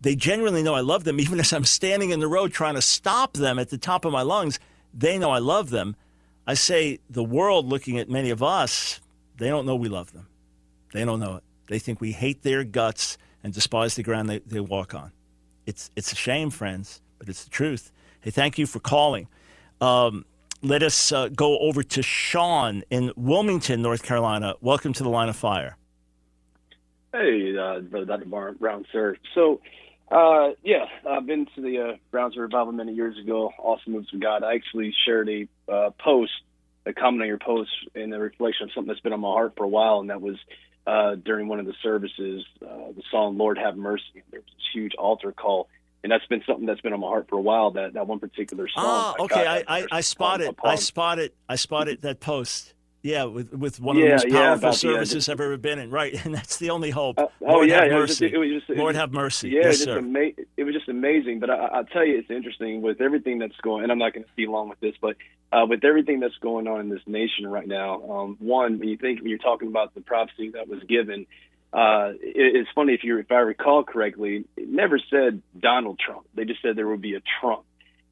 They 0.01 0.15
genuinely 0.15 0.63
know 0.63 0.75
I 0.75 0.81
love 0.81 1.05
them, 1.05 1.21
even 1.21 1.41
as 1.41 1.53
I'm 1.53 1.65
standing 1.65 2.11
in 2.11 2.21
the 2.21 2.29
road 2.29 2.53
trying 2.53 2.75
to 2.75 2.83
stop 2.83 3.35
them 3.35 3.59
at 3.59 3.71
the 3.71 3.79
top 3.79 4.05
of 4.05 4.13
my 4.13 4.23
lungs. 4.23 4.59
They 4.93 5.19
know 5.19 5.31
I 5.31 5.39
love 5.39 5.71
them. 5.71 5.97
I 6.47 6.55
say 6.55 7.01
the 7.11 7.25
world 7.25 7.67
looking 7.67 7.99
at 7.99 8.09
many 8.09 8.31
of 8.31 8.43
us, 8.43 9.01
they 9.37 9.49
don't 9.49 9.67
know 9.67 9.77
we 9.77 9.89
love 9.89 10.13
them. 10.13 10.27
They 10.95 11.05
don't 11.05 11.21
know 11.21 11.37
it. 11.37 11.45
They 11.69 11.79
think 11.79 12.01
we 12.01 12.13
hate 12.13 12.43
their 12.43 12.65
guts 12.65 13.19
and 13.45 13.53
despise 13.53 13.95
the 13.95 14.03
ground 14.03 14.29
they, 14.29 14.41
they 14.41 14.61
walk 14.61 14.95
on. 14.95 15.13
It's, 15.67 15.91
it's 15.97 16.13
a 16.13 16.17
shame, 16.17 16.51
friends, 16.51 17.01
but 17.19 17.29
it's 17.29 17.45
the 17.45 17.51
truth. 17.51 17.93
Hey, 18.21 18.31
thank 18.31 18.59
you 18.59 18.67
for 18.67 18.81
calling. 18.81 19.29
Um, 19.81 20.25
let 20.63 20.83
us 20.83 21.13
uh, 21.13 21.29
go 21.29 21.59
over 21.59 21.83
to 21.83 22.03
Sean 22.03 22.83
in 22.91 23.13
Wilmington, 23.17 23.81
North 23.81 24.03
Carolina. 24.03 24.55
Welcome 24.61 24.93
to 24.95 25.03
the 25.03 25.09
line 25.09 25.29
of 25.29 25.37
fire. 25.37 25.77
Hey, 27.13 27.57
uh, 27.57 27.81
Brother 27.81 28.07
Dr. 28.07 28.25
Brown, 28.27 28.85
sir. 28.91 29.17
So, 29.35 29.61
uh, 30.11 30.51
yeah, 30.65 30.87
I've 31.09 31.27
been 31.27 31.47
to 31.55 31.61
the 31.61 31.79
uh, 31.79 31.97
Brownsville 32.11 32.43
Revival 32.43 32.73
many 32.73 32.95
years 32.95 33.19
ago. 33.19 33.53
Awesome 33.59 33.93
moves 33.93 34.13
of 34.13 34.21
God. 34.21 34.43
I 34.43 34.55
actually 34.55 34.95
shared 35.07 35.29
a 35.29 35.49
uh, 35.71 35.91
post, 36.03 36.33
a 36.87 36.93
comment 36.93 37.23
on 37.23 37.29
your 37.29 37.39
post, 37.39 37.71
in 37.95 38.11
the 38.11 38.19
reflection 38.19 38.65
of 38.65 38.73
something 38.75 38.89
that's 38.89 39.01
been 39.01 39.13
on 39.13 39.21
my 39.21 39.29
heart 39.29 39.53
for 39.57 39.65
a 39.65 39.69
while, 39.69 40.01
and 40.01 40.11
that 40.11 40.21
was 40.21 40.37
uh, 40.89 41.15
during 41.17 41.49
one 41.49 41.61
of 41.61 41.67
the 41.67 41.75
services, 41.83 42.45
uh, 42.63 42.93
the 42.97 43.03
song 43.11 43.37
"Lord 43.37 43.59
Have 43.59 43.77
Mercy." 43.77 44.23
There 44.31 44.41
was 44.41 44.53
this 44.57 44.67
huge 44.73 44.95
altar 44.95 45.33
call, 45.33 45.69
and 46.03 46.11
that's 46.11 46.25
been 46.27 46.43
something 46.47 46.65
that's 46.65 46.81
been 46.81 46.95
on 46.95 47.01
my 47.01 47.09
heart 47.09 47.27
for 47.29 47.37
a 47.37 47.43
while. 47.43 47.73
That 47.73 47.93
that 47.93 48.07
one 48.07 48.19
particular 48.19 48.69
song. 48.69 48.85
Ah, 48.87 49.15
okay, 49.21 49.47
I, 49.47 49.65
I, 49.69 49.87
I 49.93 50.01
spotted, 50.01 50.55
I 50.65 50.77
spotted, 50.77 51.33
I 51.49 51.57
spotted 51.57 52.03
that 52.03 52.21
post. 52.21 52.73
Yeah, 53.03 53.25
with 53.25 53.53
with 53.53 53.81
one 53.81 53.97
of 53.97 54.03
the 54.03 54.09
most 54.09 54.29
powerful 54.29 54.69
yeah, 54.69 54.73
services 54.73 55.27
the, 55.27 55.33
uh, 55.33 55.35
I've 55.35 55.41
ever 55.41 55.57
been 55.57 55.79
in. 55.79 55.91
Right, 55.91 56.13
and 56.25 56.35
that's 56.35 56.57
the 56.57 56.71
only 56.71 56.91
hope. 56.91 57.19
Uh, 57.19 57.27
oh 57.43 57.53
Lord 57.53 57.69
yeah, 57.69 57.85
have 57.85 57.93
mercy. 57.93 58.27
It 58.27 58.39
was 58.39 58.49
just, 58.49 58.53
it 58.53 58.55
was 58.55 58.67
just, 58.67 58.79
Lord 58.79 58.95
have 58.97 59.13
mercy. 59.13 59.51
Yeah, 59.51 59.61
yes, 59.65 59.83
it, 59.83 59.89
was 59.89 59.99
ama- 59.99 60.45
it 60.57 60.65
was 60.65 60.75
just 60.75 60.89
amazing. 60.89 61.39
But 61.39 61.51
I, 61.51 61.79
will 61.79 61.85
tell 61.85 62.05
you, 62.05 62.19
it's 62.19 62.31
interesting 62.31 62.83
with 62.83 63.01
everything 63.01 63.39
that's 63.39 63.57
going. 63.63 63.85
And 63.85 63.93
I'm 63.93 63.99
not 63.99 64.15
going 64.15 64.25
to 64.25 64.31
be 64.35 64.47
long 64.47 64.69
with 64.69 64.81
this, 64.81 64.95
but 65.01 65.17
uh, 65.53 65.65
with 65.69 65.85
everything 65.85 66.19
that's 66.19 66.37
going 66.39 66.67
on 66.67 66.81
in 66.81 66.89
this 66.89 67.03
nation 67.07 67.47
right 67.47 67.67
now, 67.67 68.03
um, 68.11 68.37
one, 68.41 68.81
when 68.81 68.89
you 68.89 68.97
think 68.97 69.21
when 69.21 69.31
you're 69.31 69.39
talking 69.39 69.69
about 69.69 69.95
the 69.95 70.01
prophecy 70.01 70.51
that 70.51 70.69
was 70.69 70.83
given, 70.83 71.27
uh, 71.73 72.13
it, 72.21 72.57
it's 72.57 72.71
funny 72.75 72.95
if 72.95 73.05
you 73.05 73.19
if 73.19 73.31
I 73.31 73.37
recall 73.37 73.85
correctly, 73.85 74.45
it 74.57 74.69
never 74.69 74.99
said 75.11 75.41
Donald 75.59 76.01
Trump. 76.05 76.27
They 76.35 76.45
just 76.45 76.63
said 76.63 76.75
there 76.75 76.89
would 76.89 77.03
be 77.03 77.15
a 77.15 77.23
Trump. 77.41 77.63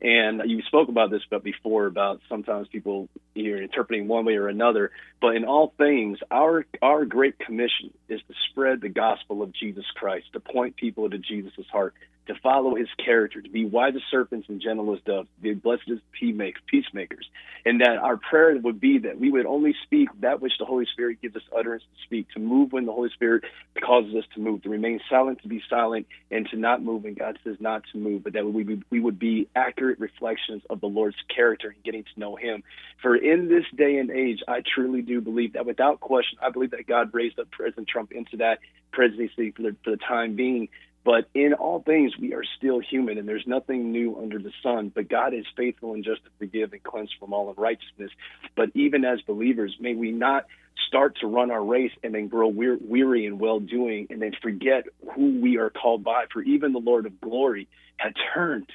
And 0.00 0.42
you 0.44 0.60
spoke 0.62 0.88
about 0.88 1.10
this 1.10 1.22
but 1.30 1.42
before 1.42 1.86
about 1.86 2.20
sometimes 2.28 2.68
people 2.68 3.08
you're 3.34 3.62
interpreting 3.62 4.08
one 4.08 4.24
way 4.24 4.36
or 4.36 4.48
another. 4.48 4.90
But 5.20 5.36
in 5.36 5.44
all 5.44 5.72
things, 5.78 6.18
our 6.30 6.66
our 6.82 7.04
great 7.06 7.38
commission 7.38 7.92
is 8.08 8.20
to 8.28 8.34
spread 8.50 8.82
the 8.82 8.90
gospel 8.90 9.42
of 9.42 9.52
Jesus 9.52 9.86
Christ, 9.94 10.26
to 10.34 10.40
point 10.40 10.76
people 10.76 11.08
to 11.08 11.18
Jesus' 11.18 11.66
heart, 11.72 11.94
to 12.26 12.34
follow 12.42 12.74
his 12.74 12.88
character, 13.02 13.40
to 13.40 13.48
be 13.48 13.64
wise 13.64 13.94
as 13.94 14.02
serpents 14.10 14.48
and 14.48 14.60
gentle 14.60 14.92
as 14.94 15.00
doves, 15.04 15.28
be 15.40 15.54
blessed 15.54 15.90
as 15.90 15.98
peacemakers. 16.12 17.28
And 17.64 17.80
that 17.80 17.98
our 17.98 18.16
prayer 18.16 18.56
would 18.58 18.80
be 18.80 18.98
that 18.98 19.18
we 19.18 19.30
would 19.30 19.46
only 19.46 19.74
speak 19.84 20.08
that 20.20 20.40
which 20.40 20.52
the 20.58 20.64
Holy 20.64 20.86
Spirit 20.92 21.20
gives 21.20 21.36
us 21.36 21.42
utterance 21.56 21.82
to 21.82 22.02
speak, 22.04 22.28
to 22.34 22.40
move 22.40 22.72
when 22.72 22.86
the 22.86 22.92
Holy 22.92 23.10
Spirit 23.10 23.44
causes 23.84 24.14
us 24.14 24.24
to 24.34 24.40
move, 24.40 24.62
to 24.62 24.68
remain 24.68 25.00
silent, 25.10 25.42
to 25.42 25.48
be 25.48 25.62
silent, 25.68 26.06
and 26.30 26.48
to 26.50 26.56
not 26.56 26.82
move 26.82 27.04
when 27.04 27.14
God 27.14 27.38
says 27.44 27.56
not 27.60 27.82
to 27.92 27.98
move, 27.98 28.24
but 28.24 28.34
that 28.34 28.46
we, 28.46 28.82
we 28.90 29.00
would 29.00 29.18
be 29.18 29.48
accurate 29.54 29.98
reflections 29.98 30.62
of 30.70 30.80
the 30.80 30.86
Lord's 30.86 31.16
character 31.34 31.68
and 31.68 31.82
getting 31.82 32.04
to 32.04 32.20
know 32.20 32.36
him. 32.36 32.62
For 33.02 33.16
in 33.16 33.48
this 33.48 33.64
day 33.76 33.98
and 33.98 34.10
age, 34.10 34.40
I 34.48 34.62
truly 34.74 35.02
do 35.02 35.20
believe 35.20 35.52
that 35.54 35.66
without 35.66 36.00
question, 36.00 36.38
I 36.42 36.50
believe 36.50 36.70
that 36.70 36.86
God 36.86 37.12
raised 37.12 37.38
up 37.38 37.50
President 37.50 37.88
Trump 37.88 38.12
into 38.12 38.38
that 38.38 38.58
presidency 38.92 39.50
for 39.50 39.62
the, 39.62 39.76
for 39.84 39.90
the 39.90 39.96
time 39.98 40.36
being 40.36 40.68
but 41.06 41.28
in 41.34 41.54
all 41.54 41.82
things, 41.82 42.18
we 42.18 42.34
are 42.34 42.42
still 42.58 42.80
human, 42.80 43.16
and 43.16 43.28
there's 43.28 43.46
nothing 43.46 43.92
new 43.92 44.18
under 44.20 44.40
the 44.40 44.50
sun. 44.60 44.90
But 44.92 45.08
God 45.08 45.34
is 45.34 45.44
faithful 45.56 45.94
and 45.94 46.02
just 46.02 46.24
to 46.24 46.30
forgive 46.40 46.72
and 46.72 46.82
cleanse 46.82 47.12
from 47.20 47.32
all 47.32 47.48
unrighteousness. 47.48 48.10
But 48.56 48.70
even 48.74 49.04
as 49.04 49.20
believers, 49.20 49.76
may 49.78 49.94
we 49.94 50.10
not 50.10 50.46
start 50.88 51.16
to 51.20 51.28
run 51.28 51.52
our 51.52 51.64
race 51.64 51.92
and 52.02 52.12
then 52.12 52.26
grow 52.26 52.48
weary 52.48 53.24
in 53.24 53.38
well 53.38 53.60
doing 53.60 54.08
and 54.10 54.20
then 54.20 54.32
forget 54.42 54.86
who 55.14 55.40
we 55.40 55.58
are 55.58 55.70
called 55.70 56.02
by. 56.02 56.24
For 56.32 56.42
even 56.42 56.72
the 56.72 56.80
Lord 56.80 57.06
of 57.06 57.20
glory 57.20 57.68
had 57.98 58.14
turned. 58.34 58.68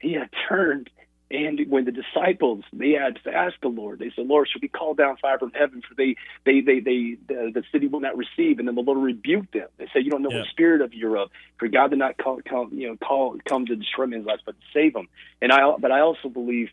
He 0.00 0.12
had 0.14 0.30
turned 0.48 0.90
and 1.30 1.60
when 1.68 1.84
the 1.84 1.92
disciples 1.92 2.64
they 2.72 2.92
had 2.92 3.18
to 3.24 3.32
ask 3.32 3.54
the 3.60 3.68
Lord, 3.68 3.98
they 3.98 4.12
said, 4.14 4.26
"Lord, 4.26 4.48
should 4.48 4.62
we 4.62 4.68
call 4.68 4.94
down 4.94 5.16
fire 5.16 5.38
from 5.38 5.50
heaven 5.52 5.82
for 5.82 5.94
they 5.96 6.14
they 6.44 6.60
they 6.60 6.78
they 6.78 7.16
the, 7.26 7.50
the 7.52 7.64
city 7.72 7.88
will 7.88 8.00
not 8.00 8.16
receive?" 8.16 8.60
And 8.60 8.68
then 8.68 8.76
the 8.76 8.82
Lord 8.82 8.98
rebuked 8.98 9.52
them. 9.52 9.68
They 9.76 9.88
said, 9.92 10.04
"You 10.04 10.10
don't 10.10 10.22
know 10.22 10.30
yeah. 10.30 10.40
what 10.40 10.48
spirit 10.48 10.82
of 10.82 10.94
you're 10.94 11.16
of, 11.16 11.30
for 11.58 11.66
God 11.66 11.90
did 11.90 11.98
not 11.98 12.16
call 12.16 12.40
come 12.48 12.70
you 12.72 12.88
know 12.88 12.96
call 12.96 13.36
come 13.44 13.66
to 13.66 13.74
destroy 13.74 14.06
men's 14.06 14.24
lives, 14.24 14.42
but 14.46 14.52
to 14.52 14.66
save 14.72 14.92
them." 14.92 15.08
And 15.42 15.50
I 15.50 15.74
but 15.78 15.90
I 15.90 16.00
also 16.00 16.28
believe. 16.28 16.70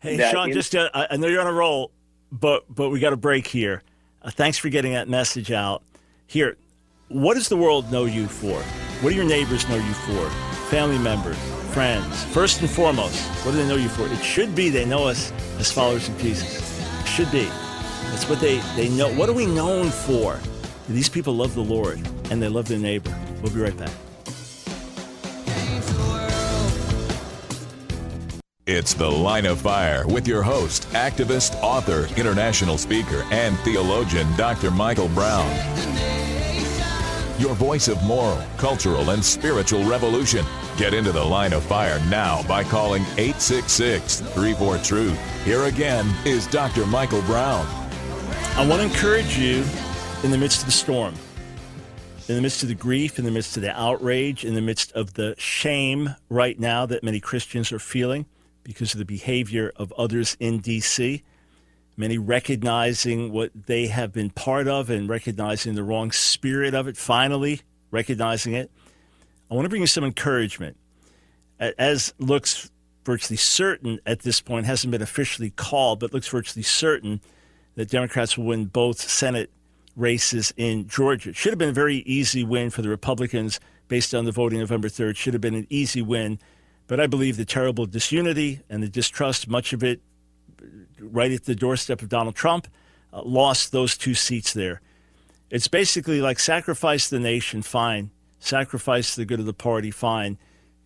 Hey, 0.00 0.18
Sean, 0.32 0.48
in, 0.48 0.54
just 0.54 0.74
uh, 0.74 0.88
I 0.94 1.16
know 1.16 1.28
you're 1.28 1.40
on 1.40 1.46
a 1.46 1.52
roll, 1.52 1.90
but 2.32 2.64
but 2.74 2.88
we 2.88 2.98
got 2.98 3.12
a 3.12 3.16
break 3.16 3.46
here. 3.46 3.82
Uh, 4.22 4.30
thanks 4.30 4.56
for 4.56 4.70
getting 4.70 4.94
that 4.94 5.08
message 5.08 5.52
out. 5.52 5.82
Here, 6.26 6.56
what 7.08 7.34
does 7.34 7.48
the 7.48 7.58
world 7.58 7.92
know 7.92 8.06
you 8.06 8.26
for? 8.26 8.58
What 9.02 9.10
do 9.10 9.16
your 9.16 9.26
neighbors 9.26 9.68
know 9.68 9.76
you 9.76 9.92
for? 9.92 10.51
Family 10.72 10.96
members 10.96 11.36
friends. 11.72 12.24
First 12.24 12.62
and 12.62 12.70
foremost, 12.70 13.20
what 13.44 13.52
do 13.52 13.58
they 13.58 13.68
know 13.68 13.76
you 13.76 13.90
for? 13.90 14.06
It 14.06 14.22
should 14.22 14.54
be 14.54 14.70
they 14.70 14.86
know 14.86 15.06
us 15.06 15.30
as 15.58 15.70
followers 15.70 16.08
of 16.08 16.18
Jesus. 16.18 16.80
It 17.00 17.06
should 17.06 17.30
be. 17.30 17.44
That's 18.10 18.26
what 18.26 18.40
they, 18.40 18.58
they 18.74 18.88
know. 18.88 19.12
What 19.12 19.28
are 19.28 19.34
we 19.34 19.44
known 19.44 19.90
for? 19.90 20.38
These 20.88 21.10
people 21.10 21.34
love 21.34 21.54
the 21.54 21.62
Lord 21.62 22.00
and 22.30 22.42
they 22.42 22.48
love 22.48 22.68
their 22.68 22.78
neighbor. 22.78 23.14
We'll 23.42 23.52
be 23.52 23.60
right 23.60 23.76
back. 23.76 23.90
It's 28.66 28.94
The 28.94 29.10
Line 29.10 29.44
of 29.44 29.60
Fire 29.60 30.06
with 30.06 30.26
your 30.26 30.42
host, 30.42 30.88
activist, 30.90 31.54
author, 31.62 32.06
international 32.16 32.78
speaker, 32.78 33.26
and 33.30 33.58
theologian, 33.58 34.26
Dr. 34.36 34.70
Michael 34.70 35.08
Brown. 35.08 35.50
Your 37.38 37.54
voice 37.54 37.88
of 37.88 38.02
moral, 38.04 38.42
cultural, 38.56 39.10
and 39.10 39.22
spiritual 39.22 39.84
revolution. 39.84 40.46
Get 40.76 40.94
into 40.94 41.12
the 41.12 41.22
line 41.22 41.52
of 41.52 41.62
fire 41.62 42.00
now 42.08 42.42
by 42.48 42.64
calling 42.64 43.02
866 43.18 44.20
34 44.20 44.78
Truth. 44.78 45.44
Here 45.44 45.64
again 45.64 46.10
is 46.24 46.46
Dr. 46.46 46.86
Michael 46.86 47.20
Brown. 47.22 47.66
I 48.56 48.66
want 48.66 48.80
to 48.80 48.88
encourage 48.88 49.36
you 49.36 49.64
in 50.24 50.30
the 50.30 50.38
midst 50.38 50.60
of 50.60 50.66
the 50.66 50.72
storm, 50.72 51.14
in 52.26 52.36
the 52.36 52.40
midst 52.40 52.62
of 52.62 52.70
the 52.70 52.74
grief, 52.74 53.18
in 53.18 53.26
the 53.26 53.30
midst 53.30 53.56
of 53.56 53.62
the 53.62 53.78
outrage, 53.78 54.46
in 54.46 54.54
the 54.54 54.62
midst 54.62 54.92
of 54.92 55.12
the 55.12 55.34
shame 55.36 56.16
right 56.30 56.58
now 56.58 56.86
that 56.86 57.04
many 57.04 57.20
Christians 57.20 57.70
are 57.70 57.78
feeling 57.78 58.24
because 58.64 58.94
of 58.94 58.98
the 58.98 59.04
behavior 59.04 59.72
of 59.76 59.92
others 59.98 60.38
in 60.40 60.60
D.C. 60.60 61.22
Many 61.98 62.16
recognizing 62.16 63.30
what 63.30 63.50
they 63.66 63.88
have 63.88 64.12
been 64.12 64.30
part 64.30 64.68
of 64.68 64.88
and 64.88 65.06
recognizing 65.06 65.74
the 65.74 65.84
wrong 65.84 66.12
spirit 66.12 66.72
of 66.72 66.88
it, 66.88 66.96
finally 66.96 67.60
recognizing 67.90 68.54
it. 68.54 68.70
I 69.52 69.54
want 69.54 69.66
to 69.66 69.68
bring 69.68 69.82
you 69.82 69.86
some 69.86 70.02
encouragement. 70.02 70.78
As 71.60 72.14
looks 72.18 72.70
virtually 73.04 73.36
certain 73.36 74.00
at 74.06 74.20
this 74.20 74.40
point, 74.40 74.64
hasn't 74.64 74.90
been 74.90 75.02
officially 75.02 75.50
called, 75.50 76.00
but 76.00 76.14
looks 76.14 76.28
virtually 76.28 76.62
certain 76.62 77.20
that 77.74 77.90
Democrats 77.90 78.38
will 78.38 78.46
win 78.46 78.64
both 78.64 78.98
Senate 78.98 79.50
races 79.94 80.54
in 80.56 80.88
Georgia. 80.88 81.28
It 81.28 81.36
should 81.36 81.52
have 81.52 81.58
been 81.58 81.68
a 81.68 81.74
very 81.74 81.96
easy 81.96 82.42
win 82.42 82.70
for 82.70 82.80
the 82.80 82.88
Republicans 82.88 83.60
based 83.88 84.14
on 84.14 84.24
the 84.24 84.32
voting 84.32 84.58
November 84.58 84.88
3rd. 84.88 85.16
Should 85.16 85.34
have 85.34 85.42
been 85.42 85.54
an 85.54 85.66
easy 85.68 86.00
win. 86.00 86.38
But 86.86 86.98
I 86.98 87.06
believe 87.06 87.36
the 87.36 87.44
terrible 87.44 87.84
disunity 87.84 88.60
and 88.70 88.82
the 88.82 88.88
distrust, 88.88 89.48
much 89.48 89.74
of 89.74 89.84
it 89.84 90.00
right 90.98 91.30
at 91.30 91.44
the 91.44 91.54
doorstep 91.54 92.00
of 92.00 92.08
Donald 92.08 92.36
Trump, 92.36 92.68
uh, 93.12 93.20
lost 93.22 93.70
those 93.70 93.98
two 93.98 94.14
seats 94.14 94.54
there. 94.54 94.80
It's 95.50 95.68
basically 95.68 96.22
like 96.22 96.38
sacrifice 96.38 97.10
the 97.10 97.20
nation, 97.20 97.60
fine 97.60 98.12
sacrifice 98.42 99.14
the 99.14 99.24
good 99.24 99.40
of 99.40 99.46
the 99.46 99.54
party, 99.54 99.90
fine. 99.90 100.38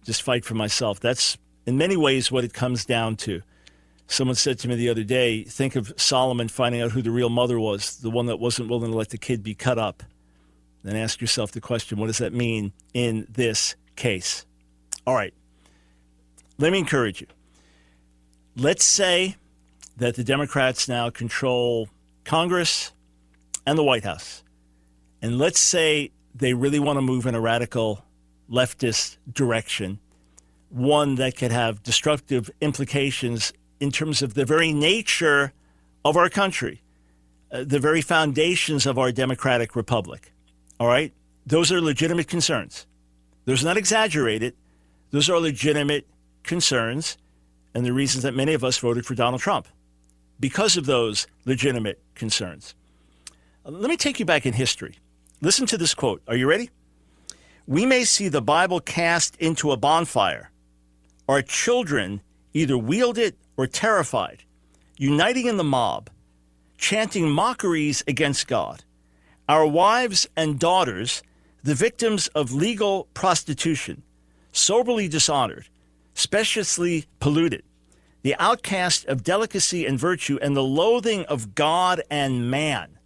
Just 0.05 0.23
fight 0.23 0.45
for 0.45 0.55
myself. 0.55 1.01
That's 1.01 1.39
in 1.65 1.79
many 1.79 1.97
ways 1.97 2.31
what 2.31 2.45
it 2.45 2.53
comes 2.53 2.85
down 2.85 3.17
to. 3.17 3.43
Someone 4.07 4.37
said 4.37 4.59
to 4.61 4.69
me 4.69 4.77
the 4.77 4.89
other 4.89 5.03
day, 5.03 5.43
think 5.43 5.75
of 5.75 5.93
Solomon 5.97 6.49
finding 6.49 6.81
out 6.81 6.93
who 6.93 7.03
the 7.03 7.11
real 7.11 7.31
mother 7.31 7.59
was, 7.59 7.97
the 7.97 8.11
one 8.11 8.27
that 8.27 8.39
wasn't 8.39 8.69
willing 8.69 8.93
to 8.93 8.97
let 8.97 9.09
the 9.09 9.19
kid 9.19 9.43
be 9.43 9.55
cut 9.55 9.79
up. 9.79 10.03
Then 10.85 10.95
ask 10.95 11.21
yourself 11.21 11.51
the 11.51 11.61
question, 11.61 11.99
what 11.99 12.07
does 12.07 12.19
that 12.19 12.33
mean 12.33 12.73
in 12.95 13.27
this 13.29 13.75
case? 13.97 14.47
All 15.07 15.15
right. 15.15 15.35
Let 16.59 16.71
me 16.71 16.79
encourage 16.79 17.21
you. 17.21 17.27
Let's 18.55 18.85
say 18.85 19.37
that 19.97 20.15
the 20.15 20.23
Democrats 20.23 20.89
now 20.89 21.11
control 21.11 21.89
Congress 22.25 22.93
and 23.67 23.77
the 23.77 23.83
White 23.83 24.05
House. 24.05 24.45
And 25.21 25.39
let's 25.39 25.59
say 25.59 26.13
they 26.39 26.55
really 26.55 26.79
want 26.79 26.97
to 26.97 27.03
move 27.03 27.27
in 27.27 27.35
a 27.35 27.41
radical 27.41 28.05
leftist 28.51 29.17
direction, 29.33 29.99
one 30.69 31.15
that 31.17 31.37
could 31.37 31.53
have 31.53 31.83
destructive 31.83 32.51
implications 32.61 33.53
in 33.81 33.91
terms 33.91 34.23
of 34.23 34.35
the 34.35 34.45
very 34.45 34.73
nature 34.73 35.53
of 36.05 36.17
our 36.17 36.29
country, 36.29 36.83
uh, 37.53 37.65
the 37.65 37.79
very 37.79 38.03
foundations 38.03 38.87
of 38.87 38.99
our 38.99 39.11
democratic 39.13 39.75
republic. 39.75 40.33
All 40.79 40.87
right? 40.87 41.13
Those 41.47 41.73
are 41.73 41.81
legitimate 41.81 42.29
concerns. 42.29 42.87
Those 43.45 43.63
are 43.63 43.67
not 43.67 43.77
exaggerated. 43.77 44.55
Those 45.11 45.31
are 45.31 45.39
legitimate 45.39 46.07
concerns 46.43 47.17
and 47.75 47.85
the 47.85 47.93
reasons 47.93 48.23
that 48.23 48.35
many 48.35 48.55
of 48.55 48.65
us 48.65 48.79
voted 48.79 49.07
for 49.07 49.15
Donald 49.15 49.41
Trump. 49.41 49.69
because 50.39 50.77
of 50.77 50.87
those 50.87 51.27
legitimate 51.45 52.01
concerns. 52.15 52.75
Uh, 53.65 53.71
let 53.71 53.89
me 53.89 53.97
take 53.97 54.21
you 54.21 54.27
back 54.27 54.47
in 54.47 54.53
history. 54.53 54.97
Listen 55.41 55.67
to 55.67 55.77
this 55.77 55.95
quote. 55.95 56.23
Are 56.27 56.37
you 56.37 56.49
ready? 56.49 56.71
We 57.67 57.85
may 57.85 58.05
see 58.05 58.29
the 58.29 58.43
Bible 58.43 58.81
cast 58.81 59.37
into 59.37 59.73
a 59.73 59.77
bonfire, 59.77 60.51
our 61.29 61.43
children 61.43 62.23
either 62.55 62.79
wield 62.79 63.19
it 63.19 63.37
or 63.57 63.67
terrified, 63.67 64.45
uniting 64.97 65.47
in 65.47 65.57
the 65.57 65.65
mob, 65.65 66.09
chanting 66.79 67.29
mockeries 67.29 68.03
against 68.07 68.47
God. 68.47 68.85
Our 69.49 69.67
wives 69.67 70.29
and 70.37 70.59
daughters, 70.59 71.23
the 71.63 71.75
victims 71.75 72.29
of 72.29 72.53
legal 72.53 73.09
prostitution, 73.13 74.03
soberly 74.53 75.09
dishonored, 75.09 75.69
speciously 76.15 77.07
polluted, 77.21 77.63
the 78.23 78.37
outcast 78.39 79.05
of 79.07 79.23
delicacy 79.23 79.85
and 79.87 79.99
virtue, 79.99 80.39
and 80.41 80.57
the 80.57 80.63
loathing 80.63 81.25
of 81.27 81.55
God 81.55 82.01
and 82.11 82.51
man. 82.51 82.99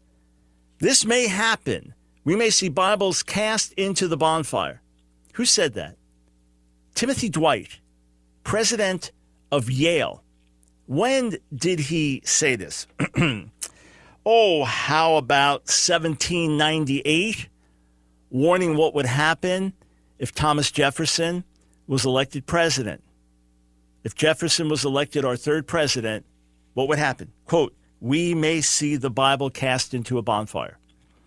This 0.78 1.04
may 1.04 1.26
happen. 1.26 1.94
We 2.24 2.36
may 2.36 2.50
see 2.50 2.68
Bibles 2.68 3.22
cast 3.22 3.72
into 3.74 4.06
the 4.06 4.16
bonfire. 4.16 4.82
Who 5.34 5.44
said 5.44 5.74
that? 5.74 5.96
Timothy 6.94 7.30
Dwight, 7.30 7.80
president 8.44 9.10
of 9.50 9.70
Yale. 9.70 10.22
When 10.86 11.38
did 11.54 11.80
he 11.80 12.20
say 12.24 12.56
this? 12.56 12.86
oh, 14.26 14.64
how 14.64 15.16
about 15.16 15.62
1798? 15.62 17.48
Warning 18.28 18.76
what 18.76 18.94
would 18.94 19.06
happen 19.06 19.72
if 20.18 20.34
Thomas 20.34 20.70
Jefferson 20.70 21.44
was 21.86 22.04
elected 22.04 22.46
president. 22.46 23.02
If 24.04 24.14
Jefferson 24.14 24.68
was 24.68 24.84
elected 24.84 25.24
our 25.24 25.36
third 25.36 25.66
president, 25.66 26.26
what 26.74 26.88
would 26.88 26.98
happen? 26.98 27.32
Quote, 27.46 27.74
we 28.00 28.34
may 28.34 28.60
see 28.60 28.96
the 28.96 29.10
Bible 29.10 29.50
cast 29.50 29.94
into 29.94 30.18
a 30.18 30.22
bonfire. 30.22 30.78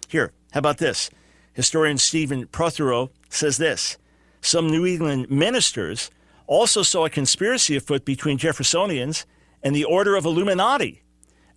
Here, 0.07 0.31
how 0.53 0.59
about 0.59 0.77
this? 0.77 1.09
Historian 1.53 1.97
Stephen 1.97 2.45
Prothero 2.47 3.09
says 3.29 3.57
this 3.57 3.97
Some 4.41 4.67
New 4.67 4.85
England 4.85 5.29
ministers 5.29 6.11
also 6.45 6.83
saw 6.83 7.05
a 7.05 7.09
conspiracy 7.09 7.75
afoot 7.75 8.05
between 8.05 8.37
Jeffersonians 8.37 9.25
and 9.63 9.75
the 9.75 9.83
Order 9.83 10.15
of 10.15 10.25
Illuminati, 10.25 11.01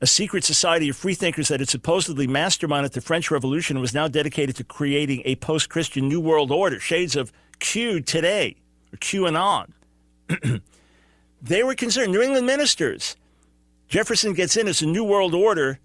a 0.00 0.06
secret 0.06 0.44
society 0.44 0.88
of 0.88 0.96
freethinkers 0.96 1.48
that 1.48 1.60
had 1.60 1.68
supposedly 1.68 2.26
masterminded 2.26 2.92
the 2.92 3.02
French 3.02 3.30
Revolution 3.30 3.76
and 3.76 3.82
was 3.82 3.92
now 3.92 4.08
dedicated 4.08 4.56
to 4.56 4.64
creating 4.64 5.20
a 5.26 5.36
post 5.36 5.68
Christian 5.68 6.08
New 6.08 6.20
World 6.20 6.50
Order, 6.50 6.80
shades 6.80 7.16
of 7.16 7.32
Q 7.58 8.00
today, 8.00 8.56
or 8.94 8.96
QAnon. 8.96 9.72
they 11.42 11.62
were 11.62 11.74
concerned, 11.74 12.12
New 12.12 12.22
England 12.22 12.46
ministers. 12.46 13.14
Jefferson 13.88 14.32
gets 14.32 14.56
in 14.56 14.66
as 14.68 14.80
a 14.80 14.86
New 14.86 15.04
World 15.04 15.34
Order, 15.34 15.80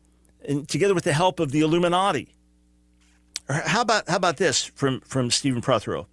and 0.47 0.66
together 0.70 0.93
with 0.93 1.03
the 1.03 1.14
help 1.14 1.41
of 1.41 1.51
the 1.51 1.59
Illuminati. 1.59 2.30
How 3.49 3.81
about, 3.81 4.09
how 4.09 4.15
about 4.15 4.37
this 4.37 4.63
from, 4.63 5.01
from 5.01 5.31
Stephen 5.31 5.61
Prothero? 5.61 6.07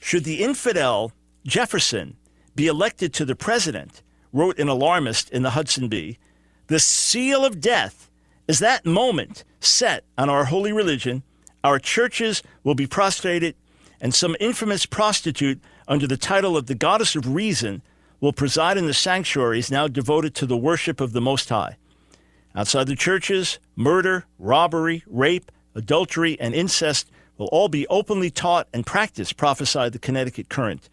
Should 0.00 0.24
the 0.24 0.42
infidel 0.42 1.12
Jefferson 1.44 2.16
be 2.54 2.66
elected 2.66 3.12
to 3.14 3.24
the 3.24 3.36
president, 3.36 4.02
wrote 4.32 4.58
an 4.58 4.68
alarmist 4.68 5.30
in 5.30 5.42
the 5.42 5.50
Hudson 5.50 5.88
Bee, 5.88 6.18
the 6.66 6.80
seal 6.80 7.44
of 7.44 7.60
death 7.60 8.10
is 8.48 8.58
that 8.58 8.86
moment 8.86 9.44
set 9.60 10.04
on 10.16 10.28
our 10.28 10.46
holy 10.46 10.72
religion. 10.72 11.22
Our 11.62 11.78
churches 11.78 12.42
will 12.64 12.74
be 12.74 12.86
prostrated, 12.86 13.54
and 14.00 14.14
some 14.14 14.36
infamous 14.40 14.86
prostitute 14.86 15.60
under 15.88 16.06
the 16.06 16.16
title 16.16 16.56
of 16.56 16.66
the 16.66 16.74
Goddess 16.74 17.14
of 17.16 17.34
Reason 17.34 17.82
will 18.20 18.32
preside 18.32 18.78
in 18.78 18.86
the 18.86 18.94
sanctuaries 18.94 19.70
now 19.70 19.88
devoted 19.88 20.34
to 20.36 20.46
the 20.46 20.56
worship 20.56 21.00
of 21.00 21.12
the 21.12 21.20
Most 21.20 21.48
High. 21.48 21.76
Outside 22.54 22.86
the 22.86 22.96
churches, 22.96 23.58
murder, 23.74 24.24
robbery, 24.38 25.02
rape, 25.06 25.52
adultery, 25.76 26.38
and 26.40 26.54
incest 26.54 27.10
will 27.38 27.46
all 27.48 27.68
be 27.68 27.86
openly 27.88 28.30
taught 28.30 28.66
and 28.72 28.84
practiced, 28.84 29.36
prophesied 29.36 29.92
the 29.92 29.98
Connecticut 29.98 30.48
Courant. 30.48 30.88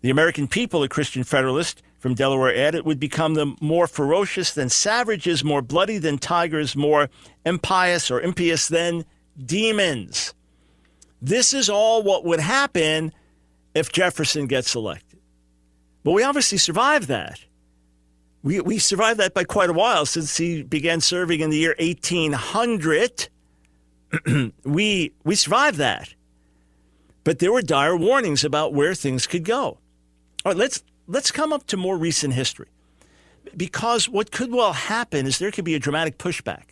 The 0.00 0.10
American 0.10 0.48
people, 0.48 0.82
a 0.82 0.88
Christian 0.88 1.24
Federalist 1.24 1.82
from 1.98 2.14
Delaware 2.14 2.56
added, 2.56 2.84
would 2.84 2.98
become 2.98 3.34
the 3.34 3.54
more 3.60 3.86
ferocious 3.86 4.52
than 4.52 4.68
savages, 4.68 5.44
more 5.44 5.62
bloody 5.62 5.98
than 5.98 6.18
tigers, 6.18 6.74
more 6.74 7.08
impious 7.44 8.10
or 8.10 8.20
impious 8.20 8.68
than 8.68 9.04
demons. 9.44 10.34
This 11.20 11.52
is 11.52 11.68
all 11.68 12.02
what 12.02 12.24
would 12.24 12.40
happen 12.40 13.12
if 13.74 13.92
Jefferson 13.92 14.46
gets 14.46 14.74
elected. 14.74 15.20
But 16.02 16.12
we 16.12 16.24
obviously 16.24 16.58
survived 16.58 17.08
that. 17.08 17.40
We, 18.42 18.60
we 18.60 18.78
survived 18.78 19.20
that 19.20 19.34
by 19.34 19.44
quite 19.44 19.70
a 19.70 19.72
while 19.72 20.04
since 20.04 20.36
he 20.36 20.64
began 20.64 21.00
serving 21.00 21.40
in 21.40 21.50
the 21.50 21.58
year 21.58 21.76
1800. 21.78 23.28
we, 24.64 25.12
we 25.24 25.34
survived 25.34 25.78
that. 25.78 26.14
But 27.24 27.38
there 27.38 27.52
were 27.52 27.62
dire 27.62 27.96
warnings 27.96 28.44
about 28.44 28.74
where 28.74 28.94
things 28.94 29.26
could 29.26 29.44
go. 29.44 29.78
All 30.44 30.52
right, 30.52 30.56
let's, 30.56 30.82
let's 31.06 31.30
come 31.30 31.52
up 31.52 31.66
to 31.68 31.76
more 31.76 31.96
recent 31.96 32.34
history. 32.34 32.68
Because 33.56 34.08
what 34.08 34.30
could 34.30 34.52
well 34.52 34.72
happen 34.72 35.26
is 35.26 35.38
there 35.38 35.50
could 35.50 35.64
be 35.64 35.74
a 35.74 35.78
dramatic 35.78 36.18
pushback. 36.18 36.64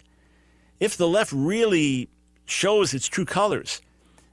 If 0.81 0.97
the 0.97 1.09
left 1.09 1.33
really 1.33 2.09
shows 2.47 2.95
its 2.95 3.07
true 3.07 3.25
colors 3.25 3.81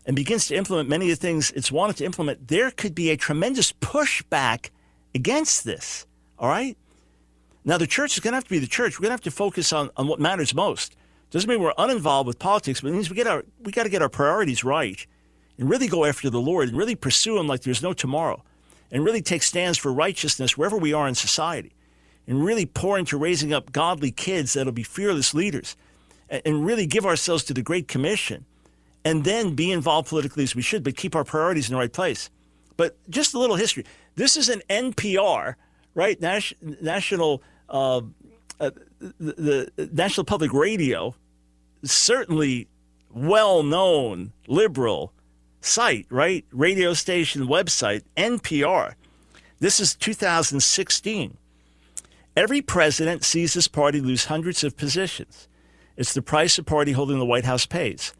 and 0.06 0.16
begins 0.16 0.48
to 0.48 0.56
implement 0.56 0.90
many 0.90 1.12
of 1.12 1.20
the 1.20 1.22
things 1.22 1.52
it's 1.52 1.72
wanted 1.72 1.98
to 1.98 2.06
implement, 2.06 2.48
there 2.48 2.72
could 2.72 2.96
be 2.96 3.10
a 3.10 3.18
tremendous 3.18 3.74
pushback 3.74 4.70
against 5.14 5.66
this. 5.66 6.08
All 6.40 6.48
right? 6.48 6.78
Now, 7.66 7.78
the 7.78 7.88
church 7.88 8.14
is 8.14 8.22
going 8.22 8.32
to 8.32 8.38
have 8.38 8.46
to 8.46 8.50
be 8.50 8.60
the 8.60 8.68
church. 8.68 8.98
We're 8.98 9.04
going 9.04 9.10
to 9.10 9.14
have 9.16 9.22
to 9.22 9.32
focus 9.32 9.74
on, 9.74 9.90
on 9.98 10.08
what 10.08 10.20
matters 10.20 10.56
most. 10.56 10.96
Doesn't 11.30 11.50
mean 11.50 11.60
we're 11.60 11.74
uninvolved 11.78 12.28
with 12.28 12.40
politics, 12.40 12.82
but 12.82 12.90
it 12.90 12.94
means 12.94 13.10
we 13.10 13.16
get 13.16 13.28
our 13.28 13.44
we 13.62 13.72
got 13.72 13.84
to 13.84 13.90
get 13.90 14.02
our 14.02 14.10
priorities 14.10 14.64
right 14.64 15.06
and 15.58 15.70
really 15.70 15.88
go 15.88 16.06
after 16.06 16.30
the 16.30 16.40
Lord 16.40 16.70
and 16.70 16.78
really 16.78 16.96
pursue 16.96 17.38
Him 17.38 17.48
like 17.48 17.62
there's 17.62 17.84
no 17.84 17.94
tomorrow, 17.94 18.44
and 18.92 19.04
really 19.04 19.22
take 19.22 19.44
stands 19.44 19.78
for 19.78 19.92
righteousness 19.92 20.58
wherever 20.58 20.78
we 20.78 20.94
are 20.94 21.08
in 21.08 21.16
society, 21.16 21.74
and 22.28 22.44
really 22.44 22.66
pour 22.66 22.98
into 22.98 23.18
raising 23.18 23.54
up 23.54 23.72
godly 23.72 24.12
kids 24.12 24.54
that'll 24.54 24.72
be 24.72 24.84
fearless 24.84 25.34
leaders, 25.34 25.76
and 26.30 26.66
really 26.66 26.86
give 26.86 27.06
ourselves 27.06 27.44
to 27.46 27.54
the 27.54 27.62
Great 27.62 27.88
Commission, 27.88 28.46
and 29.04 29.24
then 29.24 29.56
be 29.56 29.72
involved 29.72 30.08
politically 30.08 30.44
as 30.44 30.56
we 30.56 30.62
should, 30.62 30.84
but 30.84 30.96
keep 30.96 31.16
our 31.16 31.24
priorities 31.26 31.70
in 31.70 31.74
the 31.74 31.80
right 31.80 31.94
place. 31.94 32.30
But 32.78 32.96
just 33.10 33.34
a 33.34 33.40
little 33.40 33.56
history. 33.56 33.84
This 34.16 34.38
is 34.38 34.50
an 34.50 34.62
NPR, 34.70 35.56
right? 35.94 36.22
Nas- 36.22 36.54
national. 36.62 37.42
Uh, 37.68 38.02
uh, 38.60 38.72
the, 39.00 39.72
National 39.92 40.26
Public 40.26 40.54
Radio, 40.54 41.16
certainly 41.84 42.68
well 43.14 43.64
known 43.64 44.34
liberal 44.48 45.14
site, 45.62 46.06
right? 46.10 46.46
Radio 46.52 46.94
station 46.94 47.48
website, 47.48 48.04
NPR. 48.16 48.94
This 49.60 49.80
is 49.80 49.96
2016. 49.96 51.38
Every 52.36 52.62
president 52.62 53.24
sees 53.24 53.54
his 53.54 53.68
party 53.68 54.00
lose 54.00 54.26
hundreds 54.26 54.64
of 54.64 54.78
positions. 54.78 55.48
It's 55.96 56.14
the 56.14 56.22
price 56.22 56.58
a 56.60 56.64
party 56.64 56.92
holding 56.92 57.18
the 57.18 57.26
White 57.26 57.46
House 57.46 57.66
pays. 57.66 58.14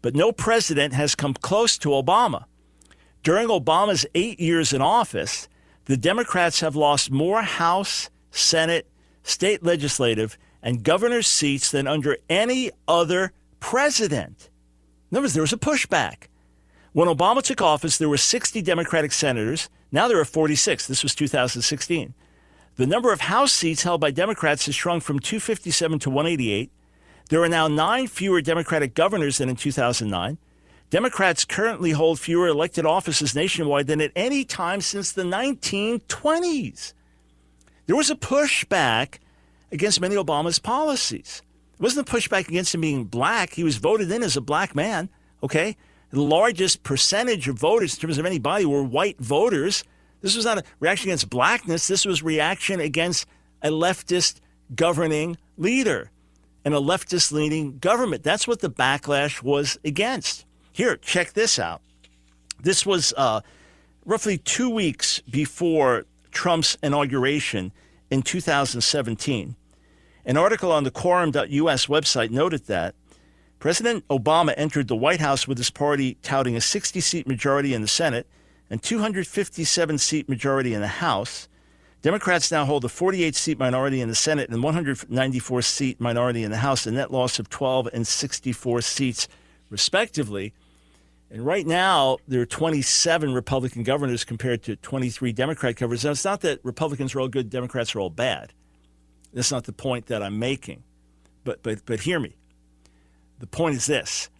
But 0.00 0.14
no 0.14 0.32
president 0.32 0.94
has 0.94 1.14
come 1.14 1.34
close 1.34 1.76
to 1.78 1.90
Obama. 1.90 2.44
During 3.22 3.48
Obama's 3.48 4.06
eight 4.14 4.40
years 4.40 4.72
in 4.72 4.80
office, 4.80 5.48
the 5.84 5.96
Democrats 5.96 6.60
have 6.60 6.76
lost 6.76 7.10
more 7.10 7.42
House, 7.42 8.08
Senate, 8.30 8.86
state 9.28 9.62
legislative, 9.62 10.38
and 10.62 10.82
governor's 10.82 11.26
seats 11.26 11.70
than 11.70 11.86
under 11.86 12.16
any 12.28 12.70
other 12.86 13.32
president. 13.60 14.48
In 15.10 15.16
other 15.16 15.24
words, 15.24 15.34
there 15.34 15.42
was 15.42 15.52
a 15.52 15.58
pushback. 15.58 16.24
When 16.92 17.08
Obama 17.08 17.42
took 17.42 17.62
office, 17.62 17.98
there 17.98 18.08
were 18.08 18.16
60 18.16 18.60
Democratic 18.62 19.12
senators. 19.12 19.68
Now 19.92 20.08
there 20.08 20.18
are 20.18 20.24
46. 20.24 20.86
This 20.86 21.02
was 21.02 21.14
2016. 21.14 22.14
The 22.76 22.86
number 22.86 23.12
of 23.12 23.20
House 23.22 23.52
seats 23.52 23.82
held 23.82 24.00
by 24.00 24.10
Democrats 24.10 24.66
has 24.66 24.74
shrunk 24.74 25.02
from 25.02 25.18
257 25.18 25.98
to 26.00 26.10
188. 26.10 26.70
There 27.28 27.42
are 27.42 27.48
now 27.48 27.68
nine 27.68 28.06
fewer 28.06 28.40
Democratic 28.40 28.94
governors 28.94 29.38
than 29.38 29.48
in 29.48 29.56
2009. 29.56 30.38
Democrats 30.90 31.44
currently 31.44 31.90
hold 31.90 32.18
fewer 32.18 32.48
elected 32.48 32.86
offices 32.86 33.34
nationwide 33.34 33.86
than 33.86 34.00
at 34.00 34.12
any 34.16 34.44
time 34.44 34.80
since 34.80 35.12
the 35.12 35.22
1920s. 35.22 36.94
There 37.88 37.96
was 37.96 38.10
a 38.10 38.16
pushback 38.16 39.18
against 39.72 39.98
many 39.98 40.14
Obama's 40.14 40.58
policies. 40.58 41.40
It 41.72 41.80
wasn't 41.80 42.06
a 42.06 42.12
pushback 42.12 42.46
against 42.46 42.74
him 42.74 42.82
being 42.82 43.04
black. 43.04 43.54
He 43.54 43.64
was 43.64 43.78
voted 43.78 44.12
in 44.12 44.22
as 44.22 44.36
a 44.36 44.42
black 44.42 44.76
man, 44.76 45.08
okay? 45.42 45.74
The 46.10 46.20
largest 46.20 46.82
percentage 46.82 47.48
of 47.48 47.58
voters 47.58 47.94
in 47.94 48.00
terms 48.00 48.18
of 48.18 48.26
anybody 48.26 48.66
were 48.66 48.82
white 48.82 49.18
voters. 49.18 49.84
This 50.20 50.36
was 50.36 50.44
not 50.44 50.58
a 50.58 50.64
reaction 50.80 51.08
against 51.08 51.30
blackness. 51.30 51.88
This 51.88 52.04
was 52.04 52.22
reaction 52.22 52.78
against 52.78 53.26
a 53.62 53.70
leftist 53.70 54.40
governing 54.74 55.38
leader 55.56 56.10
and 56.66 56.74
a 56.74 56.78
leftist 56.78 57.32
leaning 57.32 57.78
government. 57.78 58.22
That's 58.22 58.46
what 58.46 58.60
the 58.60 58.70
backlash 58.70 59.42
was 59.42 59.78
against. 59.82 60.44
Here, 60.72 60.98
check 60.98 61.32
this 61.32 61.58
out. 61.58 61.80
This 62.62 62.84
was 62.84 63.14
uh, 63.16 63.40
roughly 64.04 64.36
two 64.36 64.68
weeks 64.68 65.20
before 65.20 66.04
Trump's 66.38 66.78
inauguration 66.84 67.72
in 68.12 68.22
2017. 68.22 69.56
An 70.24 70.36
article 70.36 70.70
on 70.70 70.84
the 70.84 70.90
quorum.us 70.92 71.86
website 71.86 72.30
noted 72.30 72.66
that 72.68 72.94
President 73.58 74.06
Obama 74.06 74.54
entered 74.56 74.86
the 74.86 74.94
White 74.94 75.18
House 75.18 75.48
with 75.48 75.58
his 75.58 75.70
party 75.70 76.16
touting 76.22 76.54
a 76.54 76.60
60 76.60 77.00
seat 77.00 77.26
majority 77.26 77.74
in 77.74 77.82
the 77.82 77.88
Senate 77.88 78.24
and 78.70 78.80
257 78.80 79.98
seat 79.98 80.28
majority 80.28 80.74
in 80.74 80.80
the 80.80 80.86
House. 80.86 81.48
Democrats 82.02 82.52
now 82.52 82.64
hold 82.64 82.84
a 82.84 82.88
48 82.88 83.34
seat 83.34 83.58
minority 83.58 84.00
in 84.00 84.08
the 84.08 84.14
Senate 84.14 84.48
and 84.48 84.62
194 84.62 85.62
seat 85.62 86.00
minority 86.00 86.44
in 86.44 86.52
the 86.52 86.58
House, 86.58 86.86
a 86.86 86.92
net 86.92 87.10
loss 87.10 87.40
of 87.40 87.50
12 87.50 87.88
and 87.92 88.06
64 88.06 88.80
seats, 88.82 89.26
respectively. 89.70 90.54
And 91.30 91.44
right 91.44 91.66
now, 91.66 92.18
there 92.26 92.40
are 92.40 92.46
27 92.46 93.34
Republican 93.34 93.82
governors 93.82 94.24
compared 94.24 94.62
to 94.62 94.76
23 94.76 95.32
Democrat 95.32 95.76
governors. 95.76 96.04
Now, 96.04 96.12
it's 96.12 96.24
not 96.24 96.40
that 96.40 96.60
Republicans 96.64 97.14
are 97.14 97.20
all 97.20 97.28
good, 97.28 97.50
Democrats 97.50 97.94
are 97.94 98.00
all 98.00 98.10
bad. 98.10 98.54
That's 99.34 99.52
not 99.52 99.64
the 99.64 99.72
point 99.72 100.06
that 100.06 100.22
I'm 100.22 100.38
making. 100.38 100.84
But, 101.44 101.62
but, 101.62 101.84
but 101.84 102.00
hear 102.00 102.18
me. 102.18 102.36
The 103.38 103.46
point 103.46 103.76
is 103.76 103.86
this 103.86 104.30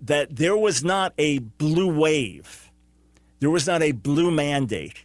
that 0.00 0.34
there 0.34 0.56
was 0.56 0.82
not 0.82 1.14
a 1.16 1.38
blue 1.38 1.88
wave, 1.88 2.70
there 3.38 3.50
was 3.50 3.68
not 3.68 3.82
a 3.82 3.92
blue 3.92 4.32
mandate, 4.32 5.04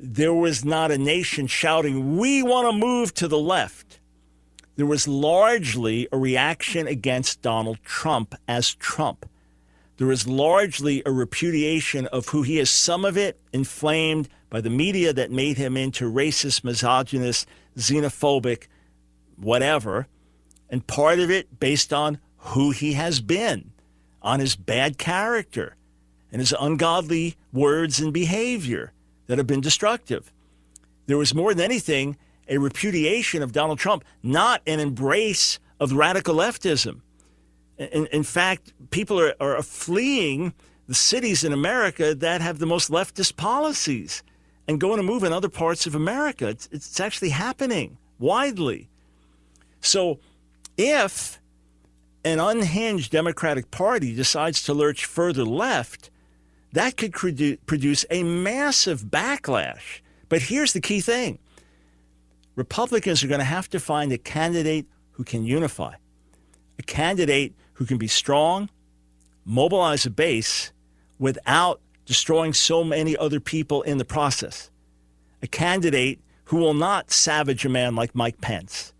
there 0.00 0.32
was 0.32 0.64
not 0.64 0.90
a 0.90 0.96
nation 0.96 1.46
shouting, 1.46 2.16
We 2.16 2.42
want 2.42 2.66
to 2.68 2.72
move 2.72 3.12
to 3.14 3.28
the 3.28 3.38
left. 3.38 4.00
There 4.76 4.86
was 4.86 5.06
largely 5.06 6.08
a 6.10 6.18
reaction 6.18 6.88
against 6.88 7.42
Donald 7.42 7.78
Trump 7.84 8.34
as 8.48 8.74
Trump. 8.74 9.26
There 9.96 10.06
was 10.08 10.26
largely 10.26 11.02
a 11.06 11.12
repudiation 11.12 12.06
of 12.06 12.28
who 12.28 12.42
he 12.42 12.58
is, 12.58 12.70
some 12.70 13.04
of 13.04 13.16
it 13.16 13.40
inflamed 13.52 14.28
by 14.50 14.60
the 14.60 14.70
media 14.70 15.12
that 15.12 15.30
made 15.30 15.56
him 15.56 15.76
into 15.76 16.10
racist, 16.10 16.64
misogynist, 16.64 17.46
xenophobic, 17.76 18.66
whatever, 19.36 20.08
and 20.68 20.86
part 20.86 21.20
of 21.20 21.30
it 21.30 21.60
based 21.60 21.92
on 21.92 22.18
who 22.38 22.70
he 22.72 22.94
has 22.94 23.20
been, 23.20 23.70
on 24.20 24.40
his 24.40 24.56
bad 24.56 24.98
character 24.98 25.76
and 26.32 26.40
his 26.40 26.54
ungodly 26.58 27.36
words 27.52 28.00
and 28.00 28.12
behavior 28.12 28.92
that 29.26 29.38
have 29.38 29.46
been 29.46 29.60
destructive. 29.60 30.32
There 31.06 31.18
was 31.18 31.34
more 31.34 31.54
than 31.54 31.64
anything 31.64 32.16
a 32.48 32.58
repudiation 32.58 33.42
of 33.42 33.52
Donald 33.52 33.78
Trump, 33.78 34.04
not 34.22 34.60
an 34.66 34.80
embrace 34.80 35.58
of 35.78 35.92
radical 35.92 36.34
leftism. 36.34 37.00
In, 37.92 38.06
in 38.06 38.22
fact, 38.22 38.72
people 38.90 39.20
are, 39.20 39.34
are 39.40 39.62
fleeing 39.62 40.54
the 40.86 40.94
cities 40.94 41.44
in 41.44 41.52
America 41.52 42.14
that 42.14 42.40
have 42.40 42.58
the 42.58 42.66
most 42.66 42.90
leftist 42.90 43.36
policies 43.36 44.22
and 44.68 44.80
going 44.80 44.96
to 44.96 45.02
move 45.02 45.24
in 45.24 45.32
other 45.32 45.48
parts 45.48 45.86
of 45.86 45.94
America. 45.94 46.48
It's, 46.48 46.68
it's 46.72 47.00
actually 47.00 47.30
happening 47.30 47.98
widely. 48.18 48.88
So 49.80 50.18
if 50.76 51.40
an 52.24 52.40
unhinged 52.40 53.12
Democratic 53.12 53.70
Party 53.70 54.14
decides 54.14 54.62
to 54.64 54.74
lurch 54.74 55.04
further 55.04 55.44
left, 55.44 56.10
that 56.72 56.96
could 56.96 57.12
produce 57.12 58.04
a 58.10 58.22
massive 58.22 59.02
backlash. 59.02 60.00
But 60.28 60.42
here's 60.42 60.72
the 60.72 60.80
key 60.80 61.00
thing 61.00 61.38
Republicans 62.56 63.22
are 63.22 63.28
going 63.28 63.40
to 63.40 63.44
have 63.44 63.68
to 63.70 63.80
find 63.80 64.12
a 64.12 64.18
candidate 64.18 64.86
who 65.12 65.24
can 65.24 65.44
unify, 65.44 65.94
a 66.78 66.82
candidate 66.82 67.54
who 67.74 67.86
can 67.86 67.98
be 67.98 68.08
strong, 68.08 68.68
mobilize 69.44 70.06
a 70.06 70.10
base 70.10 70.72
without 71.18 71.80
destroying 72.06 72.52
so 72.52 72.84
many 72.84 73.16
other 73.16 73.40
people 73.40 73.82
in 73.82 73.98
the 73.98 74.04
process, 74.04 74.70
a 75.42 75.46
candidate 75.46 76.20
who 76.44 76.56
will 76.56 76.74
not 76.74 77.10
savage 77.10 77.64
a 77.64 77.68
man 77.68 77.94
like 77.94 78.14
Mike 78.14 78.40
Pence. 78.40 78.92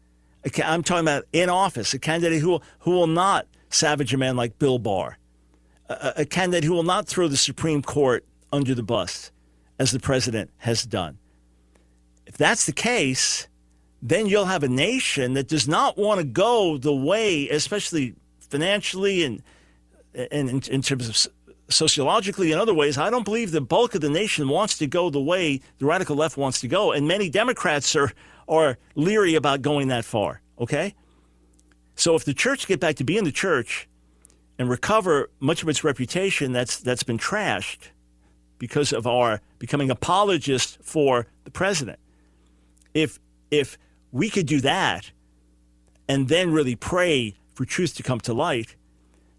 I'm 0.63 0.83
talking 0.83 1.05
about 1.05 1.25
in 1.33 1.49
office, 1.49 1.95
a 1.95 1.99
candidate 1.99 2.41
who 2.41 2.51
will, 2.51 2.63
who 2.81 2.91
will 2.93 3.07
not 3.07 3.47
savage 3.71 4.13
a 4.13 4.19
man 4.19 4.37
like 4.37 4.59
Bill 4.59 4.79
Barr, 4.79 5.19
a, 5.89 6.13
a 6.19 6.25
candidate 6.25 6.65
who 6.65 6.73
will 6.73 6.83
not 6.83 7.07
throw 7.07 7.29
the 7.29 7.37
Supreme 7.37 7.83
Court 7.83 8.25
under 8.53 8.75
the 8.75 8.83
bus, 8.83 9.31
as 9.79 9.91
the 9.91 10.01
president 10.01 10.51
has 10.59 10.85
done. 10.85 11.19
If 12.27 12.37
that's 12.37 12.67
the 12.67 12.73
case, 12.73 13.49
then 14.01 14.27
you'll 14.27 14.45
have 14.45 14.63
a 14.63 14.69
nation 14.69 15.35
that 15.35 15.49
does 15.49 15.67
not 15.67 15.97
want 15.97 16.21
to 16.21 16.25
go 16.25 16.77
the 16.77 16.95
way, 16.95 17.49
especially 17.49 18.15
financially 18.55 19.25
and, 19.25 19.43
and 20.15 20.49
in, 20.49 20.63
in 20.71 20.81
terms 20.81 21.09
of 21.09 21.33
sociologically 21.69 22.53
and 22.53 22.61
other 22.61 22.73
ways, 22.73 22.97
I 22.97 23.11
don't 23.11 23.25
believe 23.25 23.51
the 23.51 23.61
bulk 23.61 23.97
of 23.97 24.01
the 24.01 24.09
nation 24.09 24.49
wants 24.49 24.79
to 24.79 24.87
go 24.87 25.11
the 25.11 25.21
way 25.21 25.61
the 25.79 25.87
radical 25.87 26.15
left 26.15 26.37
wants 26.37 26.61
to 26.61 26.69
go. 26.69 26.93
And 26.93 27.09
many 27.09 27.29
Democrats 27.29 27.97
are 27.97 28.13
are 28.47 28.77
leery 28.95 29.35
about 29.35 29.63
going 29.63 29.89
that 29.89 30.05
far, 30.05 30.41
okay? 30.61 30.95
So 31.97 32.15
if 32.15 32.25
the 32.25 32.35
church 32.35 32.67
get 32.67 32.79
back 32.79 32.97
to 32.97 33.05
being 33.05 33.25
the 33.25 33.33
church 33.33 33.89
and 34.59 34.69
recover 34.69 35.31
much 35.41 35.63
of 35.63 35.69
its 35.69 35.83
reputation 35.83 36.53
that's 36.53 36.77
that's 36.79 37.03
been 37.03 37.19
trashed 37.19 37.89
because 38.59 38.93
of 38.93 39.05
our 39.05 39.41
becoming 39.59 39.91
apologists 39.91 40.79
for 40.81 41.27
the 41.43 41.51
president. 41.51 41.99
If 42.93 43.19
if 43.51 43.79
we 44.13 44.31
could 44.31 44.47
do 44.47 44.61
that 44.61 45.11
and 46.09 46.29
then 46.29 46.53
really 46.53 46.77
pray 46.77 47.35
for 47.55 47.65
truth 47.65 47.95
to 47.97 48.03
come 48.03 48.21
to 48.21 48.33
light, 48.33 48.77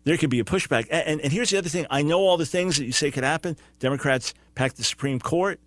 there 0.03 0.17
could 0.17 0.29
be 0.29 0.39
a 0.39 0.43
pushback. 0.43 0.87
And, 0.89 1.07
and, 1.07 1.21
and 1.21 1.33
here's 1.33 1.49
the 1.49 1.57
other 1.57 1.69
thing 1.69 1.85
I 1.89 2.01
know 2.01 2.19
all 2.19 2.37
the 2.37 2.45
things 2.45 2.77
that 2.77 2.85
you 2.85 2.91
say 2.91 3.11
could 3.11 3.23
happen. 3.23 3.57
Democrats 3.79 4.33
pack 4.55 4.73
the 4.73 4.83
Supreme 4.83 5.19
Court, 5.19 5.59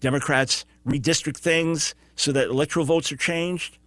Democrats 0.00 0.64
redistrict 0.86 1.36
things 1.36 1.94
so 2.16 2.32
that 2.32 2.48
electoral 2.48 2.84
votes 2.84 3.12
are 3.12 3.16
changed. 3.16 3.78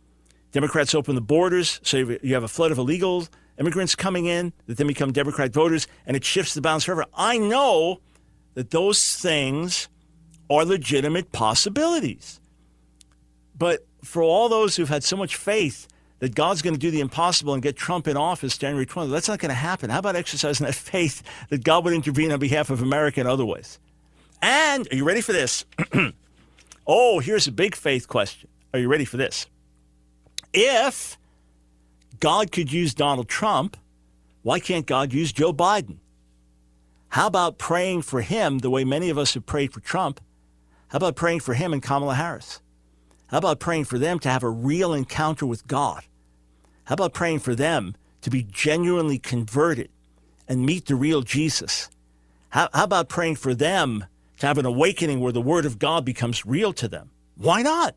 Democrats 0.52 0.94
open 0.94 1.16
the 1.16 1.22
borders 1.22 1.80
so 1.84 1.98
you 1.98 2.34
have 2.34 2.44
a 2.44 2.48
flood 2.48 2.72
of 2.72 2.78
illegal 2.78 3.28
immigrants 3.60 3.96
coming 3.96 4.26
in 4.26 4.54
that 4.68 4.78
then 4.78 4.88
become 4.88 5.12
Democrat 5.12 5.52
voters, 5.52 5.88
and 6.06 6.16
it 6.16 6.24
shifts 6.24 6.54
the 6.54 6.62
balance 6.62 6.84
forever. 6.84 7.06
I 7.14 7.38
know 7.38 8.02
that 8.54 8.72
those 8.72 9.16
things 9.16 9.90
are 10.50 10.66
legitimate 10.66 11.32
possibilities. 11.32 12.40
But 13.58 13.86
for 14.04 14.22
all 14.22 14.50
those 14.50 14.76
who've 14.76 14.90
had 14.90 15.04
so 15.04 15.16
much 15.16 15.36
faith 15.36 15.88
that 16.24 16.36
God's 16.36 16.62
going 16.62 16.74
to 16.74 16.80
do 16.80 16.90
the 16.90 17.02
impossible 17.02 17.54
and 17.54 17.62
get 17.62 17.76
Trump 17.76 18.08
in 18.08 18.16
office 18.16 18.58
January 18.58 18.86
20th, 18.86 19.12
that's 19.12 19.28
not 19.28 19.40
going 19.40 19.50
to 19.50 19.56
happen. 19.56 19.90
How 19.90 20.00
about 20.00 20.16
exercising 20.16 20.66
that 20.66 20.74
faith 20.94 21.22
that 21.50 21.66
God 21.66 21.84
would 21.84 21.94
intervene 21.94 22.32
on 22.32 22.40
behalf 22.40 22.70
of 22.70 22.82
America 22.82 23.20
in 23.20 23.28
other 23.28 23.44
ways? 23.44 23.78
And 24.42 24.88
are 24.90 24.96
you 24.96 25.04
ready 25.04 25.20
for 25.20 25.34
this? 25.34 25.66
Oh, 26.86 27.20
here's 27.20 27.48
a 27.48 27.52
big 27.54 27.76
faith 27.76 28.10
question. 28.10 28.50
Are 28.74 28.80
you 28.80 28.90
ready 28.90 29.06
for 29.06 29.16
this? 29.16 29.46
If 30.54 31.18
God 32.20 32.52
could 32.52 32.74
use 32.74 32.94
Donald 32.94 33.30
Trump, 33.30 33.78
why 34.42 34.60
can't 34.60 34.86
God 34.86 35.14
use 35.14 35.32
Joe 35.32 35.54
Biden? 35.54 36.00
How 37.08 37.28
about 37.28 37.58
praying 37.58 38.02
for 38.02 38.20
him 38.20 38.60
the 38.60 38.70
way 38.70 38.84
many 38.84 39.10
of 39.10 39.18
us 39.18 39.34
have 39.36 39.46
prayed 39.46 39.72
for 39.72 39.80
Trump? 39.80 40.20
How 40.90 40.98
about 40.98 41.16
praying 41.16 41.40
for 41.40 41.54
him 41.54 41.72
and 41.72 41.82
Kamala 41.82 42.16
Harris? 42.16 42.60
How 43.28 43.38
about 43.38 43.62
praying 43.62 43.86
for 43.86 43.98
them 43.98 44.20
to 44.20 44.30
have 44.30 44.44
a 44.44 44.50
real 44.50 44.94
encounter 44.94 45.46
with 45.46 45.66
God? 45.66 46.04
How 46.86 46.94
about 46.94 47.14
praying 47.14 47.40
for 47.40 47.56
them 47.56 47.96
to 48.22 48.30
be 48.30 48.44
genuinely 48.44 49.20
converted 49.20 49.90
and 50.48 50.66
meet 50.66 50.86
the 50.86 50.96
real 50.96 51.22
Jesus? 51.22 51.90
How, 52.50 52.70
how 52.74 52.84
about 52.84 53.10
praying 53.10 53.36
for 53.36 53.54
them 53.54 54.06
to 54.44 54.48
have 54.48 54.58
an 54.58 54.66
awakening 54.66 55.22
where 55.22 55.32
the 55.32 55.40
Word 55.40 55.66
of 55.66 55.80
God 55.80 56.04
becomes 56.04 56.46
real 56.46 56.74
to 56.74 56.90
them. 56.90 57.12
Why 57.38 57.62
not? 57.62 57.96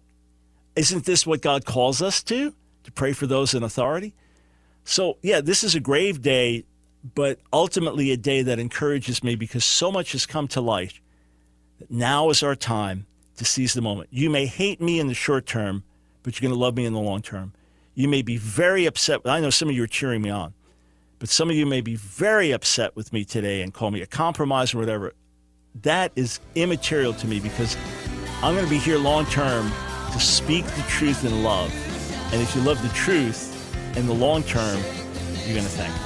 Isn't 0.76 1.04
this 1.04 1.26
what 1.26 1.42
God 1.42 1.64
calls 1.64 2.00
us 2.00 2.22
to? 2.22 2.54
To 2.84 2.92
pray 2.92 3.12
for 3.12 3.26
those 3.26 3.52
in 3.52 3.64
authority? 3.64 4.14
So, 4.84 5.18
yeah, 5.22 5.40
this 5.40 5.64
is 5.64 5.74
a 5.74 5.80
grave 5.80 6.22
day, 6.22 6.64
but 7.16 7.40
ultimately 7.52 8.12
a 8.12 8.16
day 8.16 8.42
that 8.42 8.60
encourages 8.60 9.24
me 9.24 9.34
because 9.34 9.64
so 9.64 9.90
much 9.90 10.12
has 10.12 10.24
come 10.24 10.46
to 10.48 10.60
light 10.60 11.00
that 11.80 11.90
now 11.90 12.30
is 12.30 12.44
our 12.44 12.54
time 12.54 13.06
to 13.38 13.44
seize 13.44 13.74
the 13.74 13.82
moment. 13.82 14.08
You 14.12 14.30
may 14.30 14.46
hate 14.46 14.80
me 14.80 15.00
in 15.00 15.08
the 15.08 15.14
short 15.14 15.46
term, 15.46 15.82
but 16.22 16.40
you're 16.40 16.48
going 16.48 16.56
to 16.56 16.62
love 16.62 16.76
me 16.76 16.86
in 16.86 16.92
the 16.92 17.00
long 17.00 17.22
term. 17.22 17.54
You 17.96 18.06
may 18.06 18.22
be 18.22 18.36
very 18.36 18.86
upset. 18.86 19.22
I 19.24 19.40
know 19.40 19.50
some 19.50 19.68
of 19.68 19.74
you 19.74 19.82
are 19.82 19.88
cheering 19.88 20.22
me 20.22 20.30
on, 20.30 20.54
but 21.18 21.28
some 21.28 21.50
of 21.50 21.56
you 21.56 21.66
may 21.66 21.80
be 21.80 21.96
very 21.96 22.52
upset 22.52 22.94
with 22.94 23.12
me 23.12 23.24
today 23.24 23.62
and 23.62 23.74
call 23.74 23.90
me 23.90 24.02
a 24.02 24.06
compromise 24.06 24.72
or 24.72 24.78
whatever 24.78 25.12
that 25.82 26.12
is 26.16 26.40
immaterial 26.54 27.12
to 27.14 27.26
me 27.26 27.40
because 27.40 27.76
I'm 28.42 28.54
going 28.54 28.64
to 28.64 28.70
be 28.70 28.78
here 28.78 28.98
long 28.98 29.26
term 29.26 29.70
to 30.12 30.20
speak 30.20 30.64
the 30.64 30.82
truth 30.82 31.24
in 31.24 31.42
love. 31.42 31.72
And 32.32 32.40
if 32.40 32.54
you 32.54 32.62
love 32.62 32.80
the 32.82 32.88
truth 32.90 33.52
in 33.96 34.06
the 34.06 34.14
long 34.14 34.42
term, 34.44 34.80
you're 35.44 35.54
going 35.54 35.64
to 35.64 35.70
thank 35.70 35.94
me. 35.94 36.05